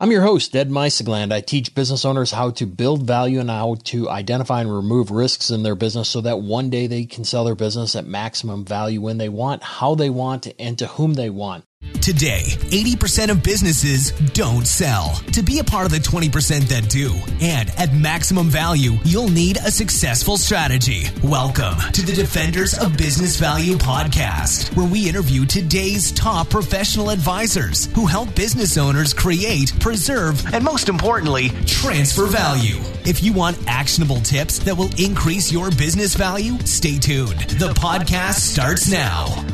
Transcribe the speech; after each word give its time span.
I'm 0.00 0.12
your 0.12 0.22
host, 0.22 0.54
Ed 0.54 0.70
Meisegland. 0.70 1.32
I 1.32 1.40
teach 1.40 1.74
business 1.74 2.04
owners 2.04 2.30
how 2.30 2.50
to 2.50 2.66
build 2.66 3.02
value 3.02 3.40
and 3.40 3.50
how 3.50 3.78
to 3.86 4.08
identify 4.08 4.60
and 4.60 4.72
remove 4.72 5.10
risks 5.10 5.50
in 5.50 5.64
their 5.64 5.74
business 5.74 6.08
so 6.08 6.20
that 6.20 6.40
one 6.40 6.70
day 6.70 6.86
they 6.86 7.04
can 7.04 7.24
sell 7.24 7.44
their 7.44 7.56
business 7.56 7.96
at 7.96 8.06
maximum 8.06 8.64
value 8.64 9.00
when 9.00 9.18
they 9.18 9.28
want, 9.28 9.64
how 9.64 9.96
they 9.96 10.08
want, 10.08 10.46
and 10.56 10.78
to 10.78 10.86
whom 10.86 11.14
they 11.14 11.30
want. 11.30 11.64
Today, 12.08 12.44
80% 12.70 13.28
of 13.28 13.42
businesses 13.42 14.12
don't 14.32 14.66
sell. 14.66 15.14
To 15.34 15.42
be 15.42 15.58
a 15.58 15.64
part 15.64 15.84
of 15.84 15.92
the 15.92 15.98
20% 15.98 16.60
that 16.68 16.88
do, 16.88 17.12
and 17.42 17.68
at 17.76 17.92
maximum 17.92 18.48
value, 18.48 18.92
you'll 19.04 19.28
need 19.28 19.58
a 19.58 19.70
successful 19.70 20.38
strategy. 20.38 21.04
Welcome 21.22 21.78
to 21.92 22.00
the 22.00 22.14
Defenders 22.14 22.78
of 22.78 22.96
Business 22.96 23.36
Value 23.36 23.74
podcast, 23.74 24.74
where 24.74 24.88
we 24.88 25.06
interview 25.06 25.44
today's 25.44 26.10
top 26.12 26.48
professional 26.48 27.10
advisors 27.10 27.92
who 27.94 28.06
help 28.06 28.34
business 28.34 28.78
owners 28.78 29.12
create, 29.12 29.78
preserve, 29.78 30.42
and 30.54 30.64
most 30.64 30.88
importantly, 30.88 31.50
transfer 31.66 32.24
value. 32.24 32.80
If 33.04 33.22
you 33.22 33.34
want 33.34 33.58
actionable 33.66 34.20
tips 34.22 34.60
that 34.60 34.74
will 34.74 34.90
increase 34.98 35.52
your 35.52 35.70
business 35.72 36.14
value, 36.14 36.58
stay 36.60 36.98
tuned. 36.98 37.38
The 37.38 37.74
podcast 37.74 38.36
starts 38.36 38.90
now. 38.90 39.44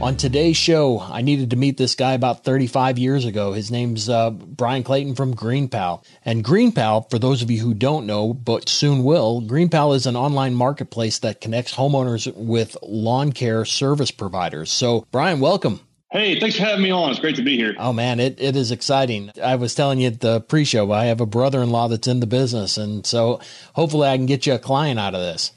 On 0.00 0.16
today's 0.16 0.56
show, 0.56 0.98
I 0.98 1.20
needed 1.20 1.50
to 1.50 1.56
meet 1.56 1.76
this 1.76 1.94
guy 1.94 2.14
about 2.14 2.42
35 2.42 2.98
years 2.98 3.26
ago. 3.26 3.52
His 3.52 3.70
name's 3.70 4.08
uh, 4.08 4.30
Bryan 4.30 4.82
Clayton 4.82 5.14
from 5.14 5.34
GreenPal. 5.34 6.02
And 6.24 6.42
GreenPal, 6.42 7.10
for 7.10 7.18
those 7.18 7.42
of 7.42 7.50
you 7.50 7.60
who 7.60 7.74
don't 7.74 8.06
know, 8.06 8.32
but 8.32 8.66
soon 8.66 9.04
will, 9.04 9.42
GreenPal 9.42 9.94
is 9.94 10.06
an 10.06 10.16
online 10.16 10.54
marketplace 10.54 11.18
that 11.18 11.42
connects 11.42 11.74
homeowners 11.74 12.34
with 12.34 12.78
lawn 12.82 13.32
care 13.32 13.66
service 13.66 14.10
providers. 14.10 14.70
So, 14.70 15.06
Brian, 15.12 15.38
welcome. 15.38 15.80
Hey, 16.10 16.40
thanks 16.40 16.56
for 16.56 16.62
having 16.62 16.82
me 16.82 16.90
on. 16.90 17.10
It's 17.10 17.20
great 17.20 17.36
to 17.36 17.42
be 17.42 17.56
here. 17.56 17.74
Oh 17.78 17.92
man, 17.92 18.20
it, 18.20 18.40
it 18.40 18.56
is 18.56 18.72
exciting. 18.72 19.30
I 19.40 19.56
was 19.56 19.74
telling 19.74 20.00
you 20.00 20.08
at 20.08 20.20
the 20.20 20.40
pre-show, 20.40 20.90
I 20.90 21.04
have 21.04 21.20
a 21.20 21.26
brother-in-law 21.26 21.88
that's 21.88 22.08
in 22.08 22.18
the 22.18 22.26
business, 22.26 22.78
and 22.78 23.06
so 23.06 23.38
hopefully 23.74 24.08
I 24.08 24.16
can 24.16 24.26
get 24.26 24.44
you 24.44 24.54
a 24.54 24.58
client 24.58 24.98
out 24.98 25.14
of 25.14 25.20
this. 25.20 25.52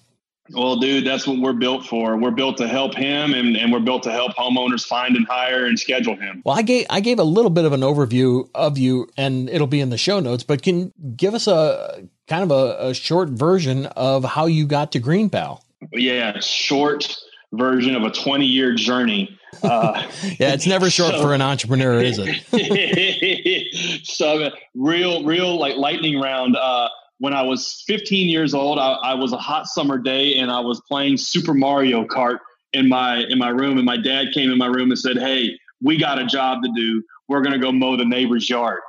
Well, 0.53 0.77
dude, 0.77 1.05
that's 1.05 1.25
what 1.25 1.39
we're 1.39 1.53
built 1.53 1.85
for. 1.85 2.15
We're 2.17 2.31
built 2.31 2.57
to 2.57 2.67
help 2.67 2.95
him, 2.95 3.33
and, 3.33 3.57
and 3.57 3.71
we're 3.71 3.79
built 3.79 4.03
to 4.03 4.11
help 4.11 4.33
homeowners 4.33 4.85
find 4.85 5.15
and 5.15 5.27
hire 5.27 5.65
and 5.65 5.79
schedule 5.79 6.15
him. 6.15 6.41
Well, 6.45 6.57
I 6.57 6.61
gave 6.61 6.85
I 6.89 6.99
gave 6.99 7.19
a 7.19 7.23
little 7.23 7.49
bit 7.49 7.65
of 7.65 7.73
an 7.73 7.81
overview 7.81 8.47
of 8.53 8.77
you, 8.77 9.09
and 9.17 9.49
it'll 9.49 9.67
be 9.67 9.81
in 9.81 9.89
the 9.89 9.97
show 9.97 10.19
notes. 10.19 10.43
But 10.43 10.61
can 10.61 10.93
give 11.15 11.33
us 11.33 11.47
a 11.47 12.07
kind 12.27 12.43
of 12.43 12.51
a, 12.51 12.89
a 12.89 12.93
short 12.93 13.29
version 13.29 13.87
of 13.87 14.23
how 14.23 14.45
you 14.45 14.65
got 14.65 14.91
to 14.93 14.99
GreenPal? 14.99 15.61
Yeah, 15.91 16.39
short 16.39 17.17
version 17.51 17.95
of 17.95 18.03
a 18.03 18.11
20 18.11 18.45
year 18.45 18.73
journey. 18.73 19.37
Uh, 19.61 20.03
yeah, 20.39 20.53
it's 20.53 20.67
never 20.67 20.89
short 20.89 21.13
so, 21.13 21.21
for 21.21 21.33
an 21.33 21.41
entrepreneur, 21.41 22.01
is 22.01 22.19
it? 22.19 24.05
so, 24.05 24.49
real, 24.75 25.23
real 25.23 25.59
like 25.59 25.75
lightning 25.75 26.19
round. 26.19 26.55
Uh, 26.55 26.89
when 27.19 27.33
I 27.33 27.41
was 27.41 27.83
15 27.87 28.27
years 28.27 28.53
old, 28.53 28.79
I, 28.79 28.93
I, 28.93 29.13
was 29.13 29.33
a 29.33 29.37
hot 29.37 29.67
summer 29.67 29.97
day 29.97 30.37
and 30.37 30.51
I 30.51 30.59
was 30.59 30.81
playing 30.87 31.17
Super 31.17 31.53
Mario 31.53 32.05
Kart 32.05 32.39
in 32.73 32.89
my 32.89 33.23
in 33.29 33.37
my 33.37 33.49
room. 33.49 33.77
And 33.77 33.85
my 33.85 33.97
dad 33.97 34.33
came 34.33 34.51
in 34.51 34.57
my 34.57 34.67
room 34.67 34.89
and 34.89 34.99
said, 34.99 35.17
"Hey, 35.17 35.57
we 35.81 35.97
got 35.97 36.19
a 36.19 36.25
job 36.25 36.63
to 36.63 36.71
do. 36.75 37.03
We're 37.27 37.43
to 37.43 37.59
go 37.59 37.71
mow 37.71 37.95
the 37.95 38.05
neighbor's 38.05 38.49
yard." 38.49 38.79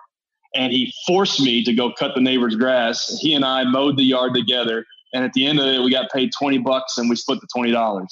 And 0.54 0.72
he 0.72 0.92
forced 1.06 1.40
me 1.40 1.64
to 1.64 1.72
go 1.74 1.92
cut 1.92 2.14
the 2.14 2.20
neighbor's 2.20 2.54
grass. 2.54 3.18
He 3.20 3.34
and 3.34 3.44
I 3.44 3.64
mowed 3.64 3.96
the 3.96 4.04
yard 4.04 4.34
together. 4.34 4.86
And 5.12 5.24
at 5.24 5.32
the 5.32 5.46
end 5.46 5.60
of 5.60 5.66
it, 5.66 5.80
we 5.80 5.90
got 5.90 6.10
paid 6.10 6.32
20 6.32 6.58
bucks 6.58 6.98
and 6.98 7.08
we 7.08 7.16
split 7.16 7.40
the 7.40 7.48
$20. 7.56 8.06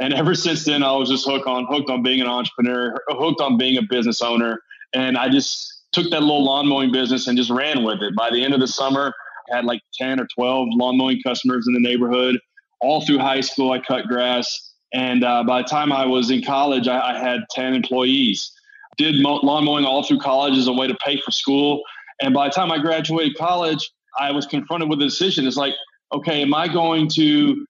And 0.00 0.14
ever 0.14 0.34
since 0.34 0.64
then, 0.64 0.82
I 0.82 0.92
was 0.92 1.08
just 1.08 1.26
hooked 1.26 1.46
on 1.46 1.66
hooked 1.66 1.90
on 1.90 2.02
being 2.02 2.20
an 2.20 2.26
entrepreneur, 2.26 2.94
hooked 3.08 3.40
on 3.40 3.58
being 3.58 3.76
a 3.78 3.82
business 3.82 4.22
owner. 4.22 4.60
And 4.94 5.18
I 5.18 5.28
just 5.28 5.84
took 5.92 6.10
that 6.10 6.20
little 6.20 6.44
lawn 6.44 6.68
mowing 6.68 6.92
business 6.92 7.26
and 7.26 7.36
just 7.36 7.50
ran 7.50 7.82
with 7.82 8.02
it. 8.02 8.14
By 8.14 8.30
the 8.30 8.44
end 8.44 8.54
of 8.54 8.60
the 8.60 8.68
summer, 8.68 9.12
had 9.50 9.64
like 9.64 9.80
10 9.94 10.20
or 10.20 10.26
12 10.34 10.68
lawn 10.72 10.96
mowing 10.96 11.20
customers 11.22 11.66
in 11.66 11.74
the 11.74 11.80
neighborhood. 11.80 12.38
All 12.80 13.04
through 13.04 13.18
high 13.18 13.40
school, 13.40 13.72
I 13.72 13.80
cut 13.80 14.06
grass. 14.06 14.72
And 14.92 15.24
uh, 15.24 15.44
by 15.44 15.62
the 15.62 15.68
time 15.68 15.92
I 15.92 16.06
was 16.06 16.30
in 16.30 16.42
college, 16.42 16.88
I, 16.88 17.14
I 17.14 17.18
had 17.18 17.40
10 17.50 17.74
employees. 17.74 18.52
Did 18.96 19.22
mo- 19.22 19.40
lawn 19.42 19.64
mowing 19.64 19.84
all 19.84 20.02
through 20.02 20.20
college 20.20 20.56
as 20.56 20.66
a 20.66 20.72
way 20.72 20.86
to 20.86 20.96
pay 21.04 21.20
for 21.20 21.30
school. 21.30 21.82
And 22.20 22.34
by 22.34 22.48
the 22.48 22.54
time 22.54 22.72
I 22.72 22.78
graduated 22.78 23.36
college, 23.36 23.90
I 24.18 24.32
was 24.32 24.46
confronted 24.46 24.88
with 24.88 25.00
a 25.00 25.04
decision. 25.04 25.46
It's 25.46 25.56
like, 25.56 25.74
okay, 26.12 26.42
am 26.42 26.54
I 26.54 26.68
going 26.68 27.08
to 27.10 27.66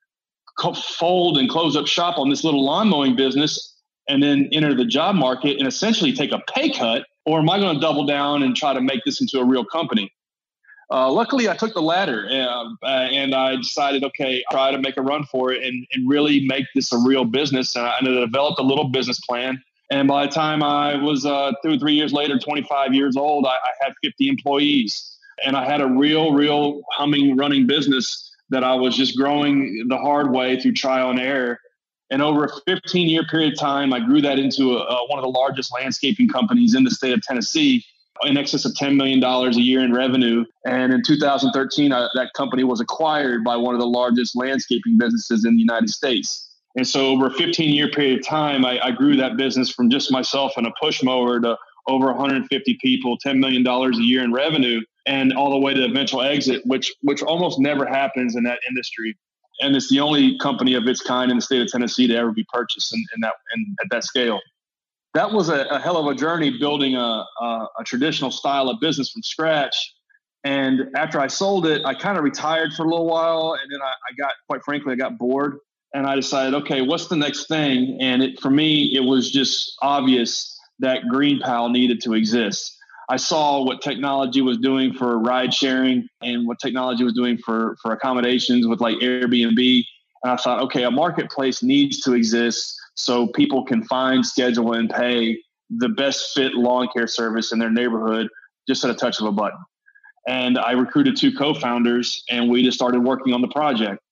fold 0.75 1.39
and 1.39 1.49
close 1.49 1.77
up 1.77 1.87
shop 1.87 2.19
on 2.19 2.31
this 2.31 2.45
little 2.45 2.65
lawn 2.65 2.89
mowing 2.89 3.17
business 3.17 3.77
and 4.09 4.23
then 4.23 4.49
enter 4.53 4.75
the 4.75 4.85
job 4.85 5.15
market 5.15 5.59
and 5.59 5.67
essentially 5.67 6.13
take 6.13 6.33
a 6.33 6.41
pay 6.55 6.71
cut? 6.71 7.05
Or 7.27 7.41
am 7.41 7.51
I 7.51 7.59
going 7.59 7.75
to 7.75 7.81
double 7.81 8.07
down 8.07 8.43
and 8.43 8.57
try 8.57 8.73
to 8.73 8.81
make 8.81 9.05
this 9.05 9.21
into 9.21 9.39
a 9.39 9.45
real 9.45 9.65
company? 9.65 10.11
Uh, 10.91 11.11
luckily, 11.13 11.49
I 11.49 11.57
took 11.57 11.75
the 11.75 11.83
latter 11.83 12.27
uh, 12.31 12.87
and 12.87 13.35
I 13.35 13.57
decided, 13.57 14.05
okay, 14.05 14.43
try 14.51 14.71
to 14.71 14.79
make 14.79 14.97
a 14.97 15.03
run 15.03 15.25
for 15.25 15.53
it 15.53 15.63
and, 15.63 15.87
and 15.93 16.09
really 16.09 16.47
make 16.47 16.65
this 16.75 16.93
a 16.93 16.99
real 16.99 17.25
business. 17.25 17.77
And 17.77 17.87
I, 17.87 17.95
and 18.01 18.09
I 18.09 18.21
developed 18.21 18.59
a 18.59 18.63
little 18.63 18.89
business 18.89 19.21
plan. 19.21 19.63
And 19.91 20.09
by 20.09 20.27
the 20.27 20.33
time 20.33 20.63
I 20.63 20.97
was 20.97 21.27
uh, 21.27 21.53
two 21.63 21.75
or 21.75 21.79
three 21.79 21.95
years 21.95 22.13
later, 22.13 22.39
25 22.39 22.95
years 22.95 23.17
old, 23.17 23.47
I, 23.47 23.51
I 23.51 23.85
had 23.85 23.93
50 24.03 24.29
employees. 24.29 25.17
And 25.45 25.57
I 25.57 25.65
had 25.65 25.81
a 25.81 25.87
real, 25.87 26.33
real 26.33 26.81
humming, 26.91 27.37
running 27.37 27.67
business 27.67 28.35
that 28.51 28.65
I 28.65 28.75
was 28.75 28.97
just 28.97 29.17
growing 29.17 29.87
the 29.89 29.97
hard 29.99 30.33
way 30.33 30.59
through 30.59 30.73
trial 30.73 31.11
and 31.11 31.21
error. 31.21 31.61
And 32.11 32.23
over 32.23 32.45
a 32.45 32.49
15 32.67 33.09
year 33.09 33.25
period 33.25 33.53
of 33.53 33.59
time, 33.59 33.93
I 33.93 34.01
grew 34.01 34.23
that 34.23 34.39
into 34.39 34.79
a, 34.79 34.85
a, 34.85 35.07
one 35.09 35.19
of 35.19 35.23
the 35.23 35.31
largest 35.31 35.73
landscaping 35.73 36.29
companies 36.29 36.75
in 36.75 36.85
the 36.85 36.91
state 36.91 37.13
of 37.13 37.21
Tennessee 37.21 37.85
in 38.25 38.37
excess 38.37 38.65
of 38.65 38.73
$10 38.73 38.97
million 38.97 39.23
a 39.23 39.51
year 39.53 39.81
in 39.81 39.93
revenue. 39.93 40.45
And 40.65 40.93
in 40.93 41.03
2013, 41.03 41.93
uh, 41.93 42.09
that 42.15 42.33
company 42.35 42.65
was 42.65 42.81
acquired 42.81 43.45
by 43.45 43.57
one 43.57 43.75
of 43.75 43.81
the 43.81 43.87
largest 43.87 44.37
landscaping 44.37 44.99
businesses 44.99 45.45
in 45.45 45.55
the 45.55 45.61
United 45.61 45.91
States. 45.91 46.49
And 46.77 46.87
so 46.87 47.09
over 47.09 47.27
a 47.27 47.35
15 47.35 47.75
year 47.75 47.91
period 47.91 48.21
of 48.21 48.27
time, 48.27 48.65
I, 48.65 48.79
I 48.81 48.91
grew 48.91 49.17
that 49.17 49.37
business 49.37 49.71
from 49.71 49.91
just 49.91 50.13
myself 50.13 50.53
and 50.57 50.67
a 50.67 50.73
push 50.81 51.03
mower 51.03 51.41
to 51.41 51.57
over 51.87 52.07
150 52.07 52.79
people, 52.81 53.17
$10 53.25 53.39
million 53.39 53.67
a 53.67 53.97
year 54.03 54.23
in 54.23 54.33
revenue, 54.33 54.81
and 55.07 55.33
all 55.33 55.51
the 55.51 55.59
way 55.59 55.73
to 55.73 55.85
eventual 55.85 56.21
exit, 56.21 56.61
which 56.67 56.93
which 57.01 57.23
almost 57.23 57.59
never 57.59 57.87
happens 57.87 58.37
in 58.37 58.45
that 58.45 58.59
industry. 58.69 59.17
And 59.61 59.75
it's 59.75 59.89
the 59.89 59.99
only 59.99 60.39
company 60.39 60.75
of 60.75 60.87
its 60.87 61.01
kind 61.01 61.31
in 61.31 61.39
the 61.39 61.43
state 61.43 61.63
of 61.63 61.69
Tennessee 61.69 62.07
to 62.07 62.15
ever 62.15 62.31
be 62.31 62.45
purchased 62.53 62.95
in, 62.95 63.01
in 63.15 63.21
that 63.23 63.35
in, 63.55 63.75
at 63.83 63.91
that 63.91 64.05
scale 64.05 64.39
that 65.19 65.33
was 65.33 65.49
a, 65.49 65.65
a, 65.65 65.81
hell 65.81 65.97
of 65.97 66.07
a 66.07 66.15
journey 66.15 66.57
building 66.61 66.95
a, 66.95 67.25
a, 67.41 67.67
a, 67.81 67.85
traditional 67.85 68.31
style 68.31 68.69
of 68.69 68.79
business 68.81 69.11
from 69.11 69.21
scratch. 69.25 69.93
And 70.45 70.83
after 70.97 71.19
I 71.19 71.27
sold 71.27 71.67
it, 71.67 71.83
I 71.85 71.93
kind 71.93 72.17
of 72.17 72.23
retired 72.23 72.73
for 72.73 72.85
a 72.85 72.89
little 72.89 73.07
while. 73.07 73.59
And 73.61 73.73
then 73.73 73.81
I, 73.83 73.89
I, 73.89 74.15
got, 74.17 74.35
quite 74.47 74.63
frankly, 74.63 74.93
I 74.93 74.97
got 74.97 75.19
bored 75.19 75.59
and 75.93 76.07
I 76.07 76.15
decided, 76.15 76.55
okay, 76.63 76.83
what's 76.83 77.09
the 77.09 77.17
next 77.17 77.49
thing? 77.49 77.99
And 78.01 78.23
it, 78.23 78.41
for 78.41 78.49
me, 78.49 78.95
it 78.95 79.01
was 79.01 79.33
just 79.33 79.75
obvious 79.83 80.57
that 80.79 81.03
GreenPal 81.13 81.73
needed 81.73 82.01
to 82.03 82.15
exist. 82.15 82.77
I 83.09 83.17
saw 83.17 83.65
what 83.65 83.83
technology 83.83 84.41
was 84.41 84.59
doing 84.59 84.93
for 84.95 85.19
ride 85.19 85.53
sharing 85.53 86.07
and 86.23 86.47
what 86.47 86.61
technology 86.61 87.03
was 87.03 87.15
doing 87.15 87.39
for, 87.39 87.77
for 87.83 87.93
accommodations 87.93 88.69
with 88.69 88.81
like 88.81 88.99
Airbnb. 88.99 89.85
And 90.23 90.33
I 90.33 90.37
thought, 90.37 90.63
okay, 90.63 90.85
a 90.85 90.93
marketplace 90.93 91.61
needs 91.61 92.03
to 92.03 92.13
exist 92.13 92.79
so 92.99 93.29
people 93.29 93.65
can 93.65 93.85
find, 93.85 94.27
schedule, 94.27 94.73
and 94.73 94.91
pay 94.91 95.39
the 95.71 95.89
best 95.89 96.35
fit 96.35 96.55
lawn 96.55 96.89
care 96.95 97.07
service 97.07 97.53
in 97.53 97.59
their 97.59 97.71
neighborhood 97.71 98.29
just 98.67 98.85
at 98.85 98.91
a 98.91 98.95
touch 98.95 99.21
of 99.21 99.27
a 99.27 99.33
button. 99.33 99.59
And 100.27 100.59
I 100.59 100.73
recruited 100.73 101.17
two 101.17 101.33
co-founders, 101.33 102.23
and 102.29 102.51
we 102.51 102.63
just 102.63 102.77
started 102.77 103.03
working 103.03 103.33
on 103.33 103.41
the 103.41 103.49
project. 103.49 104.03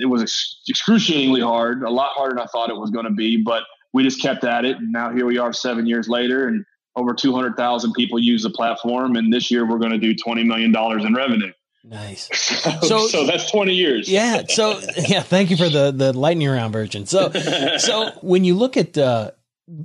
It 0.00 0.06
was 0.06 0.22
excruciatingly 0.68 1.40
hard, 1.40 1.82
a 1.82 1.90
lot 1.90 2.10
harder 2.14 2.34
than 2.34 2.44
I 2.44 2.46
thought 2.46 2.70
it 2.70 2.76
was 2.76 2.90
going 2.90 3.06
to 3.06 3.12
be, 3.12 3.42
but 3.42 3.62
we 3.92 4.02
just 4.02 4.20
kept 4.20 4.44
at 4.44 4.64
it. 4.64 4.76
And 4.76 4.92
now 4.92 5.10
here 5.10 5.24
we 5.24 5.38
are, 5.38 5.52
seven 5.52 5.86
years 5.86 6.08
later, 6.08 6.48
and 6.48 6.64
over 6.96 7.14
200,000 7.14 7.92
people 7.94 8.18
use 8.18 8.42
the 8.42 8.50
platform. 8.50 9.16
And 9.16 9.32
this 9.32 9.50
year 9.50 9.66
we're 9.66 9.78
going 9.78 9.92
to 9.92 9.98
do 9.98 10.14
20 10.14 10.44
million 10.44 10.70
dollars 10.70 11.04
in 11.04 11.14
revenue. 11.14 11.52
Nice. 11.84 12.30
So, 12.84 13.06
so 13.08 13.26
that's 13.26 13.50
20 13.50 13.74
years. 13.74 14.08
Yeah. 14.08 14.42
So 14.48 14.80
yeah, 14.96 15.22
thank 15.22 15.50
you 15.50 15.56
for 15.56 15.68
the, 15.68 15.90
the 15.90 16.12
lightning 16.12 16.48
round 16.48 16.72
version. 16.72 17.06
So, 17.06 17.30
so 17.78 18.10
when 18.22 18.44
you 18.44 18.54
look 18.54 18.76
at, 18.76 18.96
uh, 18.96 19.32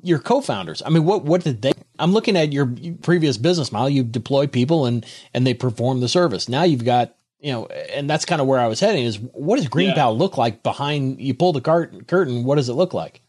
your 0.03 0.19
co-founders, 0.19 0.81
I 0.85 0.89
mean, 0.89 1.05
what, 1.05 1.23
what 1.23 1.43
did 1.43 1.61
they, 1.61 1.71
I'm 1.97 2.11
looking 2.11 2.35
at 2.35 2.51
your 2.51 2.73
previous 3.01 3.37
business 3.37 3.71
model. 3.71 3.89
You 3.89 4.03
deploy 4.03 4.47
people 4.47 4.85
and, 4.85 5.05
and 5.33 5.47
they 5.47 5.53
perform 5.53 6.01
the 6.01 6.09
service. 6.09 6.49
Now 6.49 6.63
you've 6.63 6.83
got, 6.85 7.15
you 7.39 7.51
know, 7.51 7.65
and 7.67 8.09
that's 8.09 8.25
kind 8.25 8.41
of 8.41 8.47
where 8.47 8.59
I 8.59 8.67
was 8.67 8.79
heading 8.79 9.05
is 9.05 9.19
what 9.19 9.57
does 9.57 9.67
GreenPal 9.67 9.95
yeah. 9.95 10.05
look 10.07 10.37
like 10.37 10.63
behind 10.63 11.21
you 11.21 11.33
pull 11.33 11.53
the 11.53 11.61
cart, 11.61 12.07
curtain? 12.07 12.43
What 12.43 12.55
does 12.55 12.69
it 12.69 12.73
look 12.73 12.93
like? 12.93 13.21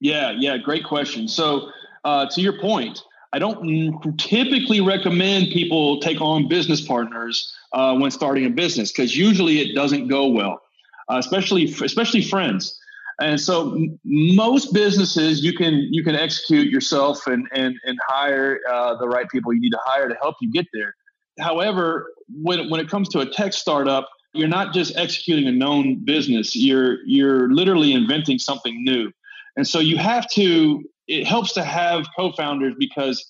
Yeah. 0.00 0.32
Yeah. 0.32 0.58
Great 0.58 0.84
question. 0.84 1.28
So, 1.28 1.70
uh, 2.04 2.26
to 2.30 2.40
your 2.40 2.58
point, 2.60 3.02
I 3.32 3.38
don't 3.38 4.18
typically 4.18 4.80
recommend 4.80 5.52
people 5.52 6.00
take 6.00 6.20
on 6.20 6.48
business 6.48 6.80
partners 6.80 7.54
uh, 7.72 7.94
when 7.96 8.10
starting 8.10 8.46
a 8.46 8.50
business 8.50 8.92
because 8.92 9.16
usually 9.16 9.60
it 9.60 9.74
doesn't 9.74 10.08
go 10.08 10.26
well, 10.28 10.60
uh, 11.08 11.18
especially 11.18 11.64
especially 11.64 12.22
friends. 12.22 12.78
And 13.20 13.40
so 13.40 13.74
m- 13.74 13.98
most 14.04 14.72
businesses 14.72 15.42
you 15.42 15.52
can 15.52 15.88
you 15.90 16.04
can 16.04 16.14
execute 16.14 16.68
yourself 16.68 17.26
and 17.26 17.46
and 17.52 17.74
and 17.84 17.98
hire 18.06 18.60
uh, 18.70 18.96
the 18.96 19.08
right 19.08 19.28
people 19.28 19.52
you 19.52 19.60
need 19.60 19.70
to 19.70 19.80
hire 19.84 20.08
to 20.08 20.16
help 20.20 20.36
you 20.40 20.50
get 20.50 20.66
there. 20.72 20.94
However, 21.40 22.12
when 22.28 22.70
when 22.70 22.80
it 22.80 22.88
comes 22.88 23.08
to 23.10 23.20
a 23.20 23.26
tech 23.26 23.52
startup, 23.52 24.08
you're 24.32 24.48
not 24.48 24.72
just 24.72 24.96
executing 24.96 25.46
a 25.46 25.52
known 25.52 26.04
business. 26.04 26.54
You're 26.54 27.04
you're 27.06 27.52
literally 27.52 27.92
inventing 27.92 28.38
something 28.38 28.84
new. 28.84 29.10
And 29.56 29.66
so 29.66 29.78
you 29.78 29.96
have 29.96 30.28
to 30.32 30.84
it 31.08 31.26
helps 31.26 31.52
to 31.54 31.64
have 31.64 32.06
co-founders 32.16 32.74
because 32.78 33.24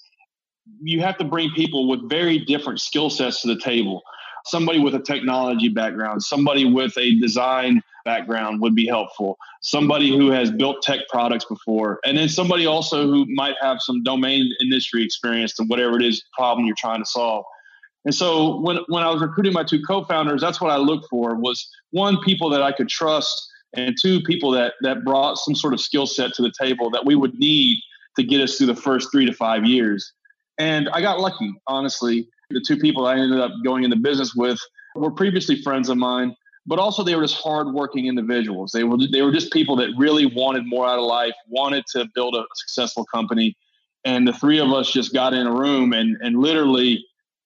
you 0.82 1.00
have 1.00 1.16
to 1.18 1.24
bring 1.24 1.50
people 1.50 1.88
with 1.88 2.08
very 2.08 2.38
different 2.38 2.80
skill 2.80 3.10
sets 3.10 3.42
to 3.42 3.48
the 3.48 3.60
table. 3.60 4.02
Somebody 4.46 4.78
with 4.78 4.94
a 4.94 5.00
technology 5.00 5.68
background, 5.68 6.22
somebody 6.22 6.64
with 6.64 6.96
a 6.98 7.18
design 7.18 7.82
background 8.04 8.60
would 8.60 8.74
be 8.74 8.86
helpful. 8.86 9.36
Somebody 9.62 10.16
who 10.16 10.30
has 10.30 10.50
built 10.50 10.82
tech 10.82 11.00
products 11.08 11.44
before, 11.44 11.98
and 12.04 12.16
then 12.16 12.28
somebody 12.28 12.64
also 12.64 13.06
who 13.06 13.26
might 13.34 13.56
have 13.60 13.80
some 13.80 14.02
domain 14.04 14.48
industry 14.60 15.04
experience 15.04 15.52
to 15.54 15.64
whatever 15.64 15.96
it 15.96 16.04
is 16.04 16.24
problem 16.32 16.66
you're 16.66 16.76
trying 16.76 17.00
to 17.00 17.10
solve. 17.10 17.44
And 18.04 18.14
so 18.14 18.60
when 18.60 18.78
when 18.86 19.02
I 19.02 19.10
was 19.10 19.20
recruiting 19.20 19.52
my 19.52 19.64
two 19.64 19.82
co-founders, 19.82 20.40
that's 20.40 20.60
what 20.60 20.70
I 20.70 20.76
looked 20.76 21.08
for 21.10 21.34
was 21.34 21.68
one 21.90 22.20
people 22.22 22.48
that 22.50 22.62
I 22.62 22.70
could 22.70 22.88
trust 22.88 23.50
and 23.76 23.96
two 24.00 24.20
people 24.22 24.50
that 24.52 24.74
that 24.82 25.04
brought 25.04 25.38
some 25.38 25.54
sort 25.54 25.74
of 25.74 25.80
skill 25.80 26.06
set 26.06 26.32
to 26.34 26.42
the 26.42 26.52
table 26.58 26.90
that 26.90 27.04
we 27.04 27.14
would 27.14 27.38
need 27.38 27.78
to 28.16 28.22
get 28.22 28.40
us 28.40 28.56
through 28.56 28.66
the 28.66 28.76
first 28.76 29.12
3 29.12 29.26
to 29.26 29.32
5 29.32 29.64
years. 29.64 30.12
And 30.58 30.88
I 30.88 31.02
got 31.02 31.20
lucky, 31.20 31.52
honestly. 31.66 32.28
The 32.50 32.64
two 32.66 32.76
people 32.76 33.06
I 33.06 33.18
ended 33.18 33.40
up 33.40 33.50
going 33.64 33.84
into 33.84 33.96
business 33.96 34.34
with 34.34 34.58
were 34.94 35.10
previously 35.10 35.60
friends 35.62 35.88
of 35.88 35.98
mine, 35.98 36.34
but 36.64 36.78
also 36.78 37.02
they 37.02 37.14
were 37.14 37.22
just 37.22 37.36
hardworking 37.36 38.06
individuals. 38.06 38.72
They 38.72 38.84
were 38.84 38.96
they 39.12 39.22
were 39.22 39.32
just 39.32 39.52
people 39.52 39.76
that 39.76 39.90
really 39.98 40.26
wanted 40.26 40.64
more 40.66 40.86
out 40.86 40.98
of 40.98 41.04
life, 41.04 41.34
wanted 41.48 41.84
to 41.92 42.06
build 42.14 42.34
a 42.34 42.44
successful 42.54 43.04
company. 43.04 43.56
And 44.04 44.26
the 44.26 44.32
three 44.32 44.58
of 44.58 44.72
us 44.72 44.90
just 44.90 45.12
got 45.12 45.34
in 45.34 45.46
a 45.46 45.52
room 45.52 45.92
and 45.92 46.16
and 46.22 46.38
literally 46.38 47.04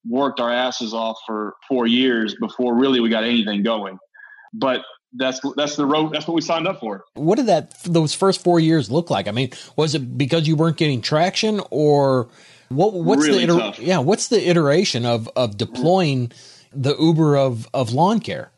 worked 0.09 0.41
our 0.41 0.50
asses 0.50 0.94
off 0.94 1.19
for 1.27 1.55
four 1.69 1.87
years 1.87 2.35
before 2.35 2.75
really 2.75 3.00
we 3.00 3.09
got 3.09 3.25
anything 3.25 3.62
going. 3.62 3.99
But 4.53 4.82
that's 5.12 5.40
that's 5.56 5.76
the 5.76 5.86
road. 5.86 6.12
That's 6.12 6.26
what 6.26 6.34
we 6.34 6.40
signed 6.40 6.66
up 6.66 6.80
for. 6.80 7.04
What 7.14 7.36
did 7.36 7.46
that 7.46 7.74
those 7.84 8.14
first 8.14 8.42
four 8.42 8.60
years 8.60 8.90
look 8.90 9.10
like? 9.10 9.28
I 9.28 9.32
mean, 9.32 9.50
was 9.76 9.94
it 9.94 10.16
because 10.16 10.46
you 10.46 10.56
weren't 10.56 10.76
getting 10.76 11.00
traction, 11.00 11.60
or 11.70 12.28
what? 12.68 12.94
What's 12.94 13.26
really 13.26 13.46
the 13.46 13.58
tough. 13.58 13.78
yeah? 13.78 13.98
What's 13.98 14.28
the 14.28 14.48
iteration 14.48 15.04
of 15.04 15.28
of 15.36 15.56
deploying 15.56 16.32
the 16.72 16.96
Uber 16.96 17.36
of 17.36 17.68
of 17.74 17.92
lawn 17.92 18.20
care? 18.20 18.52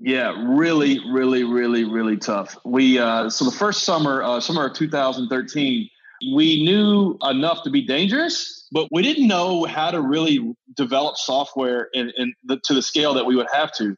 Yeah, 0.00 0.34
really, 0.46 1.00
really, 1.10 1.44
really, 1.44 1.84
really 1.84 2.16
tough. 2.16 2.58
We 2.64 2.98
uh, 2.98 3.30
so 3.30 3.44
the 3.44 3.52
first 3.52 3.84
summer, 3.84 4.22
uh, 4.22 4.40
summer 4.40 4.66
of 4.66 4.74
2013, 4.74 5.88
we 6.34 6.64
knew 6.64 7.16
enough 7.22 7.62
to 7.62 7.70
be 7.70 7.82
dangerous, 7.86 8.66
but 8.72 8.88
we 8.90 9.02
didn't 9.02 9.28
know 9.28 9.64
how 9.64 9.90
to 9.90 10.00
really 10.00 10.54
develop 10.74 11.16
software 11.16 11.88
in, 11.92 12.12
in 12.16 12.34
the, 12.44 12.58
to 12.64 12.74
the 12.74 12.82
scale 12.82 13.14
that 13.14 13.24
we 13.24 13.36
would 13.36 13.46
have 13.52 13.72
to. 13.76 13.96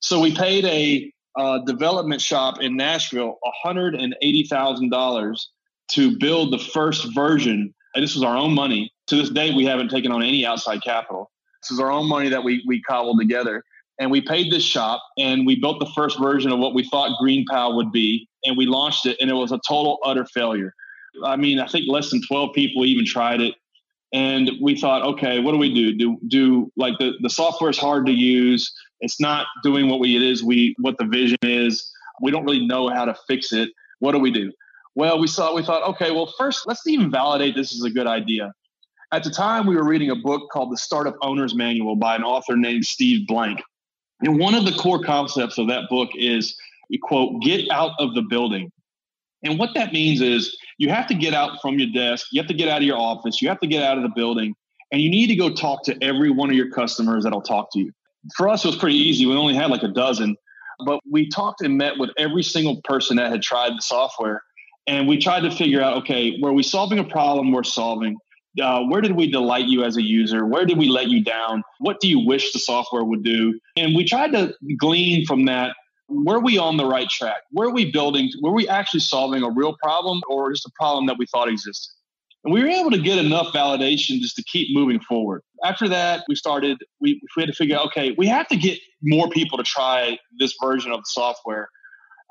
So 0.00 0.20
we 0.20 0.34
paid 0.34 0.64
a 0.66 1.12
uh, 1.38 1.58
development 1.60 2.20
shop 2.20 2.60
in 2.60 2.76
Nashville 2.76 3.38
$180,000 3.64 5.46
to 5.92 6.18
build 6.18 6.52
the 6.52 6.58
first 6.58 7.14
version. 7.14 7.72
And 7.94 8.02
this 8.02 8.14
was 8.14 8.24
our 8.24 8.36
own 8.36 8.52
money. 8.54 8.92
To 9.06 9.16
this 9.16 9.30
day, 9.30 9.54
we 9.54 9.64
haven't 9.64 9.88
taken 9.88 10.12
on 10.12 10.22
any 10.22 10.44
outside 10.44 10.82
capital. 10.82 11.30
This 11.62 11.70
is 11.70 11.80
our 11.80 11.90
own 11.90 12.08
money 12.08 12.28
that 12.28 12.44
we, 12.44 12.62
we 12.66 12.82
cobbled 12.82 13.18
together. 13.20 13.62
And 14.00 14.10
we 14.10 14.20
paid 14.20 14.52
this 14.52 14.64
shop 14.64 15.00
and 15.16 15.46
we 15.46 15.58
built 15.58 15.80
the 15.80 15.90
first 15.94 16.18
version 16.20 16.52
of 16.52 16.58
what 16.58 16.74
we 16.74 16.84
thought 16.88 17.18
GreenPal 17.22 17.74
would 17.76 17.90
be. 17.90 18.28
And 18.44 18.56
we 18.56 18.66
launched 18.66 19.06
it 19.06 19.16
and 19.20 19.30
it 19.30 19.34
was 19.34 19.50
a 19.50 19.60
total 19.66 19.98
utter 20.04 20.24
failure. 20.26 20.74
I 21.24 21.36
mean, 21.36 21.58
I 21.58 21.66
think 21.66 21.86
less 21.88 22.10
than 22.10 22.20
12 22.26 22.52
people 22.54 22.84
even 22.84 23.04
tried 23.06 23.40
it. 23.40 23.54
And 24.12 24.50
we 24.62 24.78
thought, 24.78 25.02
okay, 25.02 25.40
what 25.40 25.52
do 25.52 25.58
we 25.58 25.74
do? 25.74 25.92
Do 25.94 26.18
do 26.28 26.72
like 26.76 26.98
the, 26.98 27.12
the 27.20 27.28
software 27.28 27.70
is 27.70 27.78
hard 27.78 28.06
to 28.06 28.12
use. 28.12 28.72
It's 29.00 29.20
not 29.20 29.46
doing 29.62 29.88
what 29.88 30.00
we 30.00 30.16
it 30.16 30.22
is 30.22 30.42
we 30.42 30.74
what 30.78 30.98
the 30.98 31.04
vision 31.04 31.38
is. 31.42 31.90
We 32.20 32.30
don't 32.30 32.44
really 32.44 32.66
know 32.66 32.88
how 32.88 33.04
to 33.04 33.14
fix 33.26 33.52
it. 33.52 33.70
What 34.00 34.12
do 34.12 34.18
we 34.18 34.30
do? 34.30 34.52
Well, 34.94 35.20
we 35.20 35.26
saw 35.26 35.54
we 35.54 35.62
thought, 35.62 35.88
okay, 35.90 36.10
well, 36.10 36.32
first 36.38 36.66
let's 36.66 36.86
even 36.86 37.10
validate 37.10 37.54
this 37.54 37.72
is 37.72 37.84
a 37.84 37.90
good 37.90 38.06
idea. 38.06 38.52
At 39.10 39.24
the 39.24 39.30
time, 39.30 39.66
we 39.66 39.74
were 39.74 39.86
reading 39.86 40.10
a 40.10 40.16
book 40.16 40.50
called 40.50 40.70
The 40.70 40.76
Startup 40.76 41.14
Owner's 41.22 41.54
Manual 41.54 41.96
by 41.96 42.14
an 42.14 42.22
author 42.24 42.56
named 42.56 42.84
Steve 42.84 43.26
Blank. 43.26 43.62
And 44.20 44.38
one 44.38 44.54
of 44.54 44.66
the 44.66 44.72
core 44.72 45.02
concepts 45.02 45.56
of 45.56 45.68
that 45.68 45.88
book 45.88 46.10
is, 46.14 46.56
quote, 47.02 47.40
get 47.42 47.70
out 47.70 47.92
of 47.98 48.14
the 48.14 48.22
building. 48.22 48.70
And 49.44 49.58
what 49.58 49.70
that 49.74 49.92
means 49.92 50.20
is 50.20 50.56
you 50.78 50.90
have 50.90 51.06
to 51.06 51.14
get 51.14 51.32
out 51.32 51.60
from 51.62 51.78
your 51.78 51.88
desk, 51.94 52.26
you 52.32 52.40
have 52.40 52.48
to 52.48 52.54
get 52.54 52.68
out 52.68 52.78
of 52.78 52.82
your 52.82 52.98
office, 52.98 53.40
you 53.40 53.48
have 53.48 53.60
to 53.60 53.66
get 53.66 53.82
out 53.82 53.96
of 53.96 54.02
the 54.02 54.10
building, 54.14 54.54
and 54.90 55.00
you 55.00 55.10
need 55.10 55.28
to 55.28 55.36
go 55.36 55.50
talk 55.50 55.84
to 55.84 55.96
every 56.02 56.30
one 56.30 56.50
of 56.50 56.56
your 56.56 56.70
customers 56.70 57.24
that'll 57.24 57.40
talk 57.40 57.72
to 57.72 57.78
you. 57.78 57.92
For 58.36 58.48
us, 58.48 58.64
it 58.64 58.68
was 58.68 58.76
pretty 58.76 58.96
easy. 58.96 59.26
We 59.26 59.34
only 59.34 59.54
had 59.54 59.70
like 59.70 59.82
a 59.82 59.88
dozen, 59.88 60.36
but 60.84 61.00
we 61.10 61.28
talked 61.28 61.60
and 61.62 61.76
met 61.76 61.98
with 61.98 62.10
every 62.18 62.42
single 62.42 62.80
person 62.82 63.16
that 63.16 63.30
had 63.30 63.42
tried 63.42 63.76
the 63.76 63.82
software. 63.82 64.42
And 64.86 65.06
we 65.06 65.18
tried 65.18 65.40
to 65.40 65.50
figure 65.50 65.82
out 65.82 65.98
okay, 65.98 66.38
were 66.40 66.52
we 66.52 66.62
solving 66.62 66.98
a 66.98 67.04
problem 67.04 67.52
we're 67.52 67.62
solving? 67.62 68.16
Uh, 68.60 68.82
where 68.84 69.00
did 69.00 69.12
we 69.12 69.30
delight 69.30 69.66
you 69.66 69.84
as 69.84 69.96
a 69.96 70.02
user? 70.02 70.44
Where 70.44 70.64
did 70.64 70.78
we 70.78 70.88
let 70.88 71.08
you 71.08 71.22
down? 71.22 71.62
What 71.78 72.00
do 72.00 72.08
you 72.08 72.26
wish 72.26 72.52
the 72.52 72.58
software 72.58 73.04
would 73.04 73.22
do? 73.22 73.58
And 73.76 73.94
we 73.94 74.04
tried 74.04 74.32
to 74.32 74.54
glean 74.78 75.26
from 75.26 75.44
that 75.44 75.74
were 76.08 76.40
we 76.40 76.58
on 76.58 76.76
the 76.76 76.86
right 76.86 77.08
track? 77.08 77.42
Were 77.52 77.70
we 77.70 77.90
building, 77.90 78.30
were 78.40 78.52
we 78.52 78.68
actually 78.68 79.00
solving 79.00 79.42
a 79.42 79.50
real 79.50 79.76
problem 79.82 80.20
or 80.28 80.50
just 80.52 80.66
a 80.66 80.70
problem 80.74 81.06
that 81.06 81.18
we 81.18 81.26
thought 81.26 81.48
existed? 81.48 81.92
And 82.44 82.54
we 82.54 82.62
were 82.62 82.68
able 82.68 82.90
to 82.90 82.98
get 82.98 83.18
enough 83.18 83.52
validation 83.52 84.20
just 84.20 84.36
to 84.36 84.44
keep 84.44 84.74
moving 84.74 85.00
forward. 85.00 85.42
After 85.64 85.88
that, 85.88 86.24
we 86.28 86.34
started, 86.34 86.78
we, 87.00 87.20
we 87.36 87.42
had 87.42 87.48
to 87.48 87.52
figure 87.52 87.76
out, 87.76 87.86
okay, 87.86 88.14
we 88.16 88.26
have 88.28 88.46
to 88.48 88.56
get 88.56 88.78
more 89.02 89.28
people 89.28 89.58
to 89.58 89.64
try 89.64 90.18
this 90.38 90.54
version 90.62 90.92
of 90.92 91.00
the 91.00 91.06
software. 91.06 91.68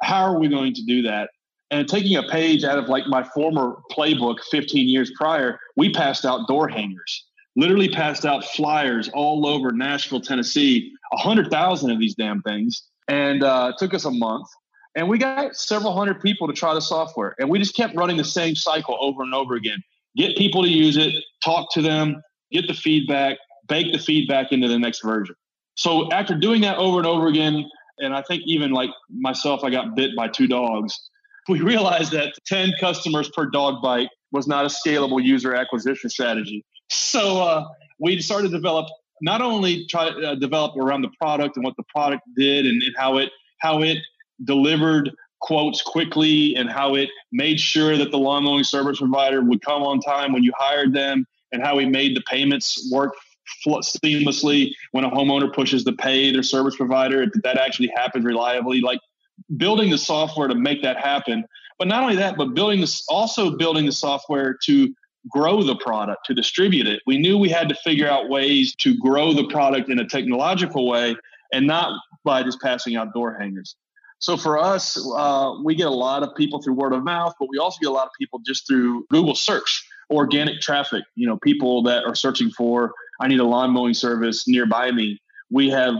How 0.01 0.24
are 0.24 0.39
we 0.39 0.48
going 0.48 0.74
to 0.75 0.83
do 0.86 1.01
that? 1.04 1.31
And 1.69 1.88
taking 1.88 2.15
a 2.15 2.24
page 2.24 2.63
out 2.63 2.80
of 2.80 2.88
like 2.88 3.07
my 3.07 3.24
former 3.24 3.77
playbook 3.92 4.38
15 4.50 4.88
years 4.88 5.12
prior, 5.18 5.59
we 5.75 5.92
passed 5.92 6.24
out 6.24 6.48
door 6.48 6.69
hangers, 6.69 7.25
literally 7.57 7.89
passed 7.89 8.25
out 8.25 8.45
flyers 8.45 9.10
all 9.13 9.45
over 9.45 9.74
Nashville, 9.74 10.21
Tennessee, 10.21 10.94
100,000 11.12 11.92
of 11.92 12.00
these 12.00 12.15
damn 12.15 12.42
things 12.44 12.83
and 13.07 13.44
uh, 13.44 13.74
took 13.77 13.94
us 13.94 14.06
a 14.06 14.12
month. 14.12 14.48
And 14.95 15.07
we 15.07 15.18
got 15.18 15.56
several 15.56 15.95
hundred 15.95 16.21
people 16.21 16.48
to 16.48 16.53
try 16.53 16.74
the 16.74 16.81
software, 16.81 17.36
and 17.38 17.50
we 17.50 17.60
just 17.60 17.75
kept 17.75 17.95
running 17.95 18.18
the 18.18 18.24
same 18.24 18.56
cycle 18.56 18.98
over 19.00 19.21
and 19.21 19.33
over 19.33 19.53
again. 19.53 19.83
Get 20.17 20.35
people 20.35 20.63
to 20.63 20.69
use 20.69 20.97
it, 20.97 21.13
talk 21.43 21.71
to 21.73 21.81
them, 21.81 22.21
get 22.51 22.67
the 22.67 22.73
feedback, 22.73 23.37
bake 23.67 23.91
the 23.91 23.99
feedback 23.99 24.51
into 24.51 24.67
the 24.67 24.79
next 24.79 25.03
version. 25.03 25.36
So 25.75 26.12
after 26.12 26.36
doing 26.36 26.62
that 26.62 26.77
over 26.77 26.97
and 26.97 27.07
over 27.07 27.27
again, 27.27 27.69
and 28.00 28.15
I 28.15 28.21
think 28.21 28.43
even 28.45 28.71
like 28.71 28.89
myself, 29.09 29.63
I 29.63 29.69
got 29.69 29.95
bit 29.95 30.15
by 30.15 30.27
two 30.27 30.47
dogs. 30.47 30.97
We 31.50 31.62
realized 31.62 32.12
that 32.12 32.33
10 32.47 32.74
customers 32.77 33.29
per 33.29 33.45
dog 33.45 33.81
bite 33.81 34.09
was 34.33 34.47
not 34.47 34.65
a 34.65 34.67
scalable 34.67 35.24
user 35.24 35.55
acquisition 35.55 36.09
strategy. 36.09 36.65
So 36.89 37.41
uh, 37.41 37.63
we 38.00 38.19
started 38.19 38.51
to 38.51 38.57
develop 38.57 38.88
not 39.21 39.41
only 39.41 39.86
try 39.88 40.09
to 40.09 40.31
uh, 40.31 40.36
develop 40.36 40.75
around 40.75 41.03
the 41.03 41.09
product 41.21 41.55
and 41.55 41.63
what 41.63 41.75
the 41.77 41.83
product 41.83 42.24
did 42.36 42.65
and, 42.65 42.81
and 42.83 42.93
how 42.97 43.17
it 43.17 43.29
how 43.59 43.81
it 43.81 43.97
delivered 44.43 45.09
quotes 45.39 45.82
quickly 45.82 46.56
and 46.56 46.70
how 46.70 46.96
it 46.96 47.10
made 47.32 47.60
sure 47.60 47.98
that 47.98 48.12
the 48.12 48.17
lawn 48.17 48.44
mowing 48.44 48.63
service 48.63 49.00
provider 49.00 49.41
would 49.41 49.62
come 49.62 49.84
on 49.84 50.00
time 50.00 50.34
when 50.34 50.44
you 50.44 50.51
hired 50.58 50.94
them 50.94 51.25
and 51.51 51.63
how 51.63 51.75
we 51.75 51.86
made 51.86 52.15
the 52.15 52.22
payments 52.22 52.89
work 52.91 53.13
seamlessly 53.65 54.72
when 54.91 55.06
a 55.06 55.10
homeowner 55.10 55.53
pushes 55.53 55.84
to 55.84 55.94
pay 55.94 56.32
their 56.32 56.44
service 56.44 56.75
provider 56.75 57.27
that 57.44 57.58
actually 57.58 57.91
happens 57.96 58.25
reliably 58.25 58.82
like 58.82 59.00
building 59.56 59.89
the 59.89 59.98
software 59.98 60.48
to 60.48 60.56
make 60.56 60.82
that 60.82 60.98
happen 60.98 61.46
but 61.79 61.88
not 61.88 62.03
only 62.03 62.15
that 62.15 62.36
but 62.36 62.53
building 62.53 62.82
this 62.82 63.06
also 63.08 63.56
building 63.56 63.86
the 63.86 63.91
software 63.91 64.58
to 64.63 64.94
grow 65.29 65.63
the 65.63 65.75
product, 65.75 66.25
to 66.25 66.34
distribute 66.34 66.88
it. 66.88 67.01
We 67.06 67.17
knew 67.17 67.38
we 67.38 67.50
had 67.50 67.70
to 67.70 67.75
figure 67.75 68.08
out 68.08 68.29
ways 68.29 68.75
to 68.77 68.98
grow 68.98 69.34
the 69.34 69.48
product 69.48 69.89
in 69.89 70.00
a 70.00 70.08
technological 70.08 70.88
way 70.88 71.15
and 71.53 71.67
not 71.67 72.00
by 72.24 72.44
just 72.44 72.62
passing 72.62 72.96
out 72.96 73.13
door 73.13 73.34
hangers. 73.34 73.75
So 74.19 74.36
for 74.36 74.57
us, 74.57 74.97
uh, 75.15 75.53
we 75.63 75.75
get 75.75 75.88
a 75.88 75.91
lot 75.91 76.24
of 76.24 76.36
people 76.36 76.62
through 76.62 76.74
word 76.74 76.93
of 76.93 77.03
mouth, 77.03 77.33
but 77.39 77.50
we 77.50 77.57
also 77.57 77.77
get 77.81 77.89
a 77.89 77.93
lot 77.93 78.07
of 78.07 78.12
people 78.19 78.39
just 78.45 78.67
through 78.67 79.05
Google 79.09 79.36
search, 79.36 79.88
organic 80.09 80.59
traffic. 80.59 81.03
You 81.15 81.27
know, 81.27 81.38
people 81.38 81.83
that 81.83 82.03
are 82.03 82.15
searching 82.15 82.50
for, 82.50 82.93
I 83.21 83.27
need 83.27 83.39
a 83.39 83.43
lawn 83.43 83.71
mowing 83.71 83.93
service 83.93 84.47
nearby 84.47 84.91
me. 84.91 85.19
We 85.50 85.69
have 85.69 85.93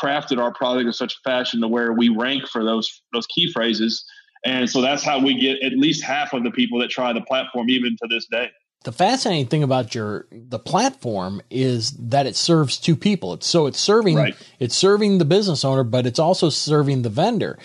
crafted 0.00 0.42
our 0.42 0.52
product 0.52 0.86
in 0.86 0.92
such 0.92 1.14
a 1.14 1.20
fashion 1.28 1.60
to 1.60 1.68
where 1.68 1.92
we 1.92 2.08
rank 2.08 2.48
for 2.48 2.64
those 2.64 3.02
those 3.12 3.26
key 3.26 3.52
phrases, 3.52 4.04
and 4.44 4.68
so 4.68 4.80
that's 4.80 5.04
how 5.04 5.22
we 5.22 5.38
get 5.38 5.62
at 5.62 5.72
least 5.72 6.02
half 6.02 6.32
of 6.32 6.42
the 6.42 6.50
people 6.50 6.80
that 6.80 6.90
try 6.90 7.12
the 7.12 7.20
platform, 7.20 7.68
even 7.70 7.96
to 8.02 8.08
this 8.08 8.26
day. 8.26 8.50
The 8.84 8.92
fascinating 8.92 9.48
thing 9.48 9.62
about 9.62 9.94
your 9.94 10.26
the 10.30 10.58
platform 10.58 11.42
is 11.50 11.90
that 11.92 12.26
it 12.26 12.36
serves 12.36 12.78
two 12.78 12.94
people. 12.96 13.34
It's 13.34 13.46
so 13.46 13.66
it's 13.66 13.80
serving 13.80 14.16
Right. 14.16 14.36
it's 14.60 14.76
serving 14.76 15.18
the 15.18 15.24
business 15.24 15.64
owner, 15.64 15.82
but 15.84 16.06
it's 16.06 16.18
also 16.18 16.48
serving 16.48 17.02
the 17.02 17.08
vendor. 17.10 17.58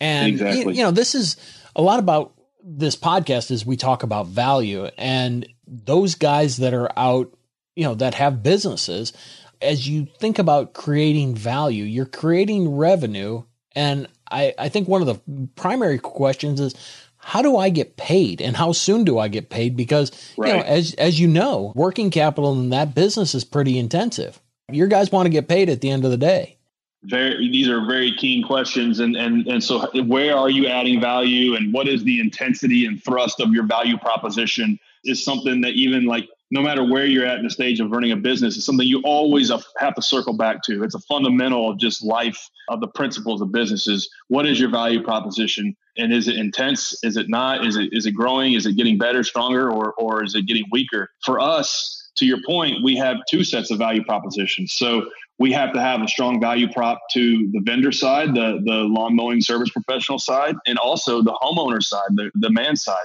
And 0.00 0.28
Exactly. 0.28 0.60
you, 0.60 0.70
you 0.70 0.82
know, 0.84 0.90
this 0.92 1.14
is 1.14 1.36
a 1.74 1.82
lot 1.82 1.98
about 1.98 2.32
this 2.64 2.94
podcast 2.96 3.50
is 3.50 3.66
we 3.66 3.76
talk 3.76 4.02
about 4.04 4.28
value 4.28 4.84
and 4.96 5.46
those 5.66 6.14
guys 6.14 6.58
that 6.58 6.74
are 6.74 6.90
out, 6.96 7.36
you 7.74 7.84
know, 7.84 7.94
that 7.96 8.14
have 8.14 8.42
businesses, 8.42 9.12
as 9.60 9.88
you 9.88 10.06
think 10.18 10.38
about 10.38 10.74
creating 10.74 11.34
value, 11.34 11.84
you're 11.84 12.06
creating 12.06 12.76
revenue. 12.76 13.42
And 13.74 14.06
I, 14.30 14.54
I 14.58 14.68
think 14.68 14.86
one 14.86 15.02
of 15.02 15.06
the 15.08 15.48
primary 15.56 15.98
questions 15.98 16.60
is 16.60 16.74
how 17.22 17.40
do 17.40 17.56
I 17.56 17.70
get 17.70 17.96
paid 17.96 18.40
and 18.40 18.56
how 18.56 18.72
soon 18.72 19.04
do 19.04 19.18
I 19.18 19.28
get 19.28 19.48
paid? 19.48 19.76
Because, 19.76 20.10
right. 20.36 20.48
you 20.48 20.56
know, 20.56 20.62
as, 20.62 20.94
as 20.94 21.18
you 21.20 21.28
know, 21.28 21.72
working 21.74 22.10
capital 22.10 22.52
in 22.52 22.70
that 22.70 22.94
business 22.94 23.34
is 23.34 23.44
pretty 23.44 23.78
intensive. 23.78 24.40
Your 24.70 24.88
guys 24.88 25.12
want 25.12 25.26
to 25.26 25.30
get 25.30 25.48
paid 25.48 25.68
at 25.68 25.80
the 25.80 25.90
end 25.90 26.04
of 26.04 26.10
the 26.10 26.16
day 26.16 26.58
very 27.04 27.50
these 27.50 27.68
are 27.68 27.84
very 27.84 28.12
keen 28.16 28.44
questions 28.44 29.00
and 29.00 29.16
and 29.16 29.46
and 29.48 29.62
so 29.62 29.86
where 30.04 30.36
are 30.36 30.50
you 30.50 30.66
adding 30.68 31.00
value 31.00 31.56
and 31.56 31.72
what 31.72 31.88
is 31.88 32.04
the 32.04 32.20
intensity 32.20 32.86
and 32.86 33.02
thrust 33.02 33.40
of 33.40 33.50
your 33.52 33.66
value 33.66 33.98
proposition 33.98 34.78
is 35.04 35.24
something 35.24 35.60
that 35.60 35.72
even 35.72 36.04
like 36.04 36.28
no 36.52 36.60
matter 36.60 36.84
where 36.84 37.06
you're 37.06 37.26
at 37.26 37.38
in 37.38 37.44
the 37.44 37.50
stage 37.50 37.80
of 37.80 37.90
running 37.90 38.12
a 38.12 38.16
business 38.16 38.56
is 38.56 38.64
something 38.64 38.86
you 38.86 39.00
always 39.04 39.50
have 39.78 39.94
to 39.94 40.02
circle 40.02 40.36
back 40.36 40.62
to 40.62 40.84
it's 40.84 40.94
a 40.94 41.00
fundamental 41.00 41.70
of 41.70 41.78
just 41.78 42.04
life 42.04 42.48
of 42.68 42.80
the 42.80 42.88
principles 42.88 43.40
of 43.40 43.50
businesses 43.50 44.08
what 44.28 44.46
is 44.46 44.60
your 44.60 44.70
value 44.70 45.02
proposition 45.02 45.76
and 45.96 46.12
is 46.12 46.28
it 46.28 46.36
intense? 46.36 47.02
Is 47.02 47.16
it 47.16 47.28
not? 47.28 47.66
Is 47.66 47.76
it 47.76 47.90
is 47.92 48.06
it 48.06 48.12
growing? 48.12 48.54
Is 48.54 48.66
it 48.66 48.76
getting 48.76 48.98
better 48.98 49.22
stronger 49.22 49.70
or 49.70 49.92
or 49.94 50.24
is 50.24 50.34
it 50.34 50.46
getting 50.46 50.64
weaker? 50.70 51.10
For 51.24 51.40
us 51.40 52.10
to 52.16 52.26
your 52.26 52.38
point 52.46 52.82
we 52.82 52.96
have 52.96 53.18
two 53.28 53.44
sets 53.44 53.70
of 53.70 53.78
value 53.78 54.04
propositions. 54.04 54.72
So 54.72 55.06
we 55.38 55.52
have 55.52 55.72
to 55.72 55.80
have 55.80 56.02
a 56.02 56.08
strong 56.08 56.40
value 56.40 56.70
prop 56.70 57.00
to 57.12 57.50
the 57.52 57.60
vendor 57.60 57.92
side, 57.92 58.34
the 58.34 58.60
the 58.64 58.84
lawn 58.84 59.16
mowing 59.16 59.40
service 59.40 59.70
professional 59.70 60.18
side, 60.18 60.56
and 60.66 60.78
also 60.78 61.22
the 61.22 61.36
homeowner 61.42 61.82
side, 61.82 62.10
the, 62.10 62.30
the 62.34 62.50
man 62.50 62.76
side. 62.76 62.96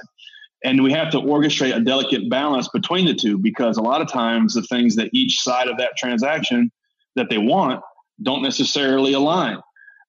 And 0.64 0.82
we 0.82 0.92
have 0.92 1.10
to 1.12 1.18
orchestrate 1.18 1.76
a 1.76 1.80
delicate 1.80 2.28
balance 2.28 2.68
between 2.68 3.06
the 3.06 3.14
two 3.14 3.38
because 3.38 3.76
a 3.76 3.82
lot 3.82 4.00
of 4.00 4.10
times 4.10 4.54
the 4.54 4.62
things 4.62 4.96
that 4.96 5.10
each 5.12 5.40
side 5.40 5.68
of 5.68 5.78
that 5.78 5.96
transaction 5.96 6.72
that 7.14 7.30
they 7.30 7.38
want 7.38 7.80
don't 8.22 8.42
necessarily 8.42 9.12
align. 9.12 9.60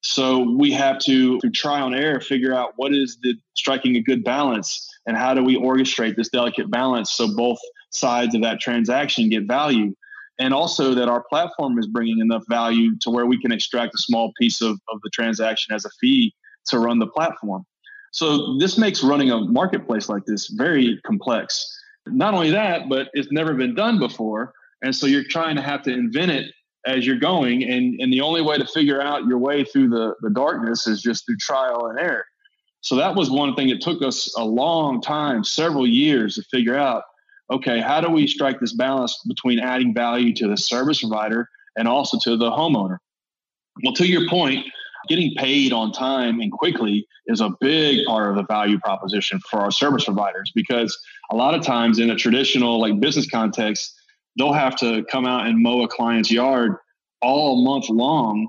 So 0.02 0.56
we 0.58 0.72
have 0.72 1.00
to, 1.00 1.40
through 1.40 1.52
trial 1.52 1.88
and 1.88 1.96
error, 1.96 2.22
figure 2.22 2.54
out 2.54 2.74
what 2.78 2.94
is 2.94 3.18
the 3.22 3.36
striking 3.56 3.98
a 3.98 4.02
good 4.02 4.24
balance 4.24 4.88
and 5.06 5.18
how 5.18 5.34
do 5.34 5.44
we 5.44 5.58
orchestrate 5.58 6.16
this 6.16 6.30
delicate 6.30 6.72
balance 6.72 7.12
so 7.12 7.36
both 7.36 7.60
sides 7.92 8.36
of 8.36 8.42
that 8.42 8.60
transaction 8.60 9.30
get 9.30 9.46
value 9.46 9.94
and 10.40 10.54
also 10.54 10.94
that 10.94 11.10
our 11.10 11.22
platform 11.22 11.78
is 11.78 11.88
bringing 11.88 12.20
enough 12.20 12.44
value 12.48 12.98
to 13.00 13.10
where 13.10 13.26
we 13.26 13.40
can 13.40 13.52
extract 13.52 13.94
a 13.94 13.98
small 13.98 14.32
piece 14.40 14.62
of, 14.62 14.80
of 14.92 15.02
the 15.04 15.10
transaction 15.10 15.76
as 15.76 15.84
a 15.84 15.90
fee 16.00 16.34
to 16.68 16.80
run 16.80 16.98
the 16.98 17.08
platform. 17.08 17.66
So 18.12 18.58
this 18.58 18.78
makes 18.78 19.04
running 19.04 19.32
a 19.32 19.40
marketplace 19.40 20.08
like 20.08 20.26
this 20.26 20.48
very 20.48 21.00
complex. 21.06 21.68
Not 22.08 22.34
only 22.34 22.52
that, 22.52 22.90
but 22.90 23.10
it's 23.14 23.32
never 23.32 23.54
been 23.54 23.76
done 23.76 24.00
before. 24.00 24.54
And 24.82 24.96
so 24.96 25.06
you're 25.06 25.26
trying 25.26 25.58
to 25.58 25.62
have 25.62 25.84
to 25.84 25.94
invent 25.94 26.32
it 26.32 26.52
as 26.86 27.06
you're 27.06 27.20
going. 27.20 27.64
And, 27.64 28.00
and 28.00 28.12
the 28.12 28.22
only 28.22 28.42
way 28.42 28.58
to 28.58 28.66
figure 28.66 29.02
out 29.02 29.26
your 29.26 29.38
way 29.38 29.64
through 29.64 29.90
the, 29.90 30.16
the 30.22 30.30
darkness 30.30 30.88
is 30.88 31.02
just 31.02 31.26
through 31.26 31.38
trial 31.38 31.88
and 31.88 32.00
error. 32.00 32.26
So 32.82 32.96
that 32.96 33.16
was 33.16 33.30
one 33.30 33.56
thing 33.56 33.70
it 33.70 33.82
took 33.82 34.02
us 34.02 34.34
a 34.38 34.44
long 34.44 35.02
time, 35.02 35.44
several 35.44 35.86
years 35.86 36.36
to 36.36 36.44
figure 36.44 36.78
out 36.78 37.04
okay, 37.52 37.80
how 37.80 38.00
do 38.00 38.10
we 38.10 38.28
strike 38.28 38.60
this 38.60 38.74
balance 38.74 39.20
between 39.28 39.60
adding 39.60 39.94
value 39.94 40.34
to 40.36 40.48
the 40.48 40.56
service 40.56 41.00
provider 41.00 41.50
and 41.78 41.88
also 41.88 42.18
to 42.20 42.38
the 42.38 42.50
homeowner? 42.50 42.98
Well, 43.84 43.94
to 43.96 44.06
your 44.06 44.30
point, 44.30 44.66
getting 45.08 45.34
paid 45.36 45.74
on 45.74 45.92
time 45.92 46.40
and 46.40 46.52
quickly 46.52 47.08
is 47.28 47.42
a 47.42 47.50
big 47.60 48.06
part 48.06 48.30
of 48.30 48.36
the 48.36 48.44
value 48.44 48.78
proposition 48.80 49.40
for 49.50 49.60
our 49.60 49.72
service 49.72 50.06
providers 50.06 50.52
because 50.54 50.98
a 51.32 51.36
lot 51.36 51.56
of 51.56 51.64
times 51.64 52.00
in 52.00 52.10
a 52.12 52.16
traditional 52.16 52.80
like 52.80 53.00
business 53.00 53.30
context, 53.30 53.99
they'll 54.40 54.54
have 54.54 54.76
to 54.78 55.04
come 55.12 55.28
out 55.28 55.46
and 55.46 55.62
mow 55.62 55.84
a 55.84 55.88
client's 55.88 56.32
yard 56.32 56.76
all 57.22 57.64
month 57.64 57.90
long, 57.90 58.48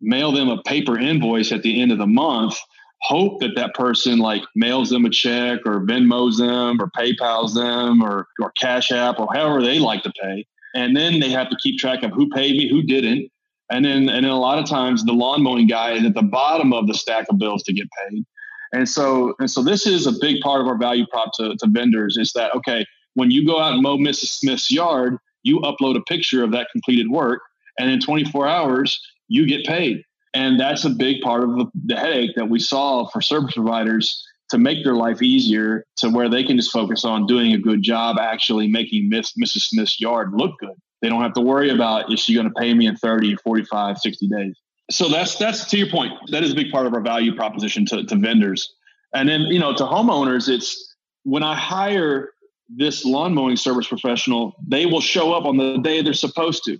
mail 0.00 0.32
them 0.32 0.48
a 0.48 0.62
paper 0.62 0.98
invoice 0.98 1.52
at 1.52 1.62
the 1.62 1.82
end 1.82 1.92
of 1.92 1.98
the 1.98 2.06
month, 2.06 2.56
hope 3.02 3.40
that 3.40 3.56
that 3.56 3.74
person 3.74 4.18
like 4.18 4.42
mails 4.54 4.90
them 4.90 5.04
a 5.04 5.10
check 5.10 5.60
or 5.66 5.80
Venmos 5.80 6.38
them 6.38 6.80
or 6.80 6.88
PayPal's 6.96 7.54
them 7.54 8.00
or, 8.00 8.28
or 8.40 8.52
Cash 8.52 8.92
App 8.92 9.18
or 9.18 9.28
however 9.34 9.60
they 9.60 9.80
like 9.80 10.04
to 10.04 10.12
pay. 10.22 10.46
And 10.74 10.96
then 10.96 11.20
they 11.20 11.30
have 11.30 11.50
to 11.50 11.56
keep 11.60 11.78
track 11.78 12.04
of 12.04 12.12
who 12.12 12.30
paid 12.30 12.56
me, 12.56 12.70
who 12.70 12.82
didn't. 12.82 13.28
And 13.70 13.84
then, 13.84 14.08
and 14.08 14.24
then 14.24 14.30
a 14.30 14.38
lot 14.38 14.58
of 14.58 14.66
times 14.66 15.04
the 15.04 15.12
lawn 15.12 15.42
mowing 15.42 15.66
guy 15.66 15.92
is 15.92 16.04
at 16.04 16.14
the 16.14 16.22
bottom 16.22 16.72
of 16.72 16.86
the 16.86 16.94
stack 16.94 17.26
of 17.28 17.38
bills 17.38 17.62
to 17.64 17.72
get 17.72 17.88
paid. 18.08 18.24
And 18.72 18.88
so, 18.88 19.34
and 19.38 19.50
so 19.50 19.62
this 19.62 19.86
is 19.86 20.06
a 20.06 20.12
big 20.20 20.40
part 20.40 20.60
of 20.60 20.66
our 20.68 20.78
value 20.78 21.06
prop 21.10 21.32
to, 21.34 21.56
to 21.56 21.66
vendors 21.68 22.16
is 22.16 22.32
that, 22.34 22.54
okay, 22.54 22.86
when 23.14 23.30
you 23.30 23.44
go 23.44 23.60
out 23.60 23.74
and 23.74 23.82
mow 23.82 23.98
Mrs. 23.98 24.38
Smith's 24.38 24.70
yard, 24.70 25.18
you 25.42 25.60
upload 25.60 25.96
a 25.96 26.02
picture 26.02 26.42
of 26.42 26.52
that 26.52 26.68
completed 26.72 27.08
work. 27.10 27.42
And 27.78 27.90
in 27.90 28.00
24 28.00 28.46
hours, 28.46 29.00
you 29.28 29.46
get 29.46 29.64
paid. 29.64 30.02
And 30.34 30.58
that's 30.58 30.84
a 30.84 30.90
big 30.90 31.20
part 31.20 31.44
of 31.44 31.68
the 31.84 31.96
headache 31.96 32.32
that 32.36 32.48
we 32.48 32.58
solve 32.58 33.10
for 33.12 33.20
service 33.20 33.54
providers 33.54 34.22
to 34.50 34.58
make 34.58 34.84
their 34.84 34.94
life 34.94 35.22
easier 35.22 35.84
to 35.96 36.10
where 36.10 36.28
they 36.28 36.44
can 36.44 36.56
just 36.56 36.72
focus 36.72 37.04
on 37.04 37.26
doing 37.26 37.52
a 37.52 37.58
good 37.58 37.82
job, 37.82 38.18
actually 38.18 38.68
making 38.68 39.08
Miss, 39.08 39.32
Mrs. 39.32 39.62
Smith's 39.62 40.00
yard 40.00 40.32
look 40.34 40.58
good. 40.58 40.74
They 41.00 41.08
don't 41.08 41.22
have 41.22 41.34
to 41.34 41.40
worry 41.40 41.70
about 41.70 42.12
is 42.12 42.20
she 42.20 42.34
going 42.34 42.46
to 42.46 42.54
pay 42.54 42.72
me 42.74 42.86
in 42.86 42.96
30, 42.96 43.36
45, 43.36 43.98
60 43.98 44.28
days. 44.28 44.54
So 44.90 45.08
that's 45.08 45.36
that's 45.36 45.64
to 45.70 45.78
your 45.78 45.88
point. 45.88 46.12
That 46.30 46.42
is 46.42 46.52
a 46.52 46.54
big 46.54 46.70
part 46.70 46.86
of 46.86 46.94
our 46.94 47.00
value 47.00 47.34
proposition 47.34 47.86
to, 47.86 48.04
to 48.04 48.16
vendors. 48.16 48.74
And 49.14 49.28
then, 49.28 49.42
you 49.42 49.58
know, 49.58 49.74
to 49.74 49.84
homeowners, 49.84 50.48
it's 50.48 50.94
when 51.24 51.42
I 51.42 51.54
hire 51.54 52.30
this 52.76 53.04
lawn 53.04 53.34
mowing 53.34 53.56
service 53.56 53.86
professional, 53.86 54.54
they 54.66 54.86
will 54.86 55.00
show 55.00 55.32
up 55.32 55.44
on 55.44 55.56
the 55.56 55.78
day 55.78 56.02
they're 56.02 56.12
supposed 56.12 56.64
to. 56.64 56.78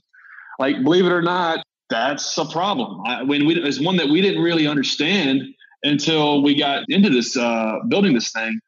Like, 0.59 0.83
believe 0.83 1.07
it 1.07 1.13
or 1.13 1.23
not, 1.23 1.65
that's 1.91 2.37
a 2.39 2.45
problem. 2.45 3.01
I, 3.05 3.23
when 3.23 3.47
we 3.47 3.55
it's 3.57 3.81
one 3.81 3.97
that 3.97 4.09
we 4.09 4.21
didn't 4.23 4.43
really 4.43 4.67
understand 4.67 5.43
until 5.83 6.43
we 6.43 6.55
got 6.55 6.85
into 6.89 7.11
this 7.11 7.37
uh, 7.37 7.79
building 7.89 8.15
this 8.15 8.33
thing 8.33 8.59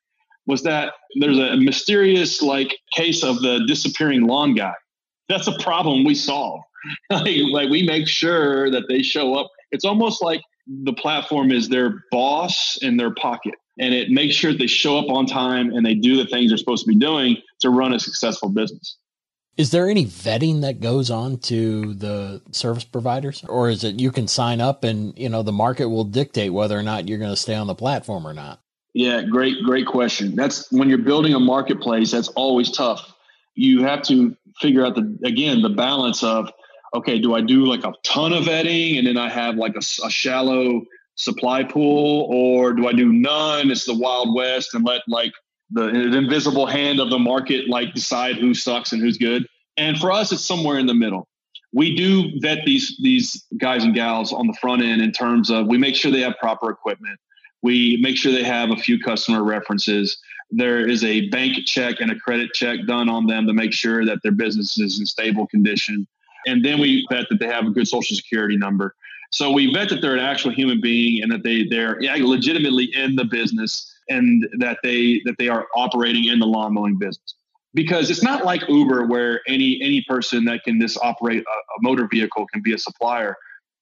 was 0.46 0.62
that 0.64 0.92
there's 1.20 1.38
a 1.38 1.56
mysterious 1.56 2.42
like 2.42 2.76
case 2.92 3.22
of 3.22 3.40
the 3.40 3.64
disappearing 3.66 4.26
lawn 4.26 4.54
guy. 4.54 4.74
That's 5.28 5.46
a 5.46 5.56
problem 5.58 6.04
we 6.04 6.14
solve. 6.14 6.60
like, 7.10 7.36
like 7.50 7.70
we 7.70 7.82
make 7.82 8.08
sure 8.08 8.70
that 8.70 8.84
they 8.88 9.02
show 9.02 9.34
up. 9.34 9.50
It's 9.70 9.86
almost 9.86 10.22
like 10.22 10.42
the 10.66 10.92
platform 10.92 11.50
is 11.50 11.68
their 11.68 12.02
boss 12.10 12.76
in 12.82 12.96
their 12.98 13.14
pocket 13.14 13.54
and 13.78 13.94
it 13.94 14.10
makes 14.10 14.34
sure 14.34 14.52
they 14.52 14.66
show 14.66 14.98
up 14.98 15.08
on 15.08 15.26
time 15.26 15.70
and 15.70 15.84
they 15.84 15.94
do 15.94 16.16
the 16.16 16.26
things 16.26 16.50
they're 16.50 16.58
supposed 16.58 16.84
to 16.84 16.88
be 16.88 16.98
doing 16.98 17.36
to 17.60 17.70
run 17.70 17.92
a 17.92 18.00
successful 18.00 18.48
business. 18.48 18.96
Is 19.56 19.70
there 19.70 19.88
any 19.88 20.04
vetting 20.04 20.62
that 20.62 20.80
goes 20.80 21.10
on 21.10 21.38
to 21.38 21.94
the 21.94 22.42
service 22.50 22.84
providers 22.84 23.44
or 23.48 23.68
is 23.68 23.84
it 23.84 24.00
you 24.00 24.10
can 24.10 24.26
sign 24.26 24.60
up 24.60 24.82
and 24.82 25.16
you 25.16 25.28
know 25.28 25.42
the 25.42 25.52
market 25.52 25.88
will 25.88 26.04
dictate 26.04 26.52
whether 26.52 26.76
or 26.76 26.82
not 26.82 27.08
you're 27.08 27.18
going 27.18 27.30
to 27.30 27.36
stay 27.36 27.54
on 27.54 27.68
the 27.68 27.74
platform 27.74 28.26
or 28.26 28.34
not? 28.34 28.60
Yeah, 28.94 29.22
great 29.22 29.62
great 29.64 29.86
question. 29.86 30.34
That's 30.34 30.70
when 30.72 30.88
you're 30.88 30.98
building 30.98 31.34
a 31.34 31.40
marketplace 31.40 32.10
that's 32.10 32.28
always 32.28 32.70
tough. 32.70 33.14
You 33.54 33.84
have 33.84 34.02
to 34.02 34.36
figure 34.60 34.84
out 34.84 34.96
the 34.96 35.18
again 35.24 35.62
the 35.62 35.68
balance 35.68 36.24
of 36.24 36.50
okay, 36.92 37.20
do 37.20 37.34
I 37.34 37.40
do 37.40 37.64
like 37.64 37.84
a 37.84 37.92
ton 38.02 38.32
of 38.32 38.44
vetting 38.44 38.98
and 38.98 39.06
then 39.06 39.16
I 39.16 39.28
have 39.28 39.56
like 39.56 39.76
a, 39.76 40.04
a 40.04 40.10
shallow 40.10 40.82
supply 41.16 41.62
pool 41.62 42.26
or 42.30 42.72
do 42.72 42.86
I 42.88 42.92
do 42.92 43.12
none? 43.12 43.70
It's 43.70 43.84
the 43.84 43.94
wild 43.94 44.34
west 44.34 44.74
and 44.74 44.84
let 44.84 45.02
like 45.08 45.32
the, 45.70 45.88
invisible 45.88 46.66
hand 46.66 47.00
of 47.00 47.10
the 47.10 47.18
market 47.18 47.68
like 47.68 47.94
decide 47.94 48.36
who 48.36 48.54
sucks 48.54 48.92
and 48.92 49.00
who's 49.00 49.18
good. 49.18 49.46
And 49.76 49.98
for 49.98 50.12
us, 50.12 50.32
it's 50.32 50.44
somewhere 50.44 50.78
in 50.78 50.86
the 50.86 50.94
middle. 50.94 51.28
We 51.72 51.96
do 51.96 52.30
vet 52.40 52.64
these 52.64 52.96
these 53.02 53.44
guys 53.58 53.82
and 53.82 53.94
gals 53.94 54.32
on 54.32 54.46
the 54.46 54.56
front 54.60 54.82
end 54.82 55.02
in 55.02 55.10
terms 55.10 55.50
of 55.50 55.66
we 55.66 55.76
make 55.76 55.96
sure 55.96 56.12
they 56.12 56.20
have 56.20 56.36
proper 56.38 56.70
equipment. 56.70 57.18
We 57.62 57.98
make 58.00 58.16
sure 58.16 58.30
they 58.30 58.44
have 58.44 58.70
a 58.70 58.76
few 58.76 59.00
customer 59.00 59.42
references. 59.42 60.16
There 60.50 60.86
is 60.86 61.02
a 61.02 61.28
bank 61.30 61.66
check 61.66 61.96
and 62.00 62.12
a 62.12 62.18
credit 62.18 62.52
check 62.54 62.86
done 62.86 63.08
on 63.08 63.26
them 63.26 63.46
to 63.48 63.52
make 63.52 63.72
sure 63.72 64.04
that 64.04 64.18
their 64.22 64.32
business 64.32 64.78
is 64.78 65.00
in 65.00 65.06
stable 65.06 65.48
condition. 65.48 66.06
And 66.46 66.64
then 66.64 66.78
we 66.78 67.06
vet 67.10 67.26
that 67.30 67.40
they 67.40 67.46
have 67.46 67.66
a 67.66 67.70
good 67.70 67.88
social 67.88 68.14
security 68.14 68.56
number. 68.56 68.94
So 69.34 69.50
we 69.50 69.72
vet 69.72 69.88
that 69.88 70.00
they're 70.00 70.14
an 70.14 70.20
actual 70.20 70.52
human 70.52 70.80
being 70.80 71.20
and 71.22 71.32
that 71.32 71.42
they 71.42 71.64
they're 71.64 71.98
legitimately 72.00 72.84
in 72.94 73.16
the 73.16 73.24
business 73.24 73.92
and 74.08 74.46
that 74.58 74.78
they 74.84 75.22
that 75.24 75.34
they 75.38 75.48
are 75.48 75.66
operating 75.74 76.26
in 76.26 76.38
the 76.38 76.46
lawn 76.46 76.74
mowing 76.74 76.96
business 76.98 77.34
because 77.74 78.10
it's 78.10 78.22
not 78.22 78.44
like 78.44 78.62
Uber 78.68 79.06
where 79.06 79.40
any 79.48 79.80
any 79.82 80.04
person 80.08 80.44
that 80.44 80.62
can 80.62 80.80
just 80.80 80.96
operate 81.02 81.40
a, 81.42 81.50
a, 81.50 81.82
motor 81.82 82.06
vehicle 82.08 82.46
can 82.52 82.62
be 82.62 82.72
a 82.74 82.78
supplier. 82.78 83.36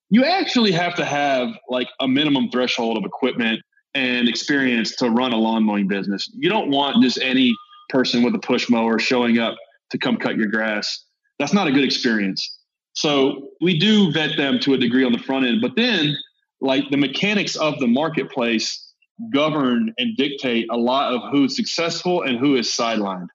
You 0.09 0.25
actually 0.25 0.73
have 0.73 0.95
to 0.95 1.05
have 1.05 1.49
like 1.69 1.89
a 2.01 2.09
minimum 2.09 2.51
threshold 2.51 2.97
of 2.97 3.05
equipment 3.05 3.61
and 3.95 4.31
experience 4.31 4.97
to 4.97 5.11
run 5.11 5.33
a 5.33 5.37
lawn 5.37 5.65
mowing 5.65 5.87
business. 5.87 6.31
You 6.33 6.49
don't 6.49 6.71
want 6.71 7.03
just 7.03 7.19
any 7.21 7.55
person 7.91 8.23
with 8.23 8.35
a 8.35 8.39
push 8.39 8.71
mower 8.71 8.99
showing 8.99 9.39
up 9.39 9.57
to 9.91 9.99
come 9.99 10.17
cut 10.17 10.37
your 10.37 10.47
grass. 10.47 11.05
That's 11.39 11.53
not 11.53 11.69
a 11.69 11.73
good 11.73 11.85
experience. 11.85 12.59
So 12.95 13.51
we 13.61 13.79
do 13.79 14.13
vet 14.13 14.37
them 14.37 14.59
to 14.61 14.75
a 14.75 14.79
degree 14.79 15.05
on 15.05 15.13
the 15.13 15.19
front 15.19 15.47
end, 15.47 15.61
but 15.61 15.77
then 15.77 16.17
like 16.61 16.91
the 16.91 16.97
mechanics 16.97 17.57
of 17.57 17.79
the 17.79 17.87
marketplace 17.87 18.93
govern 19.33 19.93
and 19.99 20.17
dictate 20.17 20.67
a 20.71 20.77
lot 20.77 21.13
of 21.13 21.31
who's 21.31 21.55
successful 21.57 22.23
and 22.23 22.39
who 22.39 22.57
is 22.57 22.69
sidelined. 22.69 23.29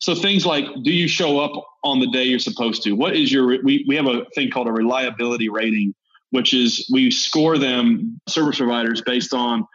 So 0.00 0.14
things 0.14 0.44
like, 0.44 0.66
do 0.82 0.92
you 0.92 1.08
show 1.08 1.38
up 1.38 1.52
on 1.82 2.00
the 2.00 2.10
day 2.10 2.24
you're 2.24 2.38
supposed 2.38 2.82
to? 2.82 2.92
What 2.92 3.16
is 3.16 3.32
your, 3.32 3.62
we, 3.62 3.84
we 3.88 3.96
have 3.96 4.06
a 4.06 4.24
thing 4.34 4.50
called 4.50 4.68
a 4.68 4.72
reliability 4.72 5.48
rating, 5.48 5.94
which 6.30 6.52
is 6.52 6.88
we 6.92 7.10
score 7.10 7.58
them 7.58 8.20
service 8.28 8.58
providers 8.58 9.02
based 9.02 9.32
on 9.32 9.66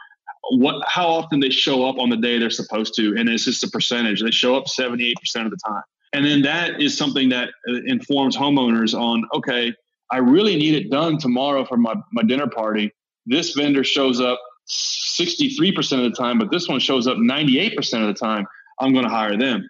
what, 0.52 0.84
how 0.88 1.08
often 1.08 1.40
they 1.40 1.50
show 1.50 1.88
up 1.88 1.98
on 1.98 2.10
the 2.10 2.18
day 2.18 2.38
they're 2.38 2.50
supposed 2.50 2.96
to. 2.96 3.16
And 3.18 3.30
it's 3.30 3.46
just 3.46 3.64
a 3.64 3.70
percentage. 3.70 4.22
They 4.22 4.32
show 4.32 4.56
up 4.56 4.66
78% 4.66 5.14
of 5.46 5.52
the 5.52 5.58
time. 5.66 5.84
And 6.14 6.26
then 6.26 6.42
that 6.42 6.82
is 6.82 6.98
something 6.98 7.30
that 7.30 7.50
uh, 7.70 7.82
informs 7.86 8.36
homeowners 8.36 8.98
on, 9.00 9.24
okay, 9.34 9.74
I 10.12 10.18
really 10.18 10.56
need 10.56 10.74
it 10.74 10.90
done 10.90 11.18
tomorrow 11.18 11.66
for 11.66 11.78
my, 11.78 11.96
my 12.12 12.24
dinner 12.24 12.48
party. 12.48 12.92
This 13.26 13.54
vendor 13.54 13.84
shows 13.84 14.20
up 14.20 14.40
63% 14.70 16.04
of 16.04 16.12
the 16.12 16.18
time, 16.18 16.40
but 16.40 16.52
this 16.52 16.68
one 16.68 16.80
shows 16.80 17.08
up 17.08 17.18
98% 17.18 17.78
of 18.02 18.08
the 18.08 18.14
time. 18.14 18.46
I'm 18.80 18.94
going 18.94 19.04
to 19.04 19.10
hire 19.10 19.38
them 19.38 19.70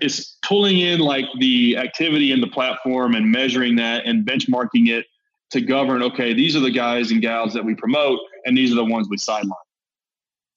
It's 0.00 0.38
pulling 0.46 0.78
in 0.78 1.00
like 1.00 1.26
the 1.38 1.76
activity 1.76 2.32
in 2.32 2.40
the 2.40 2.46
platform 2.46 3.14
and 3.14 3.30
measuring 3.30 3.76
that 3.76 4.06
and 4.06 4.24
benchmarking 4.24 4.88
it 4.88 5.06
to 5.50 5.60
govern 5.60 6.02
okay 6.02 6.32
these 6.32 6.56
are 6.56 6.60
the 6.60 6.70
guys 6.70 7.10
and 7.10 7.20
gals 7.20 7.52
that 7.52 7.64
we 7.64 7.74
promote 7.74 8.18
and 8.44 8.56
these 8.56 8.72
are 8.72 8.76
the 8.76 8.84
ones 8.84 9.08
we 9.08 9.16
sideline 9.16 9.52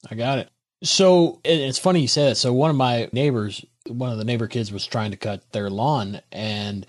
i 0.10 0.16
got 0.16 0.40
it 0.40 0.50
so 0.84 1.40
it's 1.44 1.78
funny 1.78 2.02
you 2.02 2.08
say 2.08 2.30
that 2.30 2.36
so 2.36 2.54
one 2.54 2.70
of 2.70 2.76
my 2.76 3.10
neighbors 3.12 3.64
one 3.90 4.12
of 4.12 4.18
the 4.18 4.26
neighbor 4.26 4.48
kids 4.48 4.72
was 4.72 4.86
trying 4.86 5.12
to 5.12 5.18
cut 5.18 5.52
their 5.52 5.70
lawn 5.70 6.22
and 6.32 6.86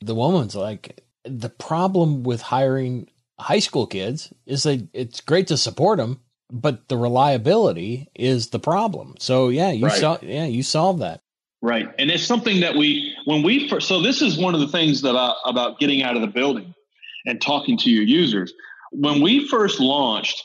the 0.00 0.14
woman's 0.14 0.54
like 0.54 1.02
the 1.24 1.48
problem 1.48 2.22
with 2.22 2.40
hiring 2.42 3.08
high 3.38 3.58
school 3.58 3.86
kids 3.86 4.32
is 4.46 4.62
that 4.64 4.86
it's 4.92 5.20
great 5.20 5.46
to 5.46 5.56
support 5.56 5.98
them 5.98 6.20
but 6.50 6.88
the 6.88 6.96
reliability 6.96 8.08
is 8.14 8.50
the 8.50 8.58
problem 8.58 9.14
so 9.18 9.48
yeah 9.48 9.70
you 9.70 9.86
right. 9.86 10.00
saw 10.00 10.18
yeah 10.22 10.44
you 10.44 10.62
solved 10.62 11.00
that 11.00 11.20
Right. 11.62 11.88
And 11.96 12.10
it's 12.10 12.24
something 12.24 12.60
that 12.60 12.74
we, 12.74 13.14
when 13.24 13.44
we 13.44 13.68
first, 13.68 13.86
so 13.86 14.02
this 14.02 14.20
is 14.20 14.36
one 14.36 14.54
of 14.54 14.60
the 14.60 14.66
things 14.66 15.02
about, 15.04 15.36
about 15.44 15.78
getting 15.78 16.02
out 16.02 16.16
of 16.16 16.20
the 16.20 16.28
building 16.28 16.74
and 17.24 17.40
talking 17.40 17.78
to 17.78 17.90
your 17.90 18.02
users. 18.02 18.52
When 18.90 19.22
we 19.22 19.46
first 19.46 19.78
launched, 19.78 20.42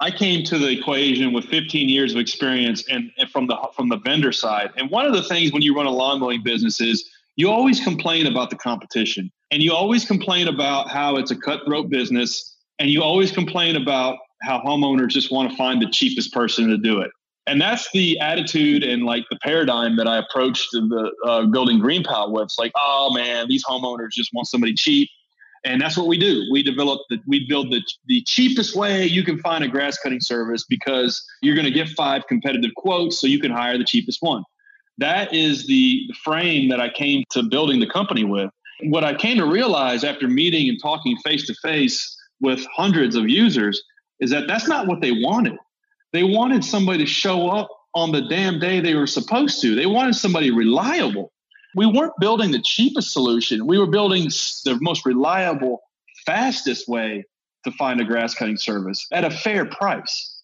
I 0.00 0.10
came 0.10 0.44
to 0.44 0.58
the 0.58 0.68
equation 0.68 1.32
with 1.32 1.46
15 1.46 1.88
years 1.88 2.12
of 2.12 2.18
experience 2.18 2.84
and, 2.88 3.10
and 3.18 3.28
from 3.30 3.46
the 3.46 3.56
from 3.74 3.88
the 3.88 3.98
vendor 3.98 4.32
side. 4.32 4.70
And 4.76 4.90
one 4.90 5.06
of 5.06 5.12
the 5.12 5.22
things 5.22 5.52
when 5.52 5.62
you 5.62 5.74
run 5.74 5.86
a 5.86 5.90
lawn 5.90 6.20
mowing 6.20 6.42
business 6.42 6.80
is 6.80 7.08
you 7.36 7.50
always 7.50 7.80
complain 7.80 8.26
about 8.26 8.50
the 8.50 8.56
competition 8.56 9.30
and 9.50 9.62
you 9.62 9.72
always 9.72 10.04
complain 10.04 10.48
about 10.48 10.88
how 10.88 11.16
it's 11.16 11.30
a 11.30 11.36
cutthroat 11.36 11.88
business 11.88 12.56
and 12.78 12.90
you 12.90 13.02
always 13.02 13.32
complain 13.32 13.76
about 13.76 14.18
how 14.42 14.60
homeowners 14.60 15.08
just 15.08 15.32
want 15.32 15.50
to 15.50 15.56
find 15.56 15.82
the 15.82 15.90
cheapest 15.90 16.32
person 16.32 16.68
to 16.68 16.78
do 16.78 17.00
it 17.00 17.10
and 17.48 17.60
that's 17.60 17.90
the 17.92 18.18
attitude 18.20 18.84
and 18.84 19.04
like 19.04 19.24
the 19.30 19.38
paradigm 19.42 19.96
that 19.96 20.06
I 20.06 20.18
approached 20.18 20.68
the 20.72 21.10
uh, 21.24 21.46
building 21.46 21.80
GreenPal 21.80 22.30
with. 22.30 22.44
It's 22.44 22.58
like, 22.58 22.72
oh 22.76 23.10
man, 23.14 23.46
these 23.48 23.64
homeowners 23.64 24.10
just 24.10 24.30
want 24.34 24.46
somebody 24.48 24.74
cheap, 24.74 25.08
and 25.64 25.80
that's 25.80 25.96
what 25.96 26.06
we 26.06 26.18
do. 26.18 26.44
We 26.50 26.62
develop 26.62 27.00
the 27.10 27.18
we 27.26 27.46
build 27.48 27.70
the 27.70 27.82
the 28.06 28.22
cheapest 28.22 28.76
way 28.76 29.06
you 29.06 29.22
can 29.22 29.38
find 29.38 29.64
a 29.64 29.68
grass 29.68 29.98
cutting 29.98 30.20
service 30.20 30.64
because 30.68 31.24
you're 31.42 31.54
going 31.54 31.66
to 31.66 31.72
get 31.72 31.88
five 31.90 32.26
competitive 32.28 32.70
quotes, 32.76 33.20
so 33.20 33.26
you 33.26 33.40
can 33.40 33.50
hire 33.50 33.78
the 33.78 33.84
cheapest 33.84 34.22
one. 34.22 34.44
That 34.98 35.32
is 35.32 35.66
the 35.66 36.10
frame 36.24 36.68
that 36.70 36.80
I 36.80 36.88
came 36.88 37.24
to 37.30 37.42
building 37.42 37.80
the 37.80 37.86
company 37.86 38.24
with. 38.24 38.50
What 38.84 39.04
I 39.04 39.14
came 39.14 39.38
to 39.38 39.46
realize 39.46 40.04
after 40.04 40.28
meeting 40.28 40.68
and 40.68 40.80
talking 40.80 41.16
face 41.24 41.46
to 41.46 41.54
face 41.54 42.16
with 42.40 42.64
hundreds 42.74 43.16
of 43.16 43.28
users 43.28 43.82
is 44.20 44.30
that 44.30 44.46
that's 44.46 44.68
not 44.68 44.86
what 44.86 45.00
they 45.00 45.12
wanted 45.12 45.58
they 46.12 46.24
wanted 46.24 46.64
somebody 46.64 46.98
to 46.98 47.06
show 47.06 47.48
up 47.48 47.68
on 47.94 48.12
the 48.12 48.22
damn 48.22 48.58
day 48.58 48.80
they 48.80 48.94
were 48.94 49.06
supposed 49.06 49.60
to. 49.62 49.74
They 49.74 49.86
wanted 49.86 50.14
somebody 50.14 50.50
reliable. 50.50 51.32
We 51.74 51.86
weren't 51.86 52.14
building 52.20 52.50
the 52.50 52.62
cheapest 52.62 53.12
solution. 53.12 53.66
We 53.66 53.78
were 53.78 53.86
building 53.86 54.24
the 54.64 54.78
most 54.80 55.04
reliable, 55.04 55.82
fastest 56.24 56.88
way 56.88 57.24
to 57.64 57.70
find 57.72 58.00
a 58.00 58.04
grass 58.04 58.34
cutting 58.34 58.56
service 58.56 59.06
at 59.12 59.24
a 59.24 59.30
fair 59.30 59.66
price. 59.66 60.34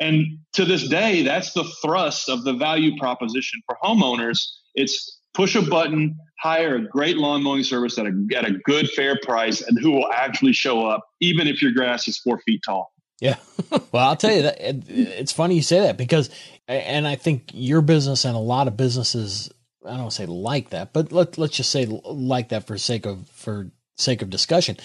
And 0.00 0.38
to 0.54 0.64
this 0.64 0.88
day, 0.88 1.22
that's 1.22 1.52
the 1.52 1.64
thrust 1.82 2.28
of 2.28 2.44
the 2.44 2.52
value 2.52 2.96
proposition 2.98 3.60
for 3.66 3.76
homeowners. 3.82 4.44
It's 4.74 5.20
push 5.34 5.54
a 5.54 5.62
button, 5.62 6.16
hire 6.40 6.76
a 6.76 6.88
great 6.88 7.16
lawn 7.16 7.42
mowing 7.42 7.62
service 7.62 7.98
at 7.98 8.06
a, 8.06 8.26
at 8.36 8.46
a 8.46 8.52
good, 8.64 8.88
fair 8.90 9.18
price, 9.22 9.60
and 9.62 9.78
who 9.78 9.92
will 9.92 10.10
actually 10.12 10.52
show 10.52 10.86
up, 10.86 11.04
even 11.20 11.46
if 11.46 11.62
your 11.62 11.72
grass 11.72 12.08
is 12.08 12.18
four 12.18 12.38
feet 12.40 12.62
tall. 12.64 12.92
Yeah. 13.20 13.36
well, 13.70 14.08
I'll 14.08 14.16
tell 14.16 14.34
you 14.34 14.42
that 14.42 14.56
it's 14.60 15.32
funny 15.32 15.54
you 15.54 15.62
say 15.62 15.80
that 15.80 15.96
because, 15.96 16.30
and 16.66 17.06
I 17.06 17.16
think 17.16 17.50
your 17.52 17.80
business 17.80 18.24
and 18.24 18.34
a 18.34 18.40
lot 18.40 18.68
of 18.68 18.76
businesses, 18.76 19.50
I 19.86 19.96
don't 19.96 20.12
say 20.12 20.26
like 20.26 20.70
that, 20.70 20.92
but 20.92 21.12
let, 21.12 21.38
let's 21.38 21.56
just 21.56 21.70
say 21.70 21.86
like 21.86 22.50
that 22.50 22.66
for 22.66 22.78
sake 22.78 23.06
of, 23.06 23.28
for 23.28 23.70
sake 23.96 24.22
of 24.22 24.30
discussion. 24.30 24.76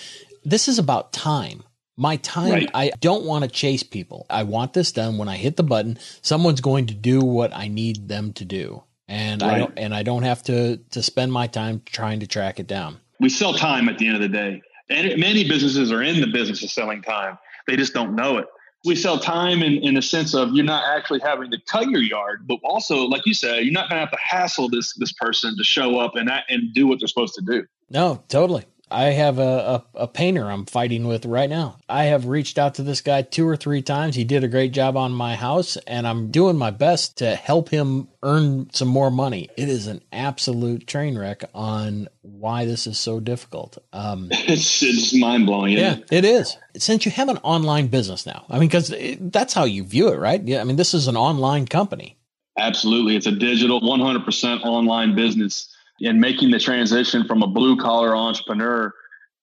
This 0.43 0.67
is 0.67 0.79
about 0.79 1.13
time. 1.13 1.63
My 1.97 2.15
time, 2.17 2.51
right. 2.51 2.69
I 2.73 2.91
don't 3.01 3.25
want 3.25 3.43
to 3.43 3.49
chase 3.49 3.83
people. 3.83 4.25
I 4.29 4.43
want 4.43 4.71
this 4.71 4.93
done. 4.93 5.17
When 5.17 5.27
I 5.27 5.35
hit 5.35 5.57
the 5.57 5.63
button, 5.63 5.99
someone's 6.21 6.61
going 6.61 6.85
to 6.87 6.93
do 6.93 7.19
what 7.19 7.53
I 7.53 7.67
need 7.67 8.07
them 8.07 8.31
to 8.33 8.45
do. 8.45 8.83
And 9.09 9.41
right. 9.41 9.53
I 9.53 9.57
don't, 9.59 9.73
and 9.77 9.93
I 9.93 10.03
don't 10.03 10.23
have 10.23 10.41
to, 10.43 10.77
to 10.77 11.03
spend 11.03 11.33
my 11.33 11.47
time 11.47 11.81
trying 11.85 12.21
to 12.21 12.27
track 12.27 12.59
it 12.59 12.67
down. 12.67 12.99
We 13.19 13.27
sell 13.27 13.53
time 13.53 13.89
at 13.89 13.97
the 13.97 14.07
end 14.07 14.15
of 14.15 14.21
the 14.21 14.29
day. 14.29 14.61
And 14.89 15.19
many 15.19 15.47
businesses 15.47 15.91
are 15.91 16.01
in 16.01 16.21
the 16.21 16.27
business 16.27 16.63
of 16.63 16.71
selling 16.71 17.01
time 17.01 17.37
they 17.69 17.77
just 17.77 17.93
don't 17.93 18.15
know 18.15 18.37
it. 18.37 18.47
We 18.85 18.95
sell 18.95 19.19
time 19.19 19.61
in, 19.61 19.73
in 19.83 19.97
a 19.97 20.01
sense 20.01 20.33
of 20.33 20.53
you're 20.53 20.65
not 20.65 20.83
actually 20.87 21.19
having 21.19 21.51
to 21.51 21.57
cut 21.67 21.89
your 21.89 22.01
yard, 22.01 22.47
but 22.47 22.59
also, 22.63 22.99
like 23.05 23.25
you 23.25 23.33
said, 23.33 23.63
you're 23.63 23.73
not 23.73 23.89
going 23.89 23.97
to 23.97 24.05
have 24.05 24.11
to 24.11 24.17
hassle 24.17 24.69
this 24.69 24.93
this 24.93 25.11
person 25.11 25.57
to 25.57 25.63
show 25.63 25.99
up 25.99 26.15
and 26.15 26.31
and 26.47 26.73
do 26.73 26.87
what 26.87 26.99
they're 26.99 27.07
supposed 27.07 27.35
to 27.35 27.41
do. 27.41 27.65
No, 27.89 28.23
totally. 28.29 28.65
I 28.91 29.05
have 29.05 29.39
a, 29.39 29.83
a, 29.93 30.01
a, 30.01 30.07
painter 30.07 30.49
I'm 30.49 30.65
fighting 30.65 31.07
with 31.07 31.25
right 31.25 31.49
now. 31.49 31.77
I 31.87 32.05
have 32.05 32.25
reached 32.25 32.57
out 32.57 32.75
to 32.75 32.83
this 32.83 33.01
guy 33.01 33.21
two 33.21 33.47
or 33.47 33.55
three 33.55 33.81
times. 33.81 34.15
He 34.15 34.23
did 34.23 34.43
a 34.43 34.47
great 34.47 34.71
job 34.71 34.97
on 34.97 35.11
my 35.11 35.35
house, 35.35 35.77
and 35.87 36.07
I'm 36.07 36.31
doing 36.31 36.57
my 36.57 36.71
best 36.71 37.17
to 37.17 37.35
help 37.35 37.69
him 37.69 38.07
earn 38.23 38.69
some 38.73 38.87
more 38.87 39.11
money. 39.11 39.49
It 39.57 39.69
is 39.69 39.87
an 39.87 40.01
absolute 40.11 40.87
train 40.87 41.17
wreck 41.17 41.43
on 41.53 42.07
why 42.21 42.65
this 42.65 42.87
is 42.87 42.99
so 42.99 43.19
difficult. 43.19 43.77
Um, 43.93 44.29
it's 44.31 44.81
it's 44.81 45.15
mind 45.15 45.45
blowing. 45.45 45.77
Yeah, 45.77 45.97
it 46.11 46.25
is. 46.25 46.57
Since 46.77 47.05
you 47.05 47.11
have 47.11 47.29
an 47.29 47.37
online 47.37 47.87
business 47.87 48.25
now, 48.25 48.45
I 48.49 48.59
mean, 48.59 48.69
because 48.69 48.93
that's 49.19 49.53
how 49.53 49.65
you 49.65 49.83
view 49.83 50.09
it, 50.09 50.17
right? 50.17 50.41
Yeah, 50.41 50.61
I 50.61 50.63
mean, 50.63 50.77
this 50.77 50.93
is 50.93 51.07
an 51.07 51.17
online 51.17 51.67
company. 51.67 52.17
Absolutely, 52.57 53.15
it's 53.15 53.25
a 53.25 53.31
digital, 53.31 53.79
100% 53.81 54.63
online 54.65 55.15
business 55.15 55.73
and 56.01 56.19
making 56.19 56.51
the 56.51 56.59
transition 56.59 57.25
from 57.25 57.41
a 57.41 57.47
blue 57.47 57.77
collar 57.77 58.15
entrepreneur 58.15 58.93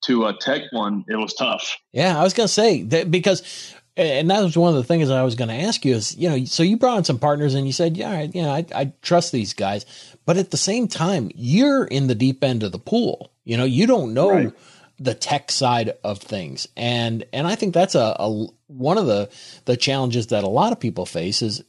to 0.04 0.26
a 0.26 0.34
tech 0.34 0.62
one, 0.70 1.04
it 1.08 1.16
was 1.16 1.34
tough. 1.34 1.76
Yeah, 1.92 2.18
I 2.18 2.22
was 2.22 2.34
going 2.34 2.46
to 2.46 2.52
say 2.52 2.82
that 2.84 3.10
because, 3.10 3.74
and 3.96 4.30
that 4.30 4.42
was 4.42 4.56
one 4.56 4.70
of 4.70 4.76
the 4.76 4.84
things 4.84 5.10
I 5.10 5.22
was 5.22 5.34
going 5.34 5.48
to 5.48 5.54
ask 5.54 5.84
you 5.84 5.94
is, 5.94 6.16
you 6.16 6.28
know, 6.28 6.44
so 6.44 6.62
you 6.62 6.76
brought 6.76 6.98
in 6.98 7.04
some 7.04 7.18
partners 7.18 7.54
and 7.54 7.66
you 7.66 7.72
said, 7.72 7.96
yeah, 7.96 8.22
you 8.22 8.42
know, 8.42 8.50
I, 8.50 8.64
I 8.74 8.92
trust 9.02 9.32
these 9.32 9.54
guys, 9.54 9.86
but 10.24 10.36
at 10.36 10.50
the 10.50 10.56
same 10.56 10.88
time, 10.88 11.30
you're 11.34 11.84
in 11.84 12.06
the 12.06 12.14
deep 12.14 12.44
end 12.44 12.62
of 12.62 12.72
the 12.72 12.78
pool. 12.78 13.32
You 13.44 13.56
know, 13.56 13.64
you 13.64 13.86
don't 13.86 14.12
know 14.12 14.30
right. 14.30 14.52
the 14.98 15.14
tech 15.14 15.50
side 15.50 15.94
of 16.02 16.18
things, 16.18 16.66
and 16.76 17.24
and 17.32 17.46
I 17.46 17.54
think 17.54 17.74
that's 17.74 17.94
a, 17.94 18.16
a 18.18 18.46
one 18.66 18.98
of 18.98 19.06
the 19.06 19.30
the 19.66 19.76
challenges 19.76 20.26
that 20.28 20.42
a 20.42 20.48
lot 20.48 20.72
of 20.72 20.80
people 20.80 21.06
face 21.06 21.42
is 21.42 21.62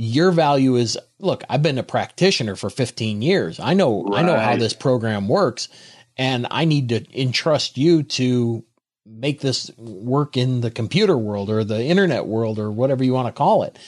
your 0.00 0.30
value 0.30 0.76
is 0.76 0.98
look, 1.18 1.44
I've 1.50 1.62
been 1.62 1.78
a 1.78 1.82
practitioner 1.82 2.56
for 2.56 2.70
15 2.70 3.20
years. 3.20 3.60
I 3.60 3.74
know 3.74 4.04
right. 4.04 4.20
I 4.20 4.26
know 4.26 4.38
how 4.38 4.56
this 4.56 4.72
program 4.72 5.28
works 5.28 5.68
and 6.16 6.46
I 6.50 6.64
need 6.64 6.88
to 6.88 7.20
entrust 7.20 7.76
you 7.76 8.02
to 8.04 8.64
make 9.04 9.40
this 9.40 9.70
work 9.76 10.36
in 10.36 10.60
the 10.60 10.70
computer 10.70 11.18
world 11.18 11.50
or 11.50 11.64
the 11.64 11.82
internet 11.82 12.26
world 12.26 12.58
or 12.58 12.70
whatever 12.70 13.04
you 13.04 13.12
want 13.12 13.28
to 13.28 13.32
call 13.32 13.62
it. 13.62 13.78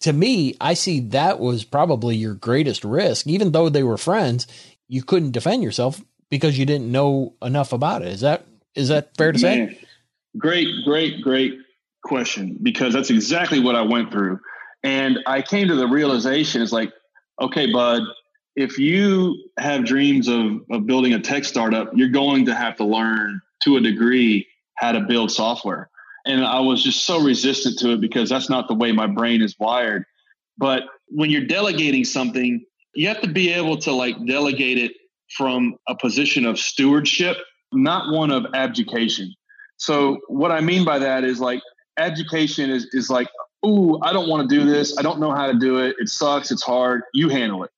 To 0.00 0.12
me, 0.12 0.54
I 0.60 0.74
see 0.74 1.00
that 1.00 1.40
was 1.40 1.64
probably 1.64 2.16
your 2.16 2.34
greatest 2.34 2.84
risk. 2.84 3.26
Even 3.26 3.52
though 3.52 3.68
they 3.68 3.82
were 3.82 3.98
friends, 3.98 4.46
you 4.86 5.02
couldn't 5.02 5.32
defend 5.32 5.62
yourself 5.62 6.00
because 6.30 6.58
you 6.58 6.64
didn't 6.64 6.90
know 6.90 7.34
enough 7.42 7.72
about 7.72 8.02
it. 8.02 8.08
Is 8.08 8.20
that 8.20 8.46
is 8.74 8.88
that 8.88 9.16
fair 9.16 9.32
to 9.32 9.42
Man, 9.42 9.70
say? 9.70 9.80
Great, 10.38 10.68
great, 10.84 11.20
great 11.20 11.58
question 12.04 12.56
because 12.62 12.94
that's 12.94 13.10
exactly 13.10 13.60
what 13.60 13.74
I 13.74 13.82
went 13.82 14.12
through. 14.12 14.40
And 14.82 15.18
I 15.26 15.42
came 15.42 15.68
to 15.68 15.74
the 15.74 15.86
realization 15.86 16.62
it's 16.62 16.72
like, 16.72 16.92
okay, 17.40 17.70
bud, 17.72 18.02
if 18.56 18.78
you 18.78 19.36
have 19.58 19.84
dreams 19.84 20.28
of, 20.28 20.60
of 20.70 20.86
building 20.86 21.14
a 21.14 21.20
tech 21.20 21.44
startup, 21.44 21.90
you're 21.94 22.08
going 22.08 22.46
to 22.46 22.54
have 22.54 22.76
to 22.76 22.84
learn 22.84 23.40
to 23.62 23.76
a 23.76 23.80
degree 23.80 24.46
how 24.74 24.92
to 24.92 25.00
build 25.00 25.30
software. 25.30 25.90
And 26.26 26.44
I 26.44 26.60
was 26.60 26.82
just 26.82 27.04
so 27.04 27.22
resistant 27.22 27.78
to 27.80 27.92
it 27.92 28.00
because 28.00 28.28
that's 28.28 28.50
not 28.50 28.68
the 28.68 28.74
way 28.74 28.92
my 28.92 29.06
brain 29.06 29.42
is 29.42 29.54
wired. 29.58 30.04
But 30.56 30.84
when 31.08 31.30
you're 31.30 31.46
delegating 31.46 32.04
something, 32.04 32.64
you 32.94 33.08
have 33.08 33.20
to 33.20 33.28
be 33.28 33.52
able 33.52 33.78
to 33.78 33.92
like 33.92 34.16
delegate 34.26 34.78
it 34.78 34.92
from 35.36 35.76
a 35.88 35.94
position 35.96 36.44
of 36.44 36.58
stewardship, 36.58 37.36
not 37.72 38.12
one 38.12 38.30
of 38.30 38.46
abdication. 38.54 39.32
So 39.76 40.18
what 40.28 40.50
I 40.50 40.60
mean 40.60 40.84
by 40.84 40.98
that 40.98 41.24
is 41.24 41.40
like 41.40 41.60
abdication 41.96 42.70
is, 42.70 42.88
is 42.92 43.08
like 43.08 43.28
Ooh, 43.66 43.98
I 44.02 44.12
don't 44.12 44.28
want 44.28 44.48
to 44.48 44.56
do 44.56 44.64
this. 44.64 44.96
I 44.98 45.02
don't 45.02 45.20
know 45.20 45.32
how 45.32 45.46
to 45.46 45.58
do 45.58 45.78
it. 45.78 45.96
It 45.98 46.08
sucks. 46.08 46.50
It's 46.50 46.62
hard. 46.62 47.02
You 47.12 47.28
handle 47.28 47.64
it. 47.64 47.70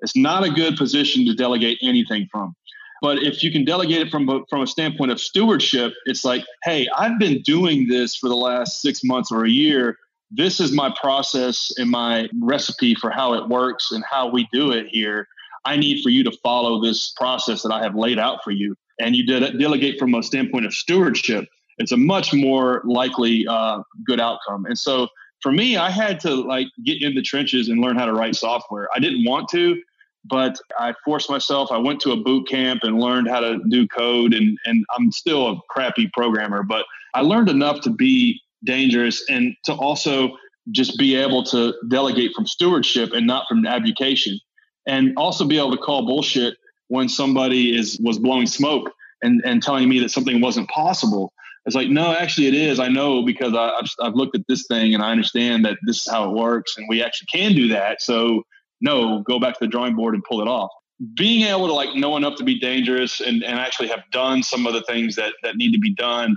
It's 0.00 0.16
not 0.16 0.44
a 0.44 0.50
good 0.50 0.76
position 0.76 1.26
to 1.26 1.34
delegate 1.34 1.78
anything 1.82 2.28
from. 2.30 2.54
But 3.00 3.22
if 3.22 3.42
you 3.42 3.52
can 3.52 3.64
delegate 3.64 4.02
it 4.02 4.10
from 4.10 4.28
a, 4.28 4.40
from 4.50 4.62
a 4.62 4.66
standpoint 4.66 5.12
of 5.12 5.20
stewardship, 5.20 5.92
it's 6.06 6.24
like, 6.24 6.44
hey, 6.64 6.88
I've 6.96 7.18
been 7.18 7.42
doing 7.42 7.86
this 7.88 8.16
for 8.16 8.28
the 8.28 8.36
last 8.36 8.80
six 8.80 9.04
months 9.04 9.30
or 9.30 9.44
a 9.44 9.50
year. 9.50 9.96
This 10.30 10.60
is 10.60 10.72
my 10.72 10.94
process 11.00 11.72
and 11.78 11.90
my 11.90 12.28
recipe 12.42 12.94
for 12.94 13.10
how 13.10 13.34
it 13.34 13.48
works 13.48 13.92
and 13.92 14.04
how 14.08 14.28
we 14.28 14.48
do 14.52 14.72
it 14.72 14.86
here. 14.90 15.28
I 15.64 15.76
need 15.76 16.02
for 16.02 16.10
you 16.10 16.24
to 16.24 16.32
follow 16.42 16.82
this 16.82 17.12
process 17.16 17.62
that 17.62 17.72
I 17.72 17.82
have 17.82 17.94
laid 17.94 18.18
out 18.18 18.42
for 18.42 18.50
you. 18.50 18.74
And 19.00 19.14
you 19.14 19.24
did 19.26 19.58
delegate 19.58 19.98
from 19.98 20.14
a 20.14 20.22
standpoint 20.22 20.66
of 20.66 20.74
stewardship. 20.74 21.46
It's 21.78 21.92
a 21.92 21.96
much 21.96 22.34
more 22.34 22.82
likely 22.84 23.46
uh, 23.48 23.82
good 24.04 24.20
outcome. 24.20 24.66
And 24.66 24.78
so 24.78 25.08
for 25.42 25.52
me, 25.52 25.76
I 25.76 25.90
had 25.90 26.20
to 26.20 26.34
like 26.34 26.68
get 26.84 27.02
in 27.02 27.14
the 27.14 27.22
trenches 27.22 27.68
and 27.68 27.80
learn 27.80 27.96
how 27.96 28.06
to 28.06 28.12
write 28.12 28.34
software. 28.34 28.88
I 28.94 28.98
didn't 28.98 29.24
want 29.24 29.48
to, 29.50 29.80
but 30.24 30.58
I 30.78 30.94
forced 31.04 31.30
myself. 31.30 31.70
I 31.70 31.78
went 31.78 32.00
to 32.00 32.12
a 32.12 32.16
boot 32.16 32.48
camp 32.48 32.80
and 32.82 32.98
learned 32.98 33.28
how 33.28 33.40
to 33.40 33.60
do 33.68 33.86
code, 33.88 34.34
and 34.34 34.58
and 34.64 34.84
I'm 34.96 35.12
still 35.12 35.50
a 35.50 35.60
crappy 35.70 36.10
programmer, 36.12 36.62
but 36.62 36.84
I 37.14 37.20
learned 37.22 37.48
enough 37.48 37.80
to 37.82 37.90
be 37.90 38.40
dangerous 38.64 39.24
and 39.28 39.54
to 39.64 39.72
also 39.74 40.36
just 40.72 40.98
be 40.98 41.14
able 41.14 41.44
to 41.44 41.72
delegate 41.88 42.32
from 42.34 42.46
stewardship 42.46 43.12
and 43.12 43.26
not 43.26 43.46
from 43.48 43.64
abdication, 43.64 44.38
and 44.86 45.14
also 45.16 45.46
be 45.46 45.56
able 45.56 45.70
to 45.70 45.78
call 45.78 46.04
bullshit 46.04 46.56
when 46.88 47.08
somebody 47.08 47.76
is 47.76 47.98
was 48.02 48.18
blowing 48.18 48.46
smoke 48.46 48.90
and 49.22 49.40
and 49.44 49.62
telling 49.62 49.88
me 49.88 50.00
that 50.00 50.10
something 50.10 50.40
wasn't 50.40 50.68
possible. 50.68 51.32
It's 51.68 51.76
like, 51.76 51.90
no, 51.90 52.14
actually, 52.14 52.46
it 52.46 52.54
is. 52.54 52.80
I 52.80 52.88
know 52.88 53.22
because 53.22 53.54
I, 53.54 53.66
have 53.76 53.90
I've 54.00 54.14
looked 54.14 54.34
at 54.34 54.40
this 54.48 54.66
thing 54.66 54.94
and 54.94 55.02
I 55.02 55.10
understand 55.10 55.66
that 55.66 55.76
this 55.84 55.98
is 55.98 56.10
how 56.10 56.30
it 56.30 56.34
works, 56.34 56.78
and 56.78 56.86
we 56.88 57.02
actually 57.02 57.26
can 57.26 57.54
do 57.54 57.68
that. 57.68 58.00
So 58.00 58.42
no, 58.80 59.20
go 59.20 59.38
back 59.38 59.52
to 59.52 59.60
the 59.60 59.66
drawing 59.66 59.94
board 59.94 60.14
and 60.14 60.24
pull 60.24 60.40
it 60.40 60.48
off. 60.48 60.70
Being 61.14 61.42
able 61.42 61.66
to 61.66 61.74
like 61.74 61.94
know 61.94 62.16
enough 62.16 62.36
to 62.36 62.42
be 62.42 62.58
dangerous 62.58 63.20
and, 63.20 63.44
and 63.44 63.60
actually 63.60 63.88
have 63.88 64.02
done 64.12 64.42
some 64.42 64.66
of 64.66 64.72
the 64.72 64.80
things 64.84 65.14
that, 65.16 65.34
that 65.42 65.56
need 65.56 65.72
to 65.72 65.78
be 65.78 65.94
done, 65.94 66.36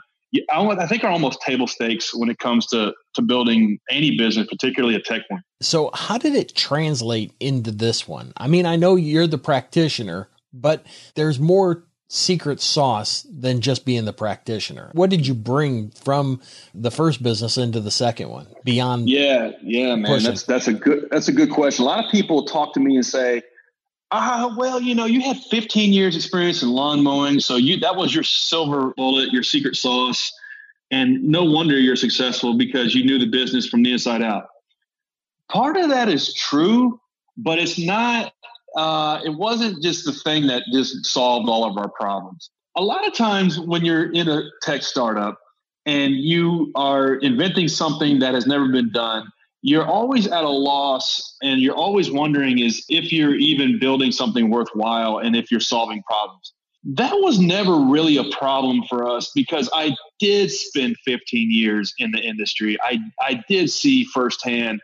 I 0.50 0.86
think 0.86 1.06
are 1.06 1.12
almost 1.12 1.42
table 1.42 1.66
stakes 1.66 2.14
when 2.14 2.30
it 2.30 2.38
comes 2.40 2.66
to, 2.68 2.94
to 3.14 3.22
building 3.22 3.80
any 3.90 4.18
business, 4.18 4.48
particularly 4.48 4.96
a 4.96 5.00
tech 5.00 5.22
one. 5.30 5.44
So 5.62 5.92
how 5.94 6.18
did 6.18 6.36
it 6.36 6.56
translate 6.56 7.32
into 7.40 7.72
this 7.72 8.06
one? 8.06 8.34
I 8.36 8.50
mean, 8.50 8.66
I 8.66 8.76
know 8.76 8.98
you're 8.98 9.28
the 9.28 9.38
practitioner, 9.38 10.28
but 10.52 10.86
there's 11.16 11.40
more 11.40 11.86
secret 12.14 12.60
sauce 12.60 13.26
than 13.32 13.62
just 13.62 13.86
being 13.86 14.04
the 14.04 14.12
practitioner. 14.12 14.92
What 14.92 15.10
did 15.10 15.26
you 15.26 15.34
bring 15.34 15.92
from 15.92 16.42
the 16.74 16.92
first 16.92 17.24
business 17.24 17.58
into 17.58 17.80
the 17.80 17.90
second 17.90 18.28
one 18.28 18.48
beyond? 18.66 19.10
Yeah, 19.10 19.52
yeah, 19.64 19.96
man. 19.96 20.06
Pushing? 20.06 20.28
That's 20.28 20.44
that's 20.44 20.68
a 20.68 20.74
good 20.74 21.08
that's 21.10 21.30
a 21.30 21.32
good 21.32 21.52
question. 21.52 21.86
A 21.86 21.88
lot 21.88 22.04
of 22.04 22.12
people 22.12 22.46
talk 22.46 22.74
to 22.74 22.82
me 22.82 22.96
and 22.98 23.06
say, 23.06 23.44
"Ah, 24.12 24.54
well, 24.58 24.82
you 24.82 24.94
know, 24.94 25.06
you 25.06 25.22
had 25.22 25.38
15 25.38 25.94
years 25.94 26.18
experience 26.18 26.62
in 26.62 26.70
lawn 26.72 27.02
mowing, 27.02 27.40
so 27.40 27.56
you 27.56 27.80
that 27.80 27.96
was 27.96 28.14
your 28.14 28.26
silver 28.26 28.94
bullet, 28.98 29.32
your 29.32 29.44
secret 29.44 29.78
sauce." 29.78 30.34
And 30.94 31.24
no 31.24 31.46
wonder 31.46 31.80
you're 31.80 31.96
successful 31.96 32.58
because 32.58 32.94
you 32.94 33.06
knew 33.06 33.20
the 33.20 33.26
business 33.26 33.66
from 33.66 33.84
the 33.84 33.94
inside 33.94 34.22
out. 34.22 34.48
Part 35.48 35.78
of 35.78 35.88
that 35.88 36.10
is 36.10 36.34
true, 36.34 37.00
but 37.38 37.58
it's 37.58 37.80
not 37.80 38.34
uh, 38.76 39.20
it 39.24 39.36
wasn't 39.36 39.82
just 39.82 40.06
the 40.06 40.14
thing 40.14 40.48
that 40.48 40.64
just 40.72 41.06
solved 41.06 41.50
all 41.50 41.64
of 41.66 41.78
our 41.78 41.90
problems. 41.90 42.50
A 42.76 42.82
lot 42.82 43.06
of 43.06 43.14
times 43.14 43.60
when 43.60 43.84
you're 43.84 44.12
in 44.12 44.30
a 44.30 44.44
tech 44.62 44.82
startup 44.82 45.40
and 45.86 46.14
you 46.16 46.72
are 46.76 47.16
inventing 47.16 47.68
something 47.68 48.20
that 48.20 48.34
has 48.34 48.48
never 48.48 48.68
been 48.70 48.92
done, 48.92 49.28
you're 49.62 49.86
always 49.86 50.28
at 50.28 50.44
a 50.44 50.50
loss 50.50 51.36
and 51.44 51.62
you're 51.62 51.76
always 51.76 52.10
wondering 52.10 52.60
is 52.60 52.84
if 52.90 53.12
you're 53.12 53.36
even 53.36 53.78
building 53.78 54.12
something 54.12 54.50
worthwhile 54.50 55.18
and 55.18 55.36
if 55.36 55.52
you're 55.52 55.60
solving 55.60 56.02
problems. 56.04 56.54
That 56.84 57.14
was 57.14 57.40
never 57.40 57.76
really 57.78 58.18
a 58.18 58.24
problem 58.24 58.84
for 58.90 59.08
us 59.08 59.32
because 59.36 59.70
I 59.72 59.96
did 60.20 60.50
spend 60.50 60.96
15 61.06 61.52
years 61.52 61.94
in 62.00 62.12
the 62.12 62.20
industry. 62.20 62.76
I, 62.82 62.98
I 63.22 63.44
did 63.48 63.70
see 63.70 64.06
firsthand 64.06 64.82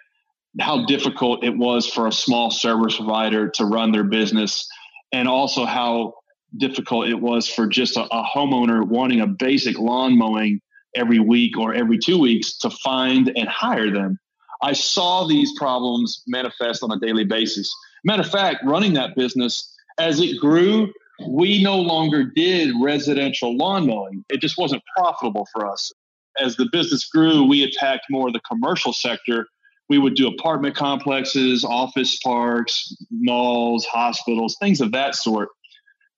how 0.60 0.86
difficult 0.86 1.44
it 1.44 1.56
was 1.56 1.88
for 1.88 2.08
a 2.08 2.12
small 2.12 2.52
service 2.52 2.98
provider 2.98 3.50
to 3.50 3.66
run 3.66 3.92
their 3.92 4.04
business 4.04 4.68
and 5.12 5.28
also 5.28 5.66
how 5.66 6.14
difficult 6.58 7.08
it 7.08 7.20
was 7.20 7.48
for 7.48 7.68
just 7.68 7.98
a, 7.98 8.04
a, 8.04 8.24
homeowner 8.24 8.86
wanting 8.88 9.22
a 9.22 9.28
basic 9.28 9.78
lawn 9.78 10.18
mowing 10.18 10.62
every 10.96 11.20
week 11.20 11.58
or 11.58 11.74
every 11.74 11.98
two 11.98 12.18
weeks 12.18 12.58
to 12.58 12.70
find 12.70 13.32
and 13.36 13.48
hire 13.48 13.92
them. 13.92 14.18
I 14.62 14.74
saw 14.74 15.28
these 15.28 15.52
problems 15.58 16.24
manifest 16.26 16.82
on 16.82 16.92
a 16.92 17.00
daily 17.00 17.26
basis. 17.26 17.74
Matter 18.04 18.24
of 18.24 18.30
fact, 18.30 18.64
running 18.66 18.94
that 18.94 19.16
business 19.16 19.72
as 20.00 20.20
it 20.20 20.40
grew, 20.40 20.92
we 21.28 21.62
no 21.62 21.78
longer 21.78 22.24
did 22.24 22.74
residential 22.82 23.56
lawn 23.56 23.86
mowing. 23.86 24.24
It 24.30 24.42
just 24.42 24.58
wasn't 24.58 24.84
profitable 24.96 25.48
for 25.54 25.68
us. 25.68 25.92
As 26.40 26.56
the 26.56 26.70
business 26.72 27.06
grew, 27.06 27.44
we 27.44 27.64
attacked 27.64 28.06
more 28.10 28.28
of 28.28 28.34
the 28.34 28.42
commercial 28.42 28.94
sector 28.94 29.48
we 29.90 29.98
would 29.98 30.16
do 30.16 30.28
apartment 30.28 30.76
complexes, 30.76 31.64
office 31.64 32.18
parks, 32.20 32.96
malls, 33.10 33.86
hospitals, 33.86 34.58
things 34.60 34.82
of 34.82 34.92
that 34.92 35.16
sort. 35.16 35.50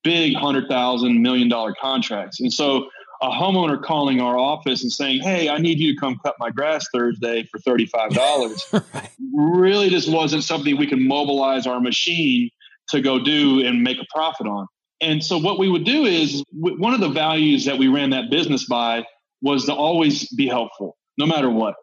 Big 0.04 0.36
hundred 0.36 0.68
thousand 0.70 1.22
million 1.22 1.50
dollar 1.50 1.76
contracts. 1.80 2.40
And 2.40 2.52
so 2.52 2.90
a 3.22 3.30
homeowner 3.30 3.82
calling 3.82 4.22
our 4.22 4.38
office 4.38 4.82
and 4.82 4.92
saying, 4.92 5.22
Hey, 5.22 5.50
I 5.50 5.58
need 5.58 5.78
you 5.80 5.94
to 5.94 6.00
come 6.00 6.18
cut 6.24 6.36
my 6.40 6.50
grass 6.50 6.86
Thursday 6.94 7.44
for 7.52 7.60
$35 7.60 8.84
right. 8.94 9.10
really 9.34 9.90
just 9.90 10.10
wasn't 10.10 10.44
something 10.46 10.78
we 10.78 10.88
could 10.88 11.02
mobilize 11.02 11.68
our 11.68 11.82
machine 11.82 12.50
to 12.90 13.02
go 13.02 13.20
do 13.20 13.66
and 13.66 13.84
make 13.84 13.98
a 14.00 14.06
profit 14.10 14.48
on. 14.48 14.68
And 15.02 15.24
so 15.24 15.38
what 15.38 15.60
we 15.60 15.70
would 15.70 15.84
do 15.84 16.06
is 16.06 16.44
one 16.54 16.94
of 16.94 17.02
the 17.02 17.10
values 17.10 17.66
that 17.66 17.78
we 17.78 17.88
ran 17.90 18.10
that 18.12 18.30
business 18.30 18.66
by 18.66 19.04
was 19.42 19.66
to 19.66 19.74
always 19.74 20.30
be 20.36 20.48
helpful, 20.48 20.98
no 21.18 21.26
matter 21.26 21.50
what 21.50 21.76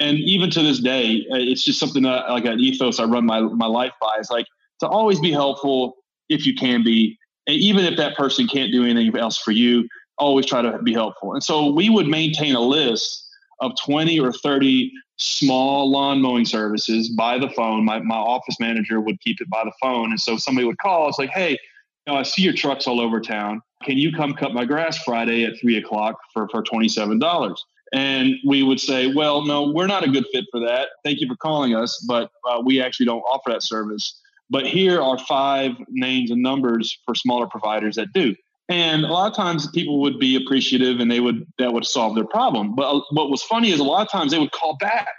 and 0.00 0.18
even 0.18 0.50
to 0.50 0.62
this 0.62 0.80
day, 0.80 1.26
uh, 1.30 1.36
it's 1.36 1.64
just 1.64 1.78
something 1.78 2.02
that 2.02 2.28
like 2.28 2.44
an 2.44 2.60
ethos 2.60 2.98
I 2.98 3.04
run 3.04 3.26
my 3.26 3.40
my 3.40 3.66
life 3.66 3.92
by. 4.00 4.16
Is 4.18 4.30
like 4.30 4.46
to 4.80 4.88
always 4.88 5.20
be 5.20 5.30
helpful 5.30 5.96
if 6.28 6.46
you 6.46 6.54
can 6.54 6.82
be, 6.82 7.18
and 7.46 7.56
even 7.56 7.84
if 7.84 7.96
that 7.96 8.16
person 8.16 8.46
can't 8.46 8.72
do 8.72 8.84
anything 8.84 9.16
else 9.16 9.38
for 9.38 9.52
you, 9.52 9.88
always 10.18 10.46
try 10.46 10.62
to 10.62 10.78
be 10.82 10.92
helpful. 10.92 11.34
And 11.34 11.42
so 11.42 11.70
we 11.70 11.90
would 11.90 12.06
maintain 12.06 12.54
a 12.54 12.60
list 12.60 13.28
of 13.60 13.72
20 13.84 14.18
or 14.20 14.32
30 14.32 14.92
small 15.16 15.90
lawn 15.90 16.20
mowing 16.20 16.44
services 16.44 17.08
by 17.08 17.38
the 17.38 17.48
phone. 17.50 17.84
My, 17.84 18.00
my 18.00 18.16
office 18.16 18.58
manager 18.58 19.00
would 19.00 19.20
keep 19.20 19.40
it 19.40 19.48
by 19.48 19.64
the 19.64 19.72
phone. 19.80 20.10
And 20.10 20.20
so 20.20 20.36
somebody 20.36 20.66
would 20.66 20.78
call, 20.78 21.08
it's 21.08 21.18
like, 21.18 21.30
hey, 21.30 21.50
you 21.50 22.12
know, 22.12 22.16
I 22.16 22.22
see 22.22 22.42
your 22.42 22.52
trucks 22.52 22.86
all 22.86 23.00
over 23.00 23.20
town. 23.20 23.62
Can 23.84 23.96
you 23.96 24.12
come 24.12 24.34
cut 24.34 24.52
my 24.52 24.64
grass 24.64 24.98
Friday 25.04 25.44
at 25.44 25.58
three 25.60 25.76
o'clock 25.76 26.16
for, 26.32 26.48
for 26.48 26.62
$27? 26.62 27.56
And 27.94 28.34
we 28.44 28.64
would 28.64 28.80
say, 28.80 29.06
well, 29.06 29.42
no, 29.42 29.70
we're 29.70 29.86
not 29.86 30.02
a 30.02 30.10
good 30.10 30.26
fit 30.32 30.46
for 30.50 30.58
that. 30.58 30.88
Thank 31.04 31.20
you 31.20 31.28
for 31.28 31.36
calling 31.36 31.76
us, 31.76 32.04
but 32.08 32.28
uh, 32.44 32.60
we 32.64 32.82
actually 32.82 33.06
don't 33.06 33.20
offer 33.20 33.50
that 33.52 33.62
service. 33.62 34.20
But 34.50 34.66
here 34.66 35.00
are 35.00 35.16
five 35.16 35.70
names 35.88 36.32
and 36.32 36.42
numbers 36.42 36.98
for 37.06 37.14
smaller 37.14 37.46
providers 37.46 37.94
that 37.94 38.12
do. 38.12 38.34
And 38.68 39.04
a 39.04 39.08
lot 39.08 39.30
of 39.30 39.36
times 39.36 39.70
people 39.70 40.00
would 40.00 40.18
be 40.18 40.34
appreciative 40.34 40.98
and 40.98 41.08
they 41.08 41.20
would 41.20 41.46
that 41.58 41.72
would 41.72 41.84
solve 41.84 42.16
their 42.16 42.26
problem. 42.26 42.74
But 42.74 42.92
uh, 42.92 43.00
what 43.12 43.30
was 43.30 43.44
funny 43.44 43.70
is 43.70 43.78
a 43.78 43.84
lot 43.84 44.02
of 44.02 44.10
times 44.10 44.32
they 44.32 44.38
would 44.40 44.52
call 44.52 44.76
back 44.78 45.14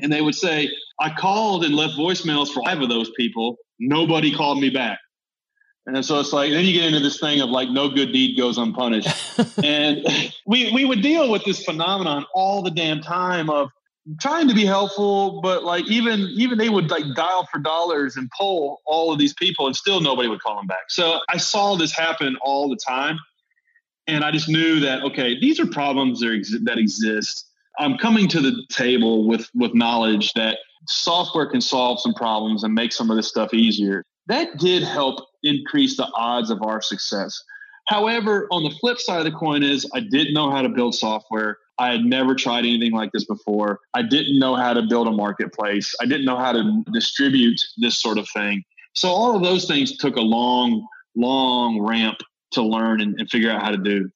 and 0.00 0.12
they 0.12 0.20
would 0.20 0.36
say, 0.36 0.70
I 1.00 1.10
called 1.10 1.64
and 1.64 1.74
left 1.74 1.94
voicemails 1.94 2.52
for 2.52 2.62
five 2.64 2.82
of 2.82 2.88
those 2.88 3.10
people. 3.16 3.56
Nobody 3.80 4.32
called 4.32 4.60
me 4.60 4.70
back. 4.70 5.00
And 5.86 6.04
so 6.04 6.18
it's 6.18 6.32
like 6.32 6.50
then 6.50 6.64
you 6.64 6.72
get 6.72 6.84
into 6.84 7.00
this 7.00 7.20
thing 7.20 7.40
of 7.40 7.50
like 7.50 7.68
no 7.68 7.88
good 7.88 8.12
deed 8.12 8.38
goes 8.38 8.56
unpunished. 8.56 9.08
and 9.64 10.06
we 10.46 10.72
we 10.72 10.84
would 10.84 11.02
deal 11.02 11.30
with 11.30 11.44
this 11.44 11.62
phenomenon 11.64 12.24
all 12.34 12.62
the 12.62 12.70
damn 12.70 13.02
time 13.02 13.50
of 13.50 13.70
trying 14.20 14.48
to 14.48 14.54
be 14.54 14.64
helpful, 14.64 15.40
but 15.42 15.62
like 15.62 15.86
even 15.90 16.20
even 16.36 16.56
they 16.56 16.70
would 16.70 16.90
like 16.90 17.04
dial 17.14 17.46
for 17.52 17.58
dollars 17.58 18.16
and 18.16 18.30
pull 18.36 18.80
all 18.86 19.12
of 19.12 19.18
these 19.18 19.34
people 19.34 19.66
and 19.66 19.76
still 19.76 20.00
nobody 20.00 20.28
would 20.28 20.40
call 20.40 20.56
them 20.56 20.66
back. 20.66 20.88
So 20.88 21.20
I 21.28 21.36
saw 21.36 21.76
this 21.76 21.92
happen 21.92 22.36
all 22.42 22.68
the 22.68 22.76
time. 22.76 23.18
And 24.06 24.22
I 24.22 24.30
just 24.30 24.48
knew 24.48 24.80
that 24.80 25.02
okay, 25.02 25.38
these 25.38 25.60
are 25.60 25.66
problems 25.66 26.20
that, 26.20 26.34
ex- 26.34 26.54
that 26.64 26.78
exist. 26.78 27.46
I'm 27.78 27.98
coming 27.98 28.28
to 28.28 28.40
the 28.40 28.64
table 28.70 29.26
with 29.26 29.50
with 29.54 29.74
knowledge 29.74 30.32
that 30.32 30.58
software 30.86 31.46
can 31.46 31.60
solve 31.60 32.00
some 32.00 32.14
problems 32.14 32.64
and 32.64 32.74
make 32.74 32.92
some 32.92 33.10
of 33.10 33.16
this 33.16 33.28
stuff 33.28 33.52
easier 33.52 34.04
that 34.26 34.58
did 34.58 34.82
help 34.82 35.26
increase 35.44 35.96
the 35.96 36.08
odds 36.14 36.50
of 36.50 36.62
our 36.62 36.80
success. 36.80 37.42
However, 37.86 38.48
on 38.50 38.62
the 38.64 38.70
flip 38.70 38.98
side 38.98 39.18
of 39.18 39.24
the 39.24 39.38
coin 39.38 39.62
is 39.62 39.88
I 39.94 40.00
didn't 40.00 40.32
know 40.34 40.50
how 40.50 40.62
to 40.62 40.68
build 40.68 40.94
software. 40.94 41.58
I 41.78 41.90
had 41.90 42.04
never 42.04 42.34
tried 42.34 42.60
anything 42.60 42.92
like 42.92 43.12
this 43.12 43.24
before. 43.24 43.80
I 43.94 44.02
didn't 44.02 44.38
know 44.38 44.54
how 44.54 44.72
to 44.72 44.82
build 44.82 45.08
a 45.08 45.10
marketplace. 45.10 45.94
I 46.00 46.06
didn't 46.06 46.24
know 46.24 46.38
how 46.38 46.52
to 46.52 46.84
distribute 46.92 47.60
this 47.78 47.98
sort 47.98 48.16
of 48.16 48.28
thing. 48.30 48.62
So 48.94 49.08
all 49.08 49.36
of 49.36 49.42
those 49.42 49.66
things 49.66 49.96
took 49.96 50.16
a 50.16 50.20
long, 50.20 50.86
long 51.16 51.80
ramp 51.80 52.18
to 52.52 52.62
learn 52.62 53.00
and, 53.00 53.18
and 53.18 53.28
figure 53.28 53.50
out 53.50 53.62
how 53.62 53.70
to 53.70 53.76
do. 53.76 54.10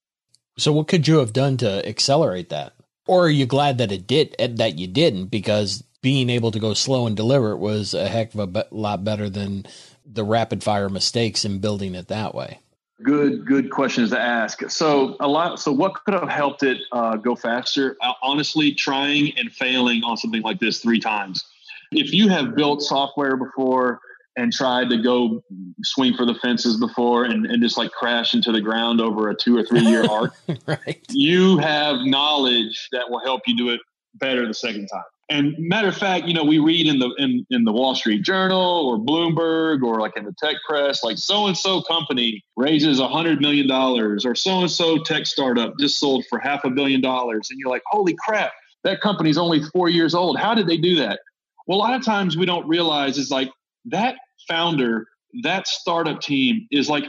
So 0.56 0.72
what 0.72 0.88
could 0.88 1.06
you 1.06 1.18
have 1.18 1.32
done 1.32 1.56
to 1.58 1.86
accelerate 1.86 2.48
that? 2.50 2.74
Or 3.06 3.24
are 3.24 3.30
you 3.30 3.46
glad 3.46 3.78
that 3.78 3.92
it 3.92 4.06
did 4.06 4.34
eh, 4.38 4.48
that 4.52 4.78
you 4.78 4.86
didn't 4.86 5.26
because 5.26 5.82
being 6.00 6.30
able 6.30 6.50
to 6.52 6.60
go 6.60 6.74
slow 6.74 7.06
and 7.06 7.16
deliver 7.16 7.52
it 7.52 7.58
was 7.58 7.94
a 7.94 8.08
heck 8.08 8.34
of 8.34 8.56
a 8.56 8.66
lot 8.70 9.02
better 9.02 9.28
than 9.28 9.66
the 10.10 10.24
rapid 10.24 10.62
fire 10.62 10.88
mistakes 10.88 11.44
in 11.44 11.58
building 11.58 11.94
it 11.94 12.08
that 12.08 12.34
way. 12.34 12.60
Good, 13.02 13.46
good 13.46 13.70
questions 13.70 14.10
to 14.10 14.20
ask. 14.20 14.68
So 14.70 15.16
a 15.20 15.28
lot. 15.28 15.60
So 15.60 15.70
what 15.70 15.94
could 16.04 16.14
have 16.14 16.28
helped 16.28 16.64
it 16.64 16.78
uh, 16.90 17.16
go 17.16 17.36
faster? 17.36 17.96
Honestly, 18.22 18.72
trying 18.72 19.38
and 19.38 19.52
failing 19.52 20.02
on 20.02 20.16
something 20.16 20.42
like 20.42 20.58
this 20.58 20.80
three 20.80 20.98
times. 20.98 21.44
If 21.92 22.12
you 22.12 22.28
have 22.28 22.56
built 22.56 22.82
software 22.82 23.36
before 23.36 24.00
and 24.36 24.52
tried 24.52 24.90
to 24.90 25.00
go 25.00 25.42
swing 25.84 26.14
for 26.14 26.26
the 26.26 26.34
fences 26.34 26.78
before 26.78 27.24
and, 27.24 27.46
and 27.46 27.62
just 27.62 27.78
like 27.78 27.92
crash 27.92 28.34
into 28.34 28.50
the 28.50 28.60
ground 28.60 29.00
over 29.00 29.30
a 29.30 29.34
two 29.34 29.56
or 29.56 29.62
three 29.62 29.80
year 29.80 30.04
arc, 30.10 30.34
right. 30.66 31.04
you 31.10 31.58
have 31.58 32.00
knowledge 32.00 32.88
that 32.90 33.08
will 33.08 33.20
help 33.20 33.42
you 33.46 33.56
do 33.56 33.68
it 33.70 33.80
better 34.14 34.46
the 34.46 34.54
second 34.54 34.88
time. 34.88 35.02
And 35.30 35.54
matter 35.58 35.88
of 35.88 35.96
fact, 35.96 36.26
you 36.26 36.32
know, 36.32 36.44
we 36.44 36.58
read 36.58 36.86
in 36.86 36.98
the 36.98 37.14
in, 37.18 37.46
in 37.50 37.64
the 37.64 37.72
Wall 37.72 37.94
Street 37.94 38.22
Journal 38.22 38.88
or 38.88 38.98
Bloomberg 38.98 39.82
or 39.82 40.00
like 40.00 40.16
in 40.16 40.24
the 40.24 40.34
tech 40.38 40.56
press, 40.66 41.04
like 41.04 41.18
so 41.18 41.46
and 41.46 41.56
so 41.56 41.82
company 41.82 42.42
raises 42.56 42.98
a 42.98 43.06
hundred 43.06 43.40
million 43.40 43.66
dollars 43.68 44.24
or 44.24 44.34
so 44.34 44.60
and 44.60 44.70
so 44.70 44.96
tech 45.02 45.26
startup 45.26 45.74
just 45.78 45.98
sold 45.98 46.24
for 46.30 46.38
half 46.38 46.64
a 46.64 46.70
billion 46.70 47.02
dollars, 47.02 47.48
and 47.50 47.58
you're 47.58 47.68
like, 47.68 47.82
holy 47.86 48.16
crap, 48.18 48.52
that 48.84 49.02
company's 49.02 49.36
only 49.36 49.62
four 49.62 49.90
years 49.90 50.14
old. 50.14 50.38
How 50.38 50.54
did 50.54 50.66
they 50.66 50.78
do 50.78 50.96
that? 50.96 51.20
Well, 51.66 51.76
a 51.76 51.80
lot 51.80 51.94
of 51.94 52.04
times 52.04 52.36
we 52.36 52.46
don't 52.46 52.66
realize 52.66 53.18
is 53.18 53.30
like 53.30 53.50
that 53.86 54.16
founder, 54.48 55.06
that 55.42 55.68
startup 55.68 56.22
team 56.22 56.66
is 56.70 56.88
like 56.88 57.04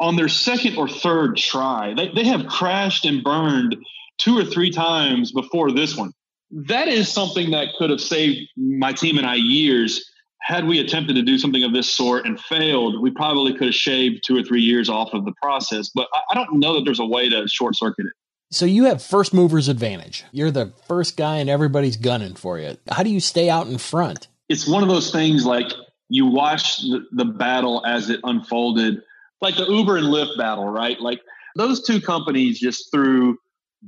on 0.00 0.16
their 0.16 0.28
second 0.28 0.78
or 0.78 0.88
third 0.88 1.36
try. 1.36 1.92
They, 1.94 2.08
they 2.08 2.24
have 2.24 2.46
crashed 2.46 3.04
and 3.04 3.22
burned 3.22 3.76
two 4.16 4.38
or 4.38 4.44
three 4.44 4.70
times 4.70 5.32
before 5.32 5.70
this 5.70 5.96
one 5.96 6.12
that 6.50 6.88
is 6.88 7.12
something 7.12 7.50
that 7.50 7.68
could 7.78 7.90
have 7.90 8.00
saved 8.00 8.48
my 8.56 8.92
team 8.92 9.18
and 9.18 9.26
I 9.26 9.34
years. 9.34 10.10
Had 10.40 10.66
we 10.66 10.78
attempted 10.78 11.14
to 11.16 11.22
do 11.22 11.36
something 11.36 11.62
of 11.62 11.72
this 11.72 11.90
sort 11.90 12.24
and 12.24 12.40
failed, 12.40 13.02
we 13.02 13.10
probably 13.10 13.52
could 13.52 13.66
have 13.66 13.74
shaved 13.74 14.22
two 14.24 14.36
or 14.36 14.42
three 14.42 14.62
years 14.62 14.88
off 14.88 15.12
of 15.12 15.24
the 15.24 15.32
process. 15.42 15.90
But 15.94 16.08
I 16.30 16.34
don't 16.34 16.58
know 16.58 16.74
that 16.74 16.84
there's 16.84 17.00
a 17.00 17.06
way 17.06 17.28
to 17.28 17.46
short 17.48 17.76
circuit 17.76 18.06
it. 18.06 18.12
So 18.50 18.64
you 18.64 18.84
have 18.84 19.02
first 19.02 19.34
movers 19.34 19.68
advantage. 19.68 20.24
You're 20.32 20.50
the 20.50 20.72
first 20.86 21.18
guy 21.18 21.36
and 21.36 21.50
everybody's 21.50 21.98
gunning 21.98 22.34
for 22.34 22.58
you. 22.58 22.78
How 22.90 23.02
do 23.02 23.10
you 23.10 23.20
stay 23.20 23.50
out 23.50 23.66
in 23.66 23.76
front? 23.76 24.28
It's 24.48 24.66
one 24.66 24.82
of 24.82 24.88
those 24.88 25.10
things 25.10 25.44
like 25.44 25.66
you 26.08 26.24
watch 26.24 26.78
the, 26.78 27.04
the 27.12 27.26
battle 27.26 27.84
as 27.84 28.08
it 28.08 28.20
unfolded, 28.24 29.02
like 29.42 29.56
the 29.56 29.66
Uber 29.66 29.98
and 29.98 30.06
Lyft 30.06 30.38
battle, 30.38 30.64
right? 30.64 30.98
Like 30.98 31.20
those 31.56 31.82
two 31.86 32.00
companies 32.00 32.58
just 32.58 32.90
threw 32.90 33.36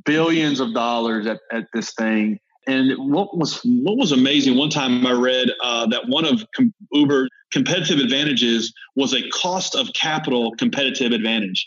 billions 0.04 0.60
of 0.60 0.74
dollars 0.74 1.26
at, 1.26 1.40
at 1.50 1.68
this 1.72 1.94
thing 1.94 2.38
and 2.66 2.92
what 3.12 3.36
was 3.36 3.60
what 3.64 3.96
was 3.96 4.12
amazing, 4.12 4.56
one 4.56 4.70
time 4.70 5.06
I 5.06 5.12
read 5.12 5.50
uh, 5.62 5.86
that 5.86 6.08
one 6.08 6.24
of 6.24 6.44
com- 6.54 6.74
Uber 6.92 7.28
competitive 7.52 7.98
advantages 7.98 8.72
was 8.96 9.14
a 9.14 9.28
cost 9.30 9.74
of 9.74 9.92
capital 9.94 10.54
competitive 10.56 11.12
advantage, 11.12 11.66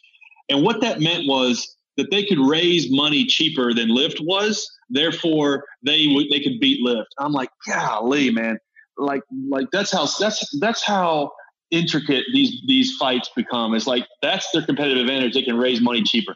and 0.50 0.64
what 0.64 0.82
that 0.82 1.02
meant 1.02 1.28
was 1.28 1.76
that 1.98 2.10
they 2.12 2.24
could 2.24 2.40
raise 2.40 2.92
money 2.92 3.26
cheaper 3.26 3.74
than 3.74 3.90
Lyft 3.90 4.18
was. 4.22 4.70
Therefore, 4.90 5.66
they 5.84 6.08
would 6.08 6.28
they 6.32 6.40
could 6.40 6.60
beat 6.60 6.86
Lyft. 6.86 7.06
I'm 7.18 7.32
like, 7.34 7.50
golly, 7.68 8.30
man, 8.30 8.58
like 8.98 9.24
like 9.50 9.68
that's 9.72 9.92
how 9.92 10.08
that's 10.20 10.46
that's 10.60 10.84
how 10.84 11.32
intricate 11.72 12.26
these 12.34 12.62
these 12.68 12.96
fights 12.98 13.30
become. 13.36 13.74
It's 13.74 13.88
like 13.88 14.06
that's 14.22 14.50
their 14.52 14.64
competitive 14.64 15.00
advantage. 15.00 15.34
They 15.34 15.44
can 15.44 15.58
raise 15.58 15.82
money 15.82 16.04
cheaper. 16.04 16.36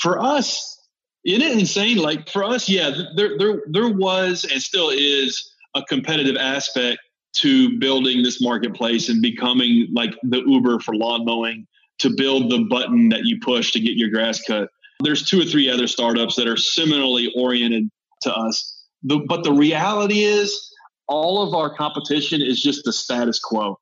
For 0.00 0.18
us, 0.18 0.74
isn't 1.24 1.42
it 1.42 1.58
insane? 1.58 1.98
Like 1.98 2.28
for 2.28 2.44
us, 2.44 2.68
yeah, 2.68 2.90
there 3.16 3.38
there 3.38 3.62
there 3.66 3.88
was 3.88 4.44
and 4.44 4.62
still 4.62 4.90
is 4.90 5.52
a 5.74 5.82
competitive 5.84 6.36
aspect 6.36 6.98
to 7.34 7.78
building 7.78 8.22
this 8.22 8.40
marketplace 8.40 9.08
and 9.08 9.20
becoming 9.20 9.88
like 9.92 10.14
the 10.22 10.42
Uber 10.46 10.78
for 10.80 10.94
lawn 10.94 11.24
mowing 11.24 11.66
to 11.98 12.10
build 12.10 12.50
the 12.50 12.64
button 12.70 13.08
that 13.08 13.24
you 13.24 13.38
push 13.40 13.72
to 13.72 13.80
get 13.80 13.96
your 13.96 14.10
grass 14.10 14.40
cut. 14.42 14.68
There's 15.00 15.24
two 15.24 15.40
or 15.40 15.44
three 15.44 15.68
other 15.68 15.86
startups 15.86 16.36
that 16.36 16.46
are 16.46 16.56
similarly 16.56 17.32
oriented 17.36 17.88
to 18.22 18.32
us. 18.32 18.84
The, 19.02 19.18
but 19.18 19.42
the 19.44 19.52
reality 19.52 20.20
is 20.20 20.72
all 21.08 21.42
of 21.42 21.54
our 21.54 21.74
competition 21.74 22.40
is 22.40 22.62
just 22.62 22.84
the 22.84 22.92
status 22.92 23.38
quo. 23.38 23.78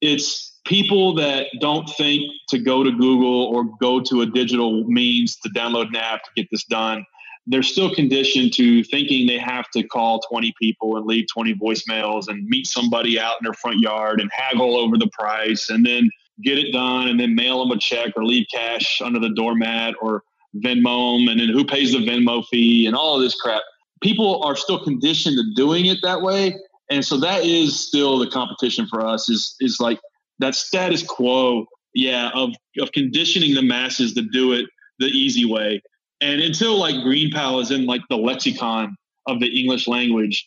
It's 0.00 0.53
people 0.64 1.14
that 1.14 1.46
don't 1.60 1.88
think 1.90 2.22
to 2.48 2.58
go 2.58 2.82
to 2.82 2.90
Google 2.90 3.46
or 3.46 3.64
go 3.80 4.00
to 4.00 4.22
a 4.22 4.26
digital 4.26 4.84
means 4.84 5.36
to 5.36 5.48
download 5.50 5.88
an 5.88 5.96
app 5.96 6.24
to 6.24 6.30
get 6.36 6.48
this 6.50 6.64
done, 6.64 7.04
they're 7.46 7.62
still 7.62 7.94
conditioned 7.94 8.54
to 8.54 8.82
thinking 8.84 9.26
they 9.26 9.38
have 9.38 9.70
to 9.70 9.82
call 9.82 10.20
20 10.20 10.54
people 10.58 10.96
and 10.96 11.06
leave 11.06 11.26
20 11.32 11.54
voicemails 11.54 12.28
and 12.28 12.46
meet 12.46 12.66
somebody 12.66 13.20
out 13.20 13.34
in 13.40 13.44
their 13.44 13.52
front 13.52 13.80
yard 13.80 14.20
and 14.20 14.30
haggle 14.32 14.76
over 14.76 14.96
the 14.96 15.08
price 15.08 15.68
and 15.68 15.84
then 15.84 16.08
get 16.42 16.58
it 16.58 16.72
done 16.72 17.08
and 17.08 17.20
then 17.20 17.34
mail 17.34 17.60
them 17.60 17.76
a 17.76 17.78
check 17.78 18.12
or 18.16 18.24
leave 18.24 18.46
cash 18.52 19.02
under 19.02 19.20
the 19.20 19.28
doormat 19.30 19.94
or 20.00 20.22
Venmo 20.56 21.18
them 21.18 21.28
and 21.28 21.40
then 21.40 21.48
who 21.48 21.64
pays 21.64 21.92
the 21.92 21.98
Venmo 21.98 22.46
fee 22.46 22.86
and 22.86 22.96
all 22.96 23.16
of 23.16 23.22
this 23.22 23.34
crap. 23.34 23.62
People 24.02 24.42
are 24.42 24.56
still 24.56 24.82
conditioned 24.82 25.36
to 25.36 25.44
doing 25.54 25.86
it 25.86 25.98
that 26.02 26.22
way. 26.22 26.56
And 26.90 27.04
so 27.04 27.18
that 27.18 27.44
is 27.44 27.78
still 27.78 28.18
the 28.18 28.28
competition 28.28 28.86
for 28.86 29.04
us 29.04 29.28
is 29.28 29.56
is 29.60 29.80
like 29.80 29.98
that 30.38 30.54
status 30.54 31.02
quo, 31.02 31.66
yeah, 31.94 32.30
of 32.34 32.54
of 32.80 32.92
conditioning 32.92 33.54
the 33.54 33.62
masses 33.62 34.14
to 34.14 34.22
do 34.22 34.52
it 34.52 34.66
the 34.98 35.06
easy 35.06 35.44
way. 35.44 35.82
And 36.20 36.40
until 36.40 36.78
like 36.78 36.94
GreenPal 36.96 37.60
is 37.60 37.70
in 37.70 37.86
like 37.86 38.02
the 38.08 38.16
lexicon 38.16 38.96
of 39.26 39.40
the 39.40 39.46
English 39.46 39.86
language, 39.88 40.46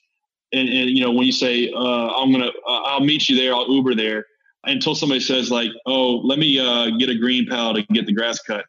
and, 0.54 0.68
and 0.70 0.90
you 0.90 1.02
know 1.02 1.12
when 1.12 1.26
you 1.26 1.32
say 1.32 1.72
uh, 1.72 2.08
I'm 2.16 2.32
gonna 2.32 2.52
uh, 2.68 2.82
I'll 2.86 3.04
meet 3.04 3.30
you 3.30 3.36
there, 3.36 3.54
I'll 3.54 3.70
Uber 3.70 3.96
there. 3.96 4.26
Until 4.64 4.96
somebody 4.96 5.22
says 5.22 5.50
like, 5.50 5.70
oh, 5.86 6.18
let 6.18 6.40
me 6.40 6.60
uh, 6.60 6.90
get 6.98 7.10
a 7.10 7.14
GreenPal 7.14 7.76
to 7.76 7.84
get 7.94 8.06
the 8.06 8.12
grass 8.12 8.42
cut, 8.42 8.66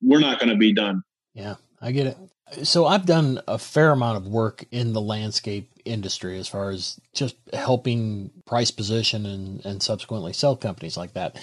we're 0.00 0.20
not 0.20 0.38
to 0.50 0.56
be 0.56 0.72
done. 0.72 1.02
Yeah, 1.34 1.56
I 1.80 1.92
get 1.92 2.06
it. 2.08 2.18
So 2.64 2.86
I've 2.86 3.06
done 3.06 3.40
a 3.46 3.58
fair 3.58 3.90
amount 3.90 4.16
of 4.16 4.26
work 4.26 4.64
in 4.70 4.92
the 4.92 5.00
landscape 5.00 5.70
industry 5.84 6.38
as 6.38 6.48
far 6.48 6.70
as 6.70 7.00
just 7.14 7.36
helping 7.52 8.30
price 8.44 8.70
position 8.70 9.24
and, 9.24 9.64
and 9.64 9.82
subsequently 9.82 10.32
sell 10.32 10.56
companies 10.56 10.96
like 10.96 11.12
that. 11.14 11.40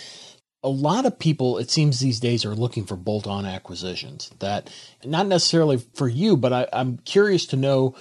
A 0.64 0.70
lot 0.70 1.06
of 1.06 1.18
people, 1.18 1.60
it 1.60 1.70
seems 1.70 2.00
these 2.00 2.20
days, 2.20 2.44
are 2.44 2.56
looking 2.56 2.86
for 2.86 2.98
bolt 2.98 3.26
on 3.26 3.46
acquisitions 3.46 4.32
that 4.40 4.70
not 5.06 5.28
necessarily 5.28 5.78
for 5.94 6.10
you, 6.10 6.36
but 6.36 6.52
I, 6.52 6.68
I'm 6.74 6.98
curious 7.00 7.46
to 7.48 7.56
know 7.56 7.96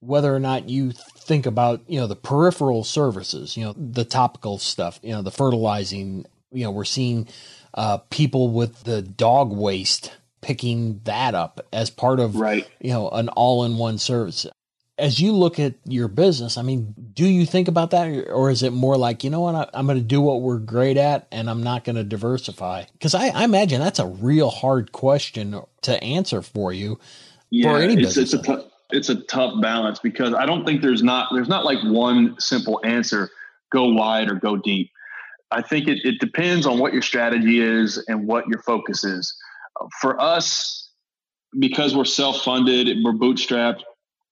whether 0.00 0.34
or 0.34 0.40
not 0.40 0.68
you 0.68 0.92
think 0.92 1.44
about, 1.44 1.82
you 1.86 2.00
know, 2.00 2.06
the 2.06 2.16
peripheral 2.16 2.82
services, 2.82 3.56
you 3.56 3.64
know, 3.64 3.74
the 3.76 4.04
topical 4.04 4.58
stuff, 4.58 4.98
you 5.02 5.12
know, 5.12 5.22
the 5.22 5.30
fertilizing, 5.30 6.24
you 6.50 6.64
know, 6.64 6.70
we're 6.70 6.84
seeing 6.84 7.28
uh, 7.74 7.98
people 8.10 8.48
with 8.48 8.84
the 8.84 9.02
dog 9.02 9.52
waste 9.52 10.12
picking 10.42 11.00
that 11.04 11.34
up 11.34 11.66
as 11.72 11.90
part 11.90 12.20
of 12.20 12.36
right. 12.36 12.68
you 12.80 12.90
know 12.90 13.08
an 13.10 13.28
all-in-one 13.30 13.98
service. 13.98 14.46
As 14.98 15.18
you 15.18 15.32
look 15.32 15.58
at 15.58 15.74
your 15.84 16.06
business 16.06 16.58
i 16.58 16.62
mean 16.62 16.94
do 17.14 17.24
you 17.24 17.46
think 17.46 17.66
about 17.66 17.90
that 17.90 18.06
or 18.28 18.50
is 18.50 18.62
it 18.62 18.72
more 18.72 18.96
like 18.96 19.24
you 19.24 19.30
know 19.30 19.40
what 19.40 19.54
I, 19.54 19.78
am 19.78 19.86
going 19.86 19.98
to 19.98 20.04
do 20.04 20.20
what 20.20 20.42
we're 20.42 20.58
great 20.58 20.98
at 20.98 21.26
and 21.32 21.48
i'm 21.48 21.62
not 21.62 21.84
going 21.84 21.96
to 21.96 22.04
diversify? 22.04 22.84
Because 22.92 23.14
I, 23.14 23.28
I, 23.28 23.44
imagine 23.44 23.80
that's 23.80 23.98
a 23.98 24.06
real 24.06 24.50
hard 24.50 24.92
question 24.92 25.60
to 25.82 26.04
answer 26.04 26.42
for 26.42 26.72
you 26.72 27.00
yeah, 27.50 27.72
for 27.72 27.78
any 27.78 27.94
it's, 27.94 28.14
business 28.14 28.34
it's 28.34 28.48
a, 28.48 28.56
t- 28.56 28.68
it's 28.90 29.08
a 29.08 29.16
tough 29.22 29.60
balance 29.62 29.98
because 29.98 30.34
i 30.34 30.44
don't 30.44 30.66
think 30.66 30.82
there's 30.82 31.02
not 31.02 31.28
there's 31.32 31.48
not 31.48 31.64
like 31.64 31.78
one 31.84 32.38
simple 32.38 32.78
answer 32.84 33.30
go 33.72 33.86
wide 33.88 34.30
or 34.30 34.34
go 34.34 34.56
deep. 34.56 34.90
I 35.50 35.62
think 35.62 35.88
it, 35.88 35.98
it 36.04 36.20
depends 36.20 36.66
on 36.66 36.78
what 36.78 36.92
your 36.92 37.02
strategy 37.02 37.60
is 37.60 38.02
and 38.06 38.26
what 38.26 38.46
your 38.46 38.62
focus 38.62 39.04
is 39.04 39.34
for 40.00 40.20
us, 40.20 40.90
because 41.58 41.94
we're 41.94 42.04
self 42.04 42.42
funded, 42.42 42.96
we're 43.04 43.12
bootstrapped, 43.12 43.82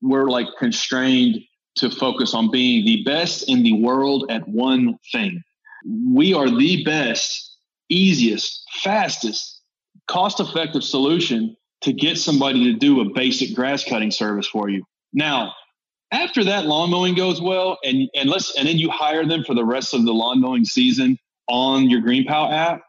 we're 0.02 0.28
like 0.28 0.48
constrained 0.58 1.40
to 1.76 1.90
focus 1.90 2.34
on 2.34 2.50
being 2.50 2.84
the 2.84 3.02
best 3.04 3.48
in 3.48 3.62
the 3.62 3.80
world 3.82 4.26
at 4.30 4.46
one 4.48 4.98
thing. 5.12 5.42
We 6.12 6.34
are 6.34 6.50
the 6.50 6.84
best, 6.84 7.56
easiest, 7.88 8.62
fastest, 8.82 9.60
cost 10.08 10.40
effective 10.40 10.82
solution 10.82 11.56
to 11.82 11.92
get 11.92 12.18
somebody 12.18 12.64
to 12.64 12.78
do 12.78 13.00
a 13.00 13.12
basic 13.14 13.54
grass 13.54 13.84
cutting 13.84 14.10
service 14.10 14.46
for 14.46 14.68
you. 14.68 14.84
Now, 15.12 15.54
after 16.12 16.44
that 16.44 16.66
lawn 16.66 16.90
mowing 16.90 17.14
goes 17.14 17.40
well 17.40 17.78
and 17.84 18.08
and 18.14 18.28
let's 18.28 18.56
and 18.56 18.66
then 18.66 18.78
you 18.78 18.90
hire 18.90 19.24
them 19.24 19.44
for 19.44 19.54
the 19.54 19.64
rest 19.64 19.94
of 19.94 20.04
the 20.04 20.12
lawn 20.12 20.40
mowing 20.40 20.64
season 20.64 21.18
on 21.48 21.88
your 21.88 22.00
GreenPal 22.00 22.52
app, 22.52 22.82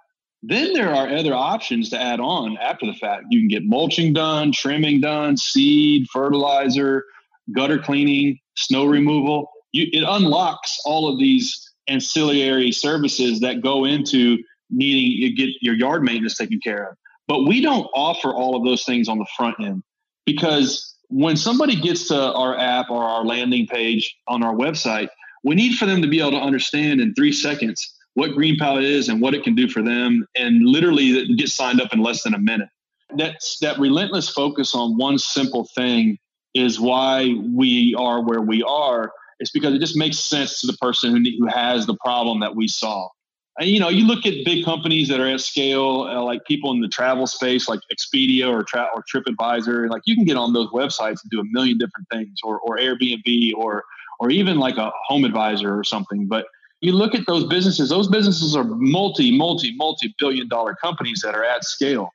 then 0.43 0.73
there 0.73 0.93
are 0.93 1.07
other 1.07 1.33
options 1.33 1.89
to 1.91 2.01
add 2.01 2.19
on 2.19 2.57
after 2.57 2.85
the 2.85 2.93
fact. 2.93 3.25
You 3.29 3.39
can 3.39 3.47
get 3.47 3.63
mulching 3.65 4.13
done, 4.13 4.51
trimming 4.51 5.01
done, 5.01 5.37
seed, 5.37 6.07
fertilizer, 6.11 7.05
gutter 7.53 7.77
cleaning, 7.77 8.39
snow 8.55 8.85
removal. 8.85 9.51
You, 9.71 9.87
it 9.91 10.03
unlocks 10.07 10.79
all 10.83 11.11
of 11.11 11.19
these 11.19 11.71
ancillary 11.87 12.71
services 12.71 13.41
that 13.41 13.61
go 13.61 13.85
into 13.85 14.39
needing 14.69 15.29
to 15.29 15.35
get 15.35 15.49
your 15.61 15.75
yard 15.75 16.03
maintenance 16.03 16.37
taken 16.37 16.59
care 16.59 16.89
of. 16.89 16.97
But 17.27 17.43
we 17.43 17.61
don't 17.61 17.87
offer 17.93 18.33
all 18.33 18.55
of 18.55 18.63
those 18.63 18.83
things 18.83 19.07
on 19.07 19.19
the 19.19 19.27
front 19.37 19.57
end 19.59 19.83
because 20.25 20.95
when 21.09 21.37
somebody 21.37 21.75
gets 21.75 22.07
to 22.07 22.33
our 22.33 22.57
app 22.57 22.89
or 22.89 23.03
our 23.03 23.23
landing 23.23 23.67
page 23.67 24.17
on 24.27 24.43
our 24.43 24.55
website, 24.55 25.09
we 25.43 25.55
need 25.55 25.75
for 25.77 25.85
them 25.85 26.01
to 26.01 26.07
be 26.07 26.19
able 26.19 26.31
to 26.31 26.37
understand 26.37 26.99
in 26.99 27.13
three 27.13 27.31
seconds 27.31 27.95
what 28.13 28.33
Green 28.33 28.57
GreenPal 28.57 28.83
is 28.83 29.09
and 29.09 29.21
what 29.21 29.33
it 29.33 29.43
can 29.43 29.55
do 29.55 29.67
for 29.67 29.81
them, 29.81 30.25
and 30.35 30.65
literally 30.65 31.33
get 31.35 31.49
signed 31.49 31.81
up 31.81 31.93
in 31.93 32.01
less 32.01 32.23
than 32.23 32.33
a 32.33 32.39
minute. 32.39 32.69
That's 33.17 33.59
that 33.59 33.79
relentless 33.79 34.29
focus 34.29 34.73
on 34.75 34.97
one 34.97 35.17
simple 35.17 35.67
thing 35.75 36.17
is 36.53 36.79
why 36.79 37.33
we 37.55 37.95
are 37.97 38.21
where 38.21 38.41
we 38.41 38.63
are. 38.63 39.11
It's 39.39 39.51
because 39.51 39.73
it 39.73 39.79
just 39.79 39.97
makes 39.97 40.19
sense 40.19 40.61
to 40.61 40.67
the 40.67 40.73
person 40.73 41.15
who, 41.15 41.31
who 41.39 41.47
has 41.47 41.85
the 41.85 41.95
problem 41.95 42.39
that 42.41 42.55
we 42.55 42.67
solve. 42.67 43.11
And, 43.59 43.69
you 43.69 43.79
know, 43.79 43.89
you 43.89 44.07
look 44.07 44.25
at 44.25 44.45
big 44.45 44.63
companies 44.63 45.09
that 45.09 45.19
are 45.19 45.27
at 45.27 45.41
scale, 45.41 46.07
uh, 46.09 46.23
like 46.23 46.45
people 46.45 46.71
in 46.71 46.79
the 46.79 46.87
travel 46.87 47.27
space, 47.27 47.67
like 47.67 47.79
Expedia 47.93 48.49
or, 48.49 48.63
Tra- 48.63 48.89
or 48.95 49.03
TripAdvisor. 49.13 49.89
Like 49.89 50.03
you 50.05 50.15
can 50.15 50.23
get 50.23 50.37
on 50.37 50.53
those 50.53 50.69
websites 50.69 51.21
and 51.21 51.29
do 51.29 51.39
a 51.41 51.43
million 51.51 51.77
different 51.77 52.07
things, 52.11 52.39
or, 52.43 52.59
or 52.59 52.77
Airbnb, 52.77 53.53
or 53.55 53.83
or 54.19 54.29
even 54.29 54.57
like 54.57 54.77
a 54.77 54.91
Home 55.07 55.25
Advisor 55.25 55.77
or 55.77 55.83
something. 55.83 56.27
But 56.27 56.45
you 56.81 56.91
look 56.91 57.15
at 57.15 57.25
those 57.27 57.45
businesses; 57.45 57.89
those 57.89 58.07
businesses 58.07 58.55
are 58.55 58.63
multi, 58.63 59.35
multi, 59.35 59.75
multi 59.75 60.13
billion 60.19 60.47
dollar 60.47 60.75
companies 60.75 61.21
that 61.23 61.35
are 61.35 61.43
at 61.43 61.63
scale. 61.63 62.09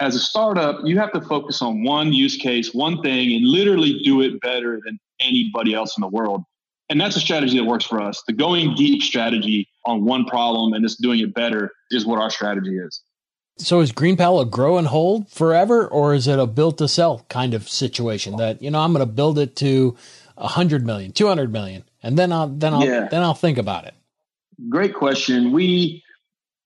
As 0.00 0.14
a 0.14 0.20
startup, 0.20 0.80
you 0.84 0.98
have 0.98 1.12
to 1.12 1.20
focus 1.20 1.62
on 1.62 1.84
one 1.84 2.12
use 2.12 2.36
case, 2.36 2.74
one 2.74 3.00
thing, 3.00 3.32
and 3.32 3.46
literally 3.46 4.00
do 4.04 4.20
it 4.20 4.40
better 4.40 4.80
than 4.84 4.98
anybody 5.20 5.72
else 5.74 5.96
in 5.96 6.02
the 6.02 6.08
world. 6.08 6.42
And 6.90 7.00
that's 7.00 7.16
a 7.16 7.20
strategy 7.20 7.56
that 7.56 7.64
works 7.64 7.84
for 7.84 8.00
us. 8.00 8.22
The 8.26 8.32
going 8.32 8.74
deep 8.74 9.02
strategy 9.02 9.68
on 9.86 10.04
one 10.04 10.26
problem 10.26 10.74
and 10.74 10.84
just 10.84 11.00
doing 11.00 11.20
it 11.20 11.32
better 11.32 11.72
is 11.90 12.04
what 12.04 12.20
our 12.20 12.30
strategy 12.30 12.76
is. 12.76 13.00
So 13.56 13.80
is 13.80 13.92
GreenPal 13.92 14.42
a 14.42 14.44
grow 14.44 14.78
and 14.78 14.88
hold 14.88 15.30
forever, 15.30 15.86
or 15.86 16.12
is 16.12 16.26
it 16.26 16.38
a 16.38 16.46
build 16.46 16.76
to 16.78 16.88
sell 16.88 17.24
kind 17.28 17.54
of 17.54 17.68
situation 17.68 18.36
that, 18.36 18.60
you 18.60 18.70
know, 18.70 18.80
I'm 18.80 18.92
going 18.92 19.06
to 19.06 19.12
build 19.12 19.38
it 19.38 19.54
to 19.56 19.96
a 20.36 20.48
hundred 20.48 20.84
million, 20.84 21.12
200 21.12 21.52
million, 21.52 21.84
and 22.04 22.18
then 22.18 22.32
I'll, 22.32 22.48
then 22.48 22.74
I'll, 22.74 22.84
yeah. 22.84 23.08
then 23.10 23.22
I'll 23.22 23.34
think 23.34 23.58
about 23.58 23.86
it. 23.86 23.94
Great 24.68 24.94
question. 24.94 25.50
We, 25.50 26.02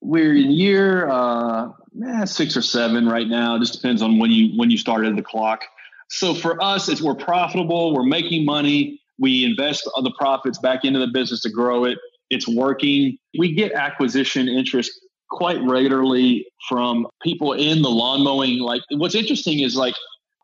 we're 0.02 0.34
in 0.34 0.50
year, 0.50 1.08
uh, 1.08 1.70
eh, 2.06 2.24
six 2.26 2.56
or 2.56 2.62
seven 2.62 3.08
right 3.08 3.26
now. 3.26 3.56
It 3.56 3.60
just 3.60 3.72
depends 3.72 4.02
on 4.02 4.18
when 4.18 4.30
you, 4.30 4.58
when 4.58 4.70
you 4.70 4.76
started 4.76 5.16
the 5.16 5.22
clock. 5.22 5.64
So 6.10 6.34
for 6.34 6.62
us, 6.62 6.88
it's 6.88 7.00
we're 7.00 7.14
profitable, 7.14 7.94
we're 7.94 8.02
making 8.02 8.44
money 8.44 9.00
we 9.18 9.44
invest 9.44 9.84
the 9.84 10.12
profits 10.16 10.58
back 10.58 10.84
into 10.84 10.98
the 10.98 11.08
business 11.08 11.42
to 11.42 11.50
grow 11.50 11.84
it. 11.84 11.98
It's 12.30 12.46
working. 12.46 13.18
We 13.38 13.52
get 13.52 13.72
acquisition 13.72 14.48
interest 14.48 14.92
quite 15.30 15.60
regularly 15.62 16.46
from 16.68 17.06
people 17.22 17.52
in 17.52 17.82
the 17.82 17.90
lawn 17.90 18.22
mowing. 18.22 18.60
Like 18.60 18.82
what's 18.90 19.14
interesting 19.14 19.60
is 19.60 19.76
like 19.76 19.94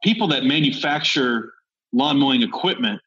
people 0.02 0.28
that 0.28 0.44
manufacture 0.44 1.52
lawn 1.92 2.18
mowing 2.18 2.42
equipment 2.42 3.00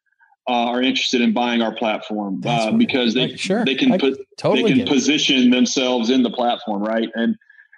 uh, 0.47 0.51
are 0.51 0.81
interested 0.81 1.21
in 1.21 1.33
buying 1.33 1.61
our 1.61 1.73
platform 1.73 2.41
uh, 2.45 2.71
because 2.71 3.13
they 3.13 3.35
sure. 3.35 3.65
they 3.65 3.75
can 3.75 3.99
put 3.99 4.17
totally 4.37 4.73
they 4.73 4.79
can 4.79 4.87
position 4.87 5.49
themselves 5.49 6.09
in 6.09 6.23
the 6.23 6.31
platform, 6.31 6.81
right? 6.81 7.09
And 7.15 7.35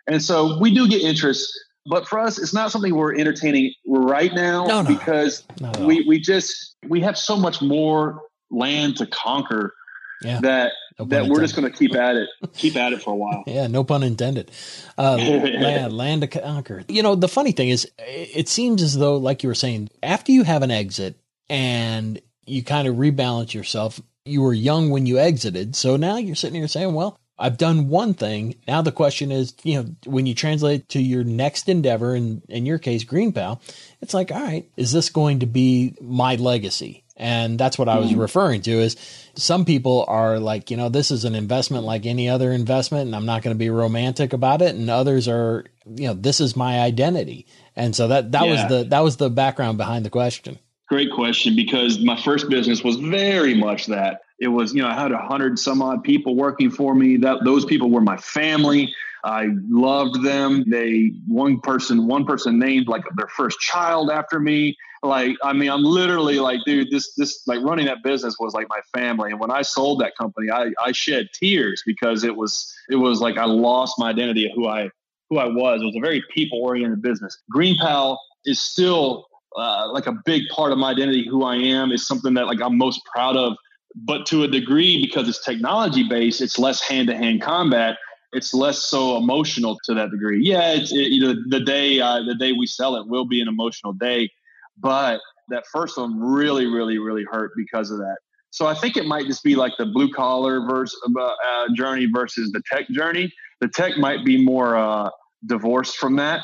and 0.07 0.23
so 0.23 0.59
we 0.59 0.73
do 0.73 0.87
get 0.87 1.01
interest 1.01 1.51
but 1.89 2.07
for 2.07 2.19
us, 2.19 2.37
it's 2.37 2.53
not 2.53 2.71
something 2.71 2.93
we're 2.93 3.15
entertaining 3.15 3.73
right 3.87 4.33
now 4.33 4.65
no, 4.65 4.81
no. 4.83 4.95
because 4.95 5.43
we, 5.79 6.05
we 6.07 6.19
just 6.19 6.75
we 6.87 7.01
have 7.01 7.17
so 7.17 7.35
much 7.35 7.61
more 7.61 8.21
land 8.51 8.97
to 8.97 9.07
conquer 9.07 9.73
yeah. 10.21 10.39
that 10.41 10.73
no 10.99 11.05
that 11.05 11.27
we're 11.27 11.39
just 11.39 11.55
going 11.55 11.69
to 11.69 11.75
keep 11.75 11.95
at 11.95 12.15
it, 12.15 12.29
keep 12.53 12.75
at 12.75 12.93
it 12.93 13.01
for 13.01 13.13
a 13.13 13.15
while. 13.15 13.43
yeah, 13.47 13.67
no 13.67 13.83
pun 13.83 14.03
intended. 14.03 14.51
Uh, 14.97 15.15
land, 15.17 15.93
land 15.93 16.21
to 16.21 16.27
conquer. 16.27 16.83
You 16.87 17.01
know, 17.01 17.15
the 17.15 17.29
funny 17.29 17.53
thing 17.53 17.69
is, 17.69 17.89
it 17.97 18.49
seems 18.49 18.83
as 18.83 18.97
though, 18.97 19.17
like 19.17 19.41
you 19.41 19.49
were 19.49 19.55
saying, 19.55 19.89
after 20.03 20.31
you 20.31 20.43
have 20.43 20.61
an 20.61 20.71
exit 20.71 21.17
and 21.49 22.21
you 22.49 22.63
kind 22.63 22.87
of 22.87 22.95
rebalance 22.95 23.53
yourself, 23.53 24.01
you 24.25 24.41
were 24.41 24.53
young 24.53 24.89
when 24.89 25.05
you 25.05 25.17
exited, 25.17 25.75
so 25.75 25.95
now 25.95 26.17
you're 26.17 26.35
sitting 26.35 26.59
here 26.59 26.67
saying, 26.67 26.93
well. 26.93 27.19
I've 27.41 27.57
done 27.57 27.87
one 27.87 28.15
thing. 28.15 28.55
Now 28.67 28.81
the 28.81 28.91
question 28.91 29.31
is, 29.31 29.53
you 29.63 29.75
know, 29.75 29.95
when 30.05 30.25
you 30.25 30.35
translate 30.35 30.89
to 30.89 31.01
your 31.01 31.23
next 31.23 31.69
endeavor, 31.69 32.13
and 32.13 32.41
in 32.49 32.65
your 32.65 32.79
case, 32.79 33.05
Green 33.05 33.31
GreenPal, 33.31 33.61
it's 34.01 34.13
like, 34.13 34.29
all 34.29 34.41
right, 34.41 34.69
is 34.75 34.91
this 34.91 35.09
going 35.09 35.39
to 35.39 35.45
be 35.45 35.95
my 36.01 36.35
legacy? 36.35 37.05
And 37.19 37.59
that's 37.59 37.77
what 37.77 37.89
I 37.89 37.99
was 37.99 38.11
mm. 38.11 38.19
referring 38.19 38.61
to 38.61 38.71
is 38.71 38.95
some 39.35 39.65
people 39.65 40.05
are 40.07 40.39
like, 40.39 40.71
you 40.71 40.77
know, 40.77 40.87
this 40.87 41.11
is 41.11 41.25
an 41.25 41.35
investment 41.35 41.83
like 41.83 42.05
any 42.05 42.29
other 42.29 42.51
investment 42.51 43.07
and 43.07 43.15
I'm 43.15 43.25
not 43.25 43.41
going 43.41 43.53
to 43.53 43.59
be 43.59 43.69
romantic 43.69 44.31
about 44.31 44.61
it. 44.61 44.73
And 44.73 44.89
others 44.89 45.27
are, 45.27 45.65
you 45.85 46.07
know, 46.07 46.13
this 46.13 46.39
is 46.39 46.55
my 46.55 46.79
identity. 46.79 47.45
And 47.75 47.93
so 47.93 48.07
that, 48.07 48.31
that 48.31 48.45
yeah. 48.45 48.51
was 48.51 48.69
the, 48.69 48.89
that 48.89 49.03
was 49.03 49.17
the 49.17 49.29
background 49.29 49.77
behind 49.77 50.05
the 50.05 50.09
question. 50.09 50.59
Great 50.89 51.11
question 51.11 51.55
because 51.55 51.99
my 51.99 52.19
first 52.19 52.49
business 52.49 52.83
was 52.83 52.95
very 52.95 53.53
much 53.53 53.85
that. 53.85 54.21
It 54.39 54.47
was, 54.47 54.73
you 54.73 54.81
know, 54.81 54.87
I 54.87 54.99
had 54.99 55.11
a 55.11 55.19
hundred 55.19 55.59
some 55.59 55.83
odd 55.83 56.03
people 56.03 56.35
working 56.35 56.71
for 56.71 56.95
me. 56.95 57.17
That 57.17 57.43
those 57.43 57.63
people 57.63 57.91
were 57.91 58.01
my 58.01 58.17
family. 58.17 58.93
I 59.23 59.49
loved 59.69 60.23
them. 60.23 60.63
They 60.67 61.11
one 61.27 61.59
person 61.59 62.07
one 62.07 62.25
person 62.25 62.57
named 62.57 62.87
like 62.87 63.03
their 63.15 63.27
first 63.27 63.59
child 63.59 64.09
after 64.09 64.39
me. 64.39 64.75
Like 65.03 65.35
I 65.43 65.53
mean, 65.53 65.69
I'm 65.69 65.83
literally 65.83 66.39
like, 66.39 66.61
dude, 66.65 66.89
this 66.89 67.13
this 67.15 67.47
like 67.47 67.61
running 67.61 67.85
that 67.85 68.01
business 68.03 68.37
was 68.39 68.53
like 68.55 68.67
my 68.69 68.79
family. 68.91 69.29
And 69.29 69.39
when 69.39 69.51
I 69.51 69.61
sold 69.61 70.01
that 70.01 70.17
company, 70.17 70.49
I 70.49 70.71
I 70.83 70.91
shed 70.91 71.27
tears 71.33 71.83
because 71.85 72.23
it 72.23 72.35
was 72.35 72.73
it 72.89 72.95
was 72.95 73.21
like 73.21 73.37
I 73.37 73.45
lost 73.45 73.99
my 73.99 74.09
identity 74.09 74.45
of 74.45 74.53
who 74.55 74.67
I 74.67 74.89
who 75.29 75.37
I 75.37 75.45
was. 75.45 75.81
It 75.83 75.85
was 75.85 75.95
a 75.97 76.01
very 76.01 76.23
people 76.33 76.59
oriented 76.63 77.03
business. 77.03 77.37
GreenPal 77.53 78.17
is 78.45 78.59
still 78.59 79.28
uh, 79.55 79.91
like 79.91 80.07
a 80.07 80.13
big 80.25 80.43
part 80.49 80.71
of 80.71 80.77
my 80.77 80.91
identity, 80.91 81.27
who 81.27 81.43
I 81.43 81.55
am, 81.55 81.91
is 81.91 82.05
something 82.05 82.33
that 82.35 82.47
like 82.47 82.61
I'm 82.61 82.77
most 82.77 83.01
proud 83.05 83.35
of. 83.35 83.55
But 83.95 84.25
to 84.27 84.43
a 84.43 84.47
degree, 84.47 85.01
because 85.01 85.27
it's 85.27 85.43
technology 85.43 86.07
based, 86.07 86.41
it's 86.41 86.59
less 86.59 86.81
hand 86.81 87.07
to 87.07 87.17
hand 87.17 87.41
combat. 87.41 87.97
It's 88.31 88.53
less 88.53 88.77
so 88.77 89.17
emotional 89.17 89.79
to 89.85 89.95
that 89.95 90.11
degree. 90.11 90.43
Yeah, 90.43 90.73
it's 90.73 90.91
it, 90.91 91.11
you 91.11 91.21
know 91.21 91.35
the 91.47 91.59
day 91.59 91.99
uh, 91.99 92.21
the 92.21 92.35
day 92.35 92.51
we 92.51 92.67
sell 92.67 92.95
it 92.95 93.07
will 93.07 93.25
be 93.25 93.41
an 93.41 93.47
emotional 93.47 93.93
day, 93.93 94.29
but 94.77 95.19
that 95.49 95.65
first 95.73 95.97
one 95.97 96.19
really, 96.19 96.67
really, 96.67 96.99
really 96.99 97.25
hurt 97.29 97.51
because 97.57 97.89
of 97.89 97.97
that. 97.97 98.17
So 98.51 98.67
I 98.67 98.75
think 98.75 98.97
it 98.97 99.05
might 99.05 99.25
just 99.25 99.43
be 99.43 99.55
like 99.55 99.73
the 99.79 99.87
blue 99.87 100.11
collar 100.11 100.61
versus 100.67 100.99
uh, 101.17 101.21
uh, 101.21 101.67
journey 101.75 102.07
versus 102.11 102.51
the 102.51 102.61
tech 102.71 102.87
journey. 102.89 103.33
The 103.61 103.67
tech 103.67 103.97
might 103.97 104.23
be 104.23 104.43
more 104.43 104.75
uh, 104.75 105.09
divorced 105.47 105.97
from 105.97 106.15
that, 106.17 106.41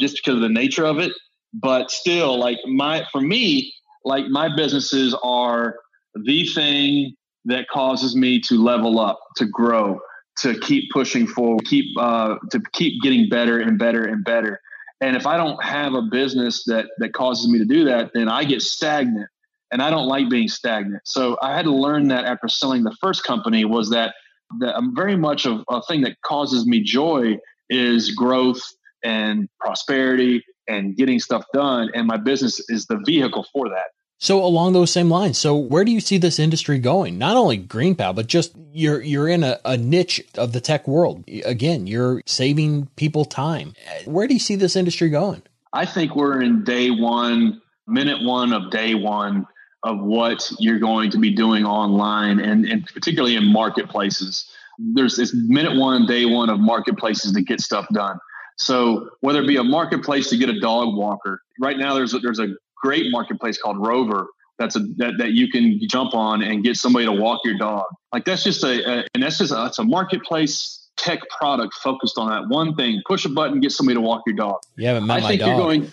just 0.00 0.16
because 0.16 0.36
of 0.36 0.40
the 0.40 0.48
nature 0.48 0.84
of 0.84 0.98
it 0.98 1.12
but 1.54 1.90
still 1.90 2.38
like 2.38 2.58
my 2.66 3.04
for 3.12 3.20
me 3.20 3.72
like 4.04 4.26
my 4.26 4.54
businesses 4.54 5.14
are 5.22 5.76
the 6.14 6.46
thing 6.48 7.14
that 7.44 7.68
causes 7.68 8.16
me 8.16 8.40
to 8.40 8.62
level 8.62 8.98
up 8.98 9.18
to 9.36 9.46
grow 9.46 9.98
to 10.38 10.58
keep 10.60 10.90
pushing 10.92 11.26
forward 11.26 11.64
keep 11.64 11.86
uh, 11.98 12.36
to 12.50 12.60
keep 12.72 13.00
getting 13.02 13.28
better 13.28 13.60
and 13.60 13.78
better 13.78 14.04
and 14.04 14.24
better. 14.24 14.60
And 15.00 15.16
if 15.16 15.26
i 15.26 15.36
don't 15.36 15.62
have 15.62 15.94
a 15.94 16.02
business 16.02 16.64
that 16.64 16.86
that 16.98 17.12
causes 17.12 17.48
me 17.48 17.58
to 17.58 17.64
do 17.64 17.84
that 17.84 18.10
then 18.14 18.28
i 18.28 18.44
get 18.44 18.62
stagnant 18.62 19.28
and 19.70 19.82
i 19.82 19.90
don't 19.90 20.08
like 20.08 20.28
being 20.28 20.48
stagnant. 20.48 21.02
So 21.04 21.36
i 21.42 21.54
had 21.54 21.64
to 21.64 21.74
learn 21.74 22.08
that 22.08 22.24
after 22.24 22.48
selling 22.48 22.82
the 22.82 22.96
first 23.00 23.24
company 23.24 23.64
was 23.64 23.90
that 23.90 24.14
that 24.60 24.76
I'm 24.76 24.94
very 24.94 25.16
much 25.16 25.46
of 25.46 25.64
a 25.68 25.82
thing 25.82 26.02
that 26.02 26.20
causes 26.22 26.66
me 26.66 26.82
joy 26.82 27.38
is 27.70 28.10
growth 28.12 28.62
and 29.02 29.48
prosperity 29.60 30.44
and 30.68 30.96
getting 30.96 31.18
stuff 31.18 31.44
done. 31.52 31.90
And 31.94 32.06
my 32.06 32.16
business 32.16 32.60
is 32.68 32.86
the 32.86 33.00
vehicle 33.04 33.46
for 33.52 33.68
that. 33.68 33.92
So 34.18 34.42
along 34.42 34.72
those 34.72 34.90
same 34.90 35.10
lines, 35.10 35.38
so 35.38 35.56
where 35.56 35.84
do 35.84 35.92
you 35.92 36.00
see 36.00 36.18
this 36.18 36.38
industry 36.38 36.78
going? 36.78 37.18
Not 37.18 37.36
only 37.36 37.58
GreenPal, 37.58 38.14
but 38.14 38.26
just 38.26 38.52
you're 38.72 39.02
you're 39.02 39.28
in 39.28 39.42
a, 39.42 39.60
a 39.64 39.76
niche 39.76 40.22
of 40.38 40.52
the 40.52 40.60
tech 40.60 40.88
world. 40.88 41.24
Again, 41.44 41.86
you're 41.86 42.22
saving 42.24 42.86
people 42.96 43.24
time. 43.24 43.74
Where 44.06 44.26
do 44.26 44.34
you 44.34 44.40
see 44.40 44.54
this 44.54 44.76
industry 44.76 45.10
going? 45.10 45.42
I 45.72 45.84
think 45.84 46.14
we're 46.14 46.40
in 46.40 46.64
day 46.64 46.90
one, 46.90 47.60
minute 47.86 48.22
one 48.22 48.52
of 48.52 48.70
day 48.70 48.94
one 48.94 49.46
of 49.82 50.00
what 50.00 50.50
you're 50.58 50.78
going 50.78 51.10
to 51.10 51.18
be 51.18 51.30
doing 51.30 51.66
online 51.66 52.40
and, 52.40 52.64
and 52.64 52.86
particularly 52.86 53.36
in 53.36 53.44
marketplaces. 53.44 54.50
There's 54.78 55.16
this 55.16 55.34
minute 55.34 55.76
one, 55.76 56.06
day 56.06 56.24
one 56.24 56.48
of 56.48 56.58
marketplaces 56.58 57.32
to 57.32 57.42
get 57.42 57.60
stuff 57.60 57.86
done. 57.92 58.18
So 58.56 59.10
whether 59.20 59.42
it 59.42 59.46
be 59.46 59.56
a 59.56 59.64
marketplace 59.64 60.30
to 60.30 60.36
get 60.36 60.48
a 60.48 60.60
dog 60.60 60.96
walker, 60.96 61.40
right 61.60 61.76
now 61.76 61.94
there's 61.94 62.14
a, 62.14 62.18
there's 62.18 62.38
a 62.38 62.48
great 62.76 63.06
marketplace 63.10 63.60
called 63.60 63.84
Rover 63.84 64.28
that's 64.58 64.76
a 64.76 64.80
that, 64.98 65.14
that 65.18 65.32
you 65.32 65.50
can 65.50 65.80
jump 65.88 66.14
on 66.14 66.42
and 66.42 66.62
get 66.62 66.76
somebody 66.76 67.06
to 67.06 67.12
walk 67.12 67.40
your 67.44 67.58
dog. 67.58 67.84
Like 68.12 68.24
that's 68.24 68.44
just 68.44 68.62
a, 68.62 69.00
a 69.00 69.04
and 69.14 69.22
that's 69.22 69.38
just 69.38 69.52
a, 69.52 69.66
it's 69.66 69.78
a 69.78 69.84
marketplace 69.84 70.88
tech 70.96 71.20
product 71.36 71.74
focused 71.74 72.18
on 72.18 72.30
that 72.30 72.48
one 72.48 72.76
thing. 72.76 73.02
Push 73.06 73.24
a 73.24 73.28
button, 73.28 73.60
get 73.60 73.72
somebody 73.72 73.96
to 73.96 74.00
walk 74.00 74.22
your 74.26 74.36
dog. 74.36 74.60
You 74.76 74.86
haven't 74.86 75.06
met 75.06 75.18
I 75.18 75.20
my 75.20 75.28
think 75.28 75.40
dog. 75.40 75.48
You're 75.48 75.58
going, 75.58 75.92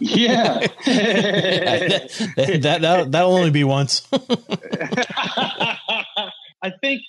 yeah, 0.00 0.66
that, 0.84 2.32
that 2.62 2.80
that 2.82 3.12
that'll 3.12 3.34
only 3.34 3.50
be 3.50 3.64
once. 3.64 4.06
I 6.62 6.70
think 6.80 7.02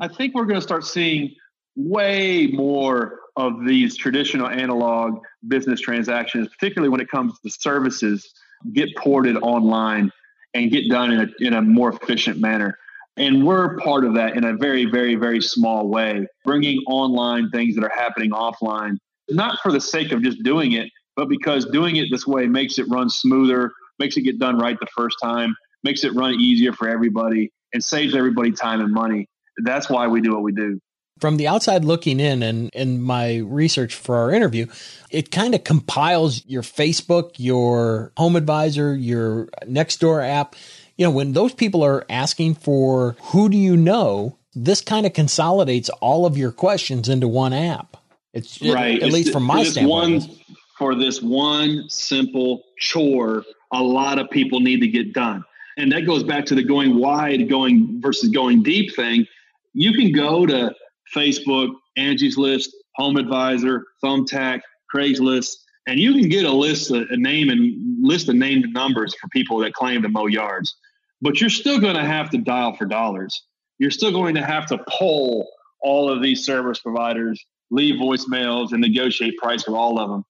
I 0.00 0.08
think 0.08 0.34
we're 0.34 0.46
going 0.46 0.58
to 0.58 0.62
start 0.62 0.84
seeing 0.84 1.34
way 1.76 2.48
more 2.48 3.20
of 3.36 3.64
these 3.64 3.96
traditional 3.96 4.48
analog 4.48 5.20
business 5.48 5.80
transactions, 5.80 6.48
particularly 6.48 6.88
when 6.88 7.00
it 7.00 7.10
comes 7.10 7.38
to 7.40 7.50
services. 7.50 8.32
get 8.72 8.94
ported 8.96 9.36
online 9.36 10.10
and 10.54 10.70
get 10.70 10.88
done 10.88 11.10
in 11.10 11.20
a, 11.20 11.46
in 11.46 11.52
a 11.54 11.62
more 11.62 11.92
efficient 11.92 12.40
manner. 12.40 12.78
And 13.16 13.46
we're 13.46 13.76
part 13.78 14.04
of 14.04 14.14
that 14.14 14.36
in 14.36 14.44
a 14.44 14.56
very, 14.56 14.86
very, 14.86 15.14
very 15.14 15.40
small 15.40 15.88
way, 15.88 16.26
bringing 16.44 16.80
online 16.86 17.50
things 17.50 17.74
that 17.76 17.84
are 17.84 17.92
happening 17.94 18.30
offline, 18.30 18.96
not 19.28 19.58
for 19.62 19.70
the 19.70 19.80
sake 19.80 20.12
of 20.12 20.22
just 20.22 20.42
doing 20.42 20.72
it, 20.72 20.90
but 21.16 21.28
because 21.28 21.66
doing 21.66 21.96
it 21.96 22.08
this 22.10 22.26
way 22.26 22.46
makes 22.46 22.78
it 22.78 22.86
run 22.88 23.08
smoother, 23.08 23.70
makes 23.98 24.16
it 24.16 24.22
get 24.22 24.38
done 24.38 24.58
right 24.58 24.76
the 24.80 24.86
first 24.96 25.16
time, 25.22 25.54
makes 25.84 26.02
it 26.02 26.14
run 26.14 26.34
easier 26.40 26.72
for 26.72 26.88
everybody, 26.88 27.52
and 27.72 27.82
saves 27.82 28.16
everybody 28.16 28.50
time 28.50 28.80
and 28.80 28.92
money. 28.92 29.28
That's 29.58 29.88
why 29.88 30.08
we 30.08 30.20
do 30.20 30.32
what 30.32 30.42
we 30.42 30.52
do. 30.52 30.80
From 31.20 31.36
the 31.36 31.46
outside 31.46 31.84
looking 31.84 32.20
in 32.20 32.42
and 32.42 32.70
in 32.74 33.00
my 33.00 33.36
research 33.38 33.94
for 33.94 34.16
our 34.16 34.32
interview, 34.32 34.66
it 35.10 35.30
kind 35.30 35.54
of 35.54 35.64
compiles 35.64 36.44
your 36.46 36.62
Facebook, 36.62 37.32
your 37.36 38.12
home 38.16 38.36
advisor, 38.36 38.94
your 38.96 39.46
Nextdoor 39.64 40.26
app. 40.26 40.56
You 40.96 41.06
know, 41.06 41.12
when 41.12 41.32
those 41.32 41.54
people 41.54 41.84
are 41.84 42.04
asking 42.10 42.56
for 42.56 43.16
who 43.26 43.48
do 43.48 43.56
you 43.56 43.76
know, 43.76 44.36
this 44.54 44.80
kind 44.80 45.06
of 45.06 45.12
consolidates 45.12 45.88
all 46.00 46.26
of 46.26 46.36
your 46.36 46.52
questions 46.52 47.08
into 47.08 47.28
one 47.28 47.52
app. 47.52 47.96
It's 48.32 48.60
right. 48.60 49.00
At, 49.02 49.12
least 49.12 49.32
from 49.32 49.44
my 49.44 49.64
standpoint. 49.64 50.24
One, 50.24 50.36
for 50.76 50.94
this 50.94 51.22
one 51.22 51.88
simple 51.88 52.64
chore, 52.78 53.44
a 53.72 53.82
lot 53.82 54.18
of 54.18 54.28
people 54.30 54.60
need 54.60 54.80
to 54.80 54.88
get 54.88 55.12
done. 55.12 55.44
And 55.76 55.90
that 55.92 56.06
goes 56.06 56.22
back 56.22 56.46
to 56.46 56.54
the 56.54 56.62
going 56.62 56.98
wide, 56.98 57.48
going 57.48 58.00
versus 58.00 58.30
going 58.30 58.62
deep 58.62 58.94
thing. 58.94 59.26
You 59.72 59.92
can 59.92 60.12
go 60.12 60.46
to 60.46 60.74
Facebook, 61.14 61.74
Angie's 61.96 62.36
List, 62.36 62.74
Home 62.96 63.16
Advisor, 63.16 63.84
Thumbtack, 64.02 64.60
Craigslist, 64.94 65.56
and 65.86 66.00
you 66.00 66.14
can 66.14 66.28
get 66.28 66.44
a 66.44 66.52
list, 66.52 66.90
a, 66.90 67.06
a 67.10 67.16
name 67.16 67.50
and 67.50 68.06
list 68.06 68.28
of 68.28 68.36
named 68.36 68.72
numbers 68.72 69.14
for 69.14 69.28
people 69.28 69.58
that 69.58 69.74
claim 69.74 70.02
to 70.02 70.08
mow 70.08 70.26
yards. 70.26 70.76
But 71.20 71.40
you're 71.40 71.50
still 71.50 71.78
going 71.78 71.96
to 71.96 72.04
have 72.04 72.30
to 72.30 72.38
dial 72.38 72.74
for 72.74 72.86
dollars. 72.86 73.44
You're 73.78 73.90
still 73.90 74.12
going 74.12 74.34
to 74.34 74.44
have 74.44 74.66
to 74.66 74.78
poll 74.88 75.48
all 75.82 76.10
of 76.10 76.22
these 76.22 76.44
service 76.44 76.78
providers, 76.78 77.44
leave 77.70 77.96
voicemails, 77.96 78.72
and 78.72 78.80
negotiate 78.80 79.36
price 79.38 79.66
with 79.66 79.76
all 79.76 79.98
of 79.98 80.10
them. 80.10 80.24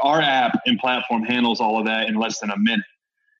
Our 0.00 0.20
app 0.20 0.58
and 0.66 0.78
platform 0.78 1.22
handles 1.22 1.60
all 1.60 1.78
of 1.78 1.86
that 1.86 2.08
in 2.08 2.14
less 2.14 2.38
than 2.40 2.50
a 2.50 2.58
minute. 2.58 2.86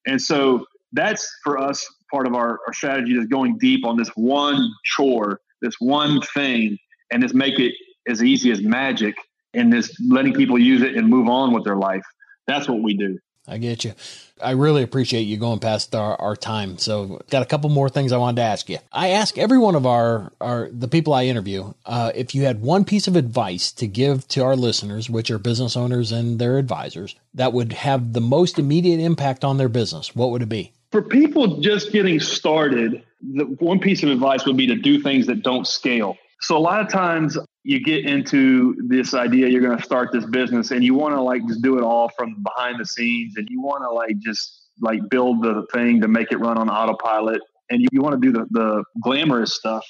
And 0.07 0.21
so 0.21 0.67
that's 0.93 1.29
for 1.43 1.59
us 1.59 1.87
part 2.11 2.27
of 2.27 2.35
our, 2.35 2.61
our 2.67 2.73
strategy 2.73 3.17
is 3.17 3.27
going 3.27 3.59
deep 3.59 3.85
on 3.85 3.97
this 3.97 4.09
one 4.15 4.71
chore, 4.85 5.41
this 5.67 5.77
one 5.79 6.21
thing, 6.21 6.79
and 7.11 7.23
just 7.23 7.35
make 7.35 7.59
it 7.59 7.75
as 8.09 8.23
easy 8.23 8.51
as 8.51 8.63
magic 8.63 9.17
and 9.53 9.73
just 9.73 9.95
letting 10.09 10.33
people 10.33 10.59
use 10.59 10.83
it 10.83 10.97
and 10.97 11.09
move 11.09 11.29
on 11.29 11.53
with 11.53 11.65
their 11.65 11.77
life. 11.77 12.05
That's 12.47 12.69
what 12.69 12.83
we 12.83 12.97
do. 12.97 13.19
I 13.49 13.59
get 13.59 13.85
you. 13.85 13.95
I 14.43 14.51
really 14.51 14.83
appreciate 14.83 15.23
you 15.23 15.37
going 15.37 15.61
past 15.61 15.95
our, 15.95 16.21
our 16.21 16.37
time. 16.37 16.79
So, 16.79 17.23
got 17.31 17.43
a 17.43 17.47
couple 17.47 17.71
more 17.71 17.89
things 17.89 18.13
I 18.13 18.19
wanted 18.19 18.37
to 18.37 18.43
ask 18.43 18.69
you. 18.69 18.79
I 18.93 19.11
ask 19.11 19.39
every 19.39 19.57
one 19.57 19.77
of 19.77 19.87
our, 19.87 20.33
our 20.41 20.69
the 20.71 20.89
people 20.89 21.15
I 21.15 21.25
interview, 21.25 21.73
uh, 21.87 22.13
if 22.15 22.35
you 22.35 22.43
had 22.43 22.61
one 22.61 22.85
piece 22.85 23.07
of 23.07 23.17
advice 23.17 23.71
to 23.73 23.87
give 23.87 24.27
to 24.29 24.43
our 24.43 24.57
listeners, 24.57 25.09
which 25.09 25.31
are 25.31 25.39
business 25.39 25.77
owners 25.77 26.13
and 26.13 26.39
their 26.39 26.59
advisors, 26.59 27.15
that 27.35 27.53
would 27.53 27.73
have 27.73 28.13
the 28.13 28.21
most 28.21 28.59
immediate 28.59 29.01
impact 29.01 29.45
on 29.45 29.59
their 29.59 29.69
business, 29.69 30.15
what 30.15 30.31
would 30.31 30.43
it 30.43 30.49
be? 30.49 30.73
For 30.91 31.03
people 31.03 31.61
just 31.61 31.93
getting 31.93 32.21
started, 32.21 33.03
the 33.21 33.45
one 33.45 33.79
piece 33.79 34.03
of 34.03 34.11
advice 34.11 34.47
would 34.47 34.57
be 34.57 34.67
to 34.69 34.77
do 34.77 35.03
things 35.03 35.27
that 35.27 35.43
don't 35.43 35.67
scale. 35.67 36.17
So 36.41 36.57
a 36.57 36.61
lot 36.61 36.81
of 36.81 36.89
times 36.89 37.37
you 37.65 37.83
get 37.83 38.05
into 38.05 38.77
this 38.87 39.15
idea 39.15 39.49
you're 39.49 39.63
going 39.63 39.77
to 39.77 39.83
start 39.83 40.13
this 40.13 40.25
business 40.25 40.71
and 40.71 40.85
you 40.85 40.95
want 40.95 41.15
to 41.15 41.21
like 41.21 41.45
just 41.49 41.63
do 41.63 41.79
it 41.79 41.83
all 41.83 42.09
from 42.11 42.41
behind 42.43 42.79
the 42.79 42.87
scenes 42.87 43.37
and 43.37 43.49
you 43.51 43.61
want 43.61 43.83
to 43.83 43.91
like 43.91 44.17
just 44.19 44.69
like 44.81 45.01
build 45.09 45.43
the 45.43 45.67
thing 45.73 46.01
to 46.01 46.07
make 46.07 46.31
it 46.31 46.37
run 46.37 46.59
on 46.59 46.71
autopilot 46.71 47.41
and 47.71 47.83
you, 47.83 47.89
you 47.91 48.03
want 48.03 48.21
to 48.21 48.21
do 48.21 48.33
the, 48.33 48.47
the 48.51 48.85
glamorous 49.03 49.55
stuff. 49.55 49.85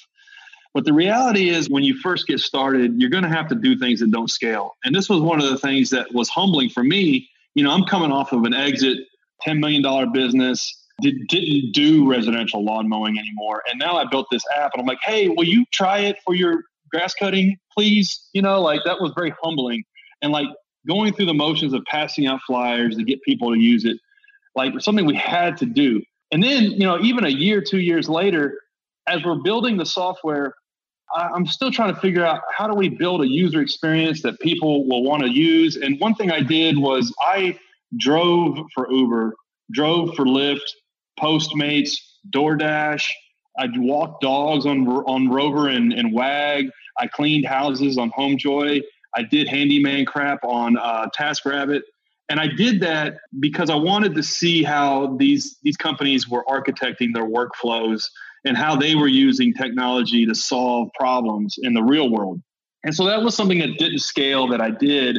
But 0.72 0.84
the 0.84 0.92
reality 0.92 1.48
is, 1.48 1.70
when 1.70 1.84
you 1.84 1.98
first 2.00 2.26
get 2.26 2.38
started, 2.38 3.00
you're 3.00 3.08
going 3.08 3.22
to 3.22 3.30
have 3.30 3.48
to 3.48 3.54
do 3.54 3.78
things 3.78 4.00
that 4.00 4.10
don't 4.10 4.30
scale. 4.30 4.76
And 4.84 4.94
this 4.94 5.08
was 5.08 5.20
one 5.20 5.42
of 5.42 5.48
the 5.48 5.56
things 5.56 5.88
that 5.90 6.12
was 6.12 6.28
humbling 6.28 6.68
for 6.68 6.84
me. 6.84 7.30
You 7.54 7.64
know, 7.64 7.70
I'm 7.70 7.84
coming 7.84 8.12
off 8.12 8.32
of 8.32 8.44
an 8.44 8.52
exit, 8.52 8.98
$10 9.46 9.58
million 9.58 10.12
business 10.12 10.85
did, 11.00 11.26
didn't 11.28 11.72
do 11.72 12.08
residential 12.10 12.64
lawn 12.64 12.88
mowing 12.88 13.18
anymore. 13.18 13.62
And 13.70 13.78
now 13.78 13.96
I 13.96 14.04
built 14.04 14.26
this 14.30 14.42
app 14.56 14.72
and 14.72 14.80
I'm 14.80 14.86
like, 14.86 15.00
hey, 15.02 15.28
will 15.28 15.44
you 15.44 15.64
try 15.72 15.98
it 16.00 16.16
for 16.24 16.34
your 16.34 16.64
grass 16.90 17.14
cutting, 17.14 17.56
please? 17.76 18.28
You 18.32 18.42
know, 18.42 18.60
like 18.60 18.80
that 18.84 19.00
was 19.00 19.12
very 19.14 19.32
humbling. 19.42 19.84
And 20.22 20.32
like 20.32 20.48
going 20.86 21.12
through 21.12 21.26
the 21.26 21.34
motions 21.34 21.72
of 21.72 21.82
passing 21.86 22.26
out 22.26 22.40
flyers 22.46 22.96
to 22.96 23.04
get 23.04 23.22
people 23.22 23.52
to 23.52 23.58
use 23.58 23.84
it, 23.84 23.98
like 24.54 24.80
something 24.80 25.04
we 25.04 25.16
had 25.16 25.56
to 25.58 25.66
do. 25.66 26.02
And 26.32 26.42
then, 26.42 26.64
you 26.72 26.86
know, 26.86 27.00
even 27.00 27.24
a 27.24 27.30
year, 27.30 27.60
two 27.60 27.80
years 27.80 28.08
later, 28.08 28.58
as 29.06 29.22
we're 29.24 29.36
building 29.36 29.76
the 29.76 29.86
software, 29.86 30.54
I'm 31.14 31.46
still 31.46 31.70
trying 31.70 31.94
to 31.94 32.00
figure 32.00 32.24
out 32.24 32.40
how 32.52 32.66
do 32.66 32.74
we 32.74 32.88
build 32.88 33.22
a 33.22 33.28
user 33.28 33.60
experience 33.60 34.22
that 34.22 34.40
people 34.40 34.88
will 34.88 35.04
want 35.04 35.22
to 35.22 35.30
use. 35.30 35.76
And 35.76 36.00
one 36.00 36.14
thing 36.16 36.32
I 36.32 36.40
did 36.40 36.78
was 36.78 37.14
I 37.20 37.58
drove 37.96 38.58
for 38.74 38.90
Uber, 38.90 39.36
drove 39.70 40.14
for 40.16 40.24
Lyft, 40.24 40.68
Postmates, 41.18 41.92
DoorDash. 42.30 43.08
I 43.58 43.68
walked 43.76 44.22
dogs 44.22 44.66
on 44.66 44.86
on 44.86 45.28
Rover 45.28 45.68
and, 45.68 45.92
and 45.92 46.12
Wag. 46.12 46.70
I 46.98 47.06
cleaned 47.06 47.46
houses 47.46 47.98
on 47.98 48.10
HomeJoy. 48.12 48.82
I 49.14 49.22
did 49.22 49.48
handyman 49.48 50.04
crap 50.04 50.44
on 50.44 50.76
uh, 50.76 51.06
TaskRabbit, 51.16 51.80
and 52.28 52.38
I 52.38 52.48
did 52.48 52.80
that 52.80 53.16
because 53.40 53.70
I 53.70 53.74
wanted 53.74 54.14
to 54.14 54.22
see 54.22 54.62
how 54.62 55.16
these 55.16 55.56
these 55.62 55.76
companies 55.76 56.28
were 56.28 56.44
architecting 56.44 57.14
their 57.14 57.26
workflows 57.26 58.04
and 58.44 58.56
how 58.56 58.76
they 58.76 58.94
were 58.94 59.08
using 59.08 59.52
technology 59.54 60.26
to 60.26 60.34
solve 60.34 60.88
problems 60.94 61.56
in 61.62 61.74
the 61.74 61.82
real 61.82 62.10
world. 62.10 62.40
And 62.84 62.94
so 62.94 63.04
that 63.06 63.22
was 63.22 63.34
something 63.34 63.58
that 63.58 63.78
didn't 63.78 63.98
scale 63.98 64.46
that 64.48 64.60
I 64.60 64.70
did 64.70 65.18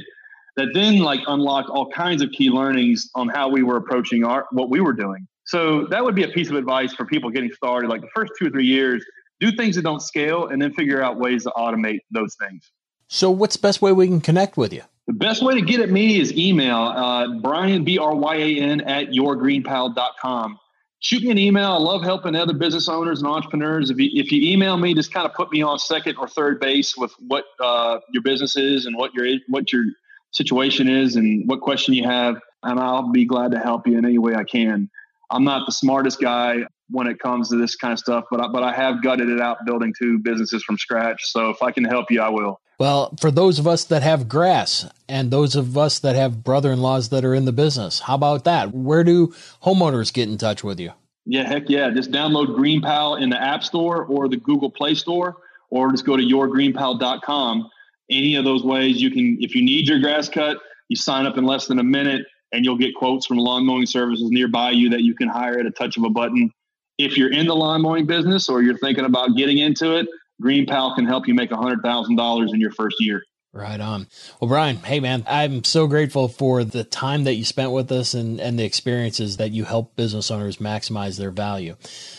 that 0.56 0.70
then 0.74 1.00
like 1.00 1.20
unlocked 1.28 1.70
all 1.70 1.90
kinds 1.90 2.22
of 2.22 2.32
key 2.32 2.50
learnings 2.50 3.10
on 3.16 3.28
how 3.30 3.50
we 3.50 3.64
were 3.64 3.78
approaching 3.78 4.24
our 4.24 4.48
what 4.52 4.70
we 4.70 4.80
were 4.80 4.94
doing. 4.94 5.28
So 5.48 5.86
that 5.88 6.04
would 6.04 6.16
be 6.16 6.24
a 6.24 6.28
piece 6.28 6.50
of 6.50 6.56
advice 6.56 6.94
for 6.94 7.06
people 7.06 7.30
getting 7.30 7.52
started. 7.54 7.90
Like 7.90 8.02
the 8.02 8.10
first 8.14 8.34
two 8.38 8.48
or 8.48 8.50
three 8.50 8.66
years, 8.66 9.04
do 9.40 9.52
things 9.52 9.76
that 9.78 9.84
don't 9.84 10.02
scale 10.02 10.48
and 10.48 10.62
then 10.62 10.74
figure 10.74 11.02
out 11.02 11.18
ways 11.18 11.44
to 11.44 11.52
automate 11.52 12.00
those 12.12 12.36
things. 12.36 12.70
So 13.08 13.32
what's 13.32 13.56
the 13.56 13.62
best 13.62 13.82
way 13.82 13.94
we 13.94 14.08
can 14.08 14.20
connect 14.20 14.58
with 14.58 14.74
you? 14.74 14.84
The 15.08 15.14
best 15.14 15.42
way 15.42 15.54
to 15.54 15.62
get 15.62 15.80
at 15.80 15.90
me 15.90 16.20
is 16.20 16.34
email, 16.34 16.76
uh, 16.76 17.40
Bryan, 17.40 17.86
B-R-Y-A-N, 17.86 18.82
at 18.82 19.12
yourgreenpal.com. 19.12 20.60
Shoot 21.00 21.24
me 21.24 21.30
an 21.30 21.38
email. 21.38 21.72
I 21.72 21.78
love 21.78 22.04
helping 22.04 22.36
other 22.36 22.54
business 22.54 22.90
owners 22.90 23.20
and 23.20 23.28
entrepreneurs. 23.30 23.90
If 23.90 24.00
you, 24.00 24.10
if 24.14 24.32
you 24.34 24.52
email 24.52 24.76
me, 24.76 24.94
just 24.94 25.14
kind 25.14 25.26
of 25.26 25.34
put 25.34 25.50
me 25.52 25.62
on 25.62 25.80
second 25.80 26.18
or 26.18 26.28
third 26.28 26.60
base 26.60 26.98
with 26.98 27.14
what 27.28 27.46
uh, 27.62 28.00
your 28.12 28.24
business 28.24 28.58
is 28.58 28.86
and 28.86 28.98
what 28.98 29.14
your 29.14 29.28
what 29.48 29.72
your 29.72 29.86
situation 30.32 30.90
is 30.90 31.16
and 31.16 31.48
what 31.48 31.62
question 31.62 31.94
you 31.94 32.04
have, 32.04 32.42
and 32.64 32.80
I'll 32.80 33.12
be 33.12 33.24
glad 33.24 33.52
to 33.52 33.60
help 33.60 33.88
you 33.88 33.98
in 33.98 34.06
any 34.06 34.18
way 34.18 34.36
I 34.36 34.44
can. 34.44 34.90
I'm 35.30 35.44
not 35.44 35.66
the 35.66 35.72
smartest 35.72 36.22
guy 36.22 36.64
when 36.90 37.08
it 37.08 37.20
comes 37.20 37.50
to 37.50 37.58
this 37.58 37.76
kind 37.76 37.94
of 37.94 38.00
stuff, 38.00 38.26
but 38.32 38.40
I, 38.40 38.48
but 38.48 38.64
I 38.64 38.74
have 38.74 39.04
gutted 39.04 39.30
it 39.30 39.42
out 39.42 39.58
building 39.66 39.94
two 39.98 40.20
businesses 40.20 40.64
from 40.64 40.78
scratch. 40.78 41.26
So 41.26 41.50
if 41.50 41.62
I 41.62 41.72
can 41.72 41.84
help 41.84 42.10
you, 42.10 42.22
I 42.22 42.30
will. 42.30 42.62
Well, 42.80 43.14
for 43.20 43.32
those 43.32 43.60
of 43.60 43.68
us 43.68 43.86
that 43.86 44.04
have 44.04 44.30
grass 44.30 44.86
and 45.10 45.32
those 45.32 45.56
of 45.56 45.78
us 45.78 46.00
that 46.00 46.16
have 46.16 46.44
brother-in-laws 46.44 47.10
that 47.10 47.26
are 47.26 47.34
in 47.34 47.46
the 47.46 47.52
business, 47.52 48.02
how 48.02 48.16
about 48.16 48.44
that? 48.44 48.74
Where 48.74 49.04
do 49.04 49.34
homeowners 49.64 50.14
get 50.14 50.30
in 50.30 50.38
touch 50.38 50.64
with 50.64 50.80
you? 50.80 50.92
Yeah, 51.26 51.48
heck 51.48 51.70
yeah. 51.70 51.90
Just 51.90 52.12
download 52.12 52.56
GreenPal 52.56 53.22
in 53.22 53.30
the 53.30 53.42
App 53.42 53.64
Store 53.64 54.06
or 54.06 54.30
the 54.30 54.38
Google 54.38 54.70
Play 54.70 54.94
Store, 54.94 55.38
or 55.70 55.92
just 55.92 56.06
go 56.06 56.16
to 56.16 56.24
yourgreenpal.com. 56.24 57.70
Any 58.10 58.36
of 58.36 58.46
those 58.46 58.64
ways 58.64 59.02
you 59.02 59.12
can, 59.12 59.38
if 59.42 59.54
you 59.54 59.64
need 59.64 59.90
your 59.90 60.00
grass 60.00 60.30
cut, 60.30 60.58
you 60.88 60.96
sign 60.96 61.26
up 61.26 61.38
in 61.38 61.44
less 61.44 61.68
than 61.68 61.80
a 61.80 61.84
minute 61.84 62.26
and 62.52 62.64
you'll 62.64 62.78
get 62.78 62.96
quotes 62.96 63.26
from 63.26 63.38
lawn 63.38 63.66
mowing 63.66 63.86
services 63.86 64.30
nearby 64.32 64.72
you 64.72 64.90
that 64.90 65.02
you 65.02 65.14
can 65.16 65.28
hire 65.28 65.60
at 65.60 65.66
a 65.66 65.72
touch 65.72 65.98
of 65.98 66.04
a 66.04 66.10
button. 66.10 66.52
If 66.98 67.18
you're 67.18 67.32
in 67.32 67.48
the 67.48 67.56
lawn 67.56 67.82
mowing 67.82 68.06
business 68.06 68.50
or 68.50 68.62
you're 68.62 68.78
thinking 68.78 69.06
about 69.06 69.36
getting 69.36 69.60
into 69.60 69.96
it, 69.96 70.08
Green 70.42 70.66
GreenPal 70.66 70.96
can 70.96 71.06
help 71.06 71.28
you 71.28 71.34
make 71.34 71.50
$100,000 71.50 72.54
in 72.54 72.60
your 72.60 72.72
first 72.72 72.98
year. 73.00 73.24
Right 73.58 73.82
on. 73.82 74.06
Well, 74.40 74.50
Bryan, 74.50 74.76
hey 74.76 75.00
man, 75.00 75.24
I'm 75.26 75.64
so 75.64 75.88
grateful 75.88 76.28
for 76.28 76.64
the 76.64 76.84
time 76.84 77.24
that 77.24 77.34
you 77.34 77.44
spent 77.44 77.72
with 77.72 77.92
us 77.92 78.14
and, 78.14 78.40
and 78.40 78.60
the 78.60 78.64
experiences 78.64 79.38
that 79.38 79.50
you 79.50 79.64
help 79.64 79.96
business 79.96 80.30
owners 80.30 80.58
maximize 80.58 81.18
their 81.18 81.32
value. 81.32 81.76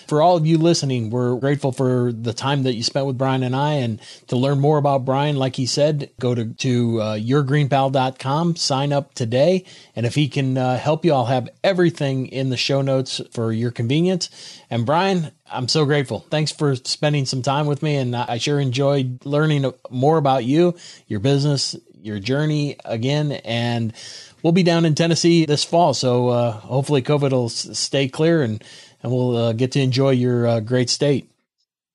For 0.09 0.21
all 0.21 0.37
of 0.37 0.47
you 0.47 0.59
listening, 0.59 1.11
we're 1.11 1.37
grateful 1.37 1.71
for 1.71 2.13
the 2.13 2.33
time 2.33 2.65
that 2.65 2.75
you 2.75 2.83
spent 2.83 3.07
with 3.07 3.19
Bryan 3.19 3.45
and 3.45 3.55
I. 3.55 3.75
And 3.75 4.01
to 4.29 4.37
learn 4.37 4.59
more 4.59 4.79
about 4.79 5.05
Bryan, 5.05 5.37
like 5.37 5.55
he 5.55 5.67
said, 5.67 6.11
go 6.19 6.35
to, 6.35 6.47
to 6.47 7.01
uh, 7.03 7.17
yourgreenpal.com, 7.17 8.57
sign 8.57 8.93
up 8.93 9.15
today. 9.15 9.65
And 9.95 10.07
if 10.07 10.15
he 10.15 10.29
can 10.29 10.59
uh, 10.59 10.79
help 10.79 11.05
you, 11.05 11.13
I'll 11.13 11.27
have 11.27 11.51
everything 11.63 12.27
in 12.27 12.49
the 12.49 12.57
show 12.57 12.83
notes 12.83 13.21
for 13.33 13.53
your 13.53 13.71
convenience. 13.71 14.31
And 14.71 14.85
Bryan, 14.85 15.31
I'm 15.51 15.69
so 15.69 15.85
grateful. 15.85 16.21
Thanks 16.31 16.53
for 16.53 16.75
spending 16.77 17.25
some 17.25 17.43
time 17.43 17.67
with 17.67 17.83
me. 17.83 17.97
And 17.97 18.15
I 18.15 18.39
sure 18.39 18.61
enjoyed 18.61 19.25
learning 19.25 19.73
more 19.91 20.19
about 20.19 20.45
you, 20.45 20.77
your 21.07 21.21
business, 21.21 21.75
your 22.03 22.19
journey 22.19 22.77
again. 22.85 23.33
And 23.33 23.95
we'll 24.43 24.53
be 24.53 24.63
down 24.63 24.85
in 24.85 24.95
Tennessee 24.95 25.47
this 25.47 25.65
fall. 25.65 25.95
So 25.95 26.29
uh, 26.29 26.53
hopefully 26.53 27.03
COVID 27.03 27.31
will 27.31 27.49
stay 27.49 28.09
clear 28.09 28.43
and, 28.43 28.63
and 29.03 29.11
we'll 29.11 29.37
uh, 29.37 29.53
get 29.55 29.73
to 29.73 29.81
enjoy 29.81 30.11
your 30.11 30.47
uh, 30.47 30.61
great 30.61 30.91
state. 30.91 31.31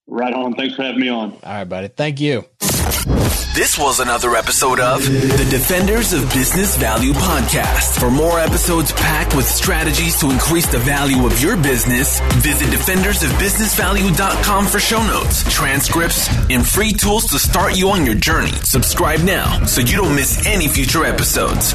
Right 0.08 0.34
on. 0.34 0.54
Thanks 0.54 0.76
for 0.76 0.84
having 0.84 1.00
me 1.02 1.10
on. 1.10 1.32
All 1.32 1.40
right, 1.44 1.64
buddy. 1.64 1.88
Thank 1.88 2.20
you. 2.20 2.46
This 3.56 3.78
was 3.78 4.00
another 4.00 4.36
episode 4.36 4.80
of 4.80 5.04
the 5.04 5.48
Defenders 5.50 6.12
of 6.12 6.24
Business 6.34 6.76
Value 6.76 7.14
podcast. 7.14 8.00
For 8.00 8.10
more 8.10 8.40
episodes 8.40 8.92
packed 8.94 9.36
with 9.36 9.46
strategies 9.46 10.20
to 10.22 10.32
increase 10.32 10.66
the 10.72 10.80
value 10.80 11.24
of 11.28 11.40
your 11.40 11.56
business, 11.56 12.20
visit 12.42 12.68
defendersofbusinessvalue.com 12.70 14.66
for 14.66 14.80
show 14.80 15.06
notes, 15.06 15.44
transcripts, 15.54 16.28
and 16.50 16.68
free 16.68 16.92
tools 16.94 17.26
to 17.28 17.38
start 17.38 17.78
you 17.78 17.90
on 17.90 18.06
your 18.08 18.16
journey. 18.16 18.52
Subscribe 18.64 19.20
now 19.22 19.64
so 19.66 19.82
you 19.82 19.98
don't 19.98 20.16
miss 20.16 20.44
any 20.48 20.68
future 20.68 21.06
episodes. 21.06 21.74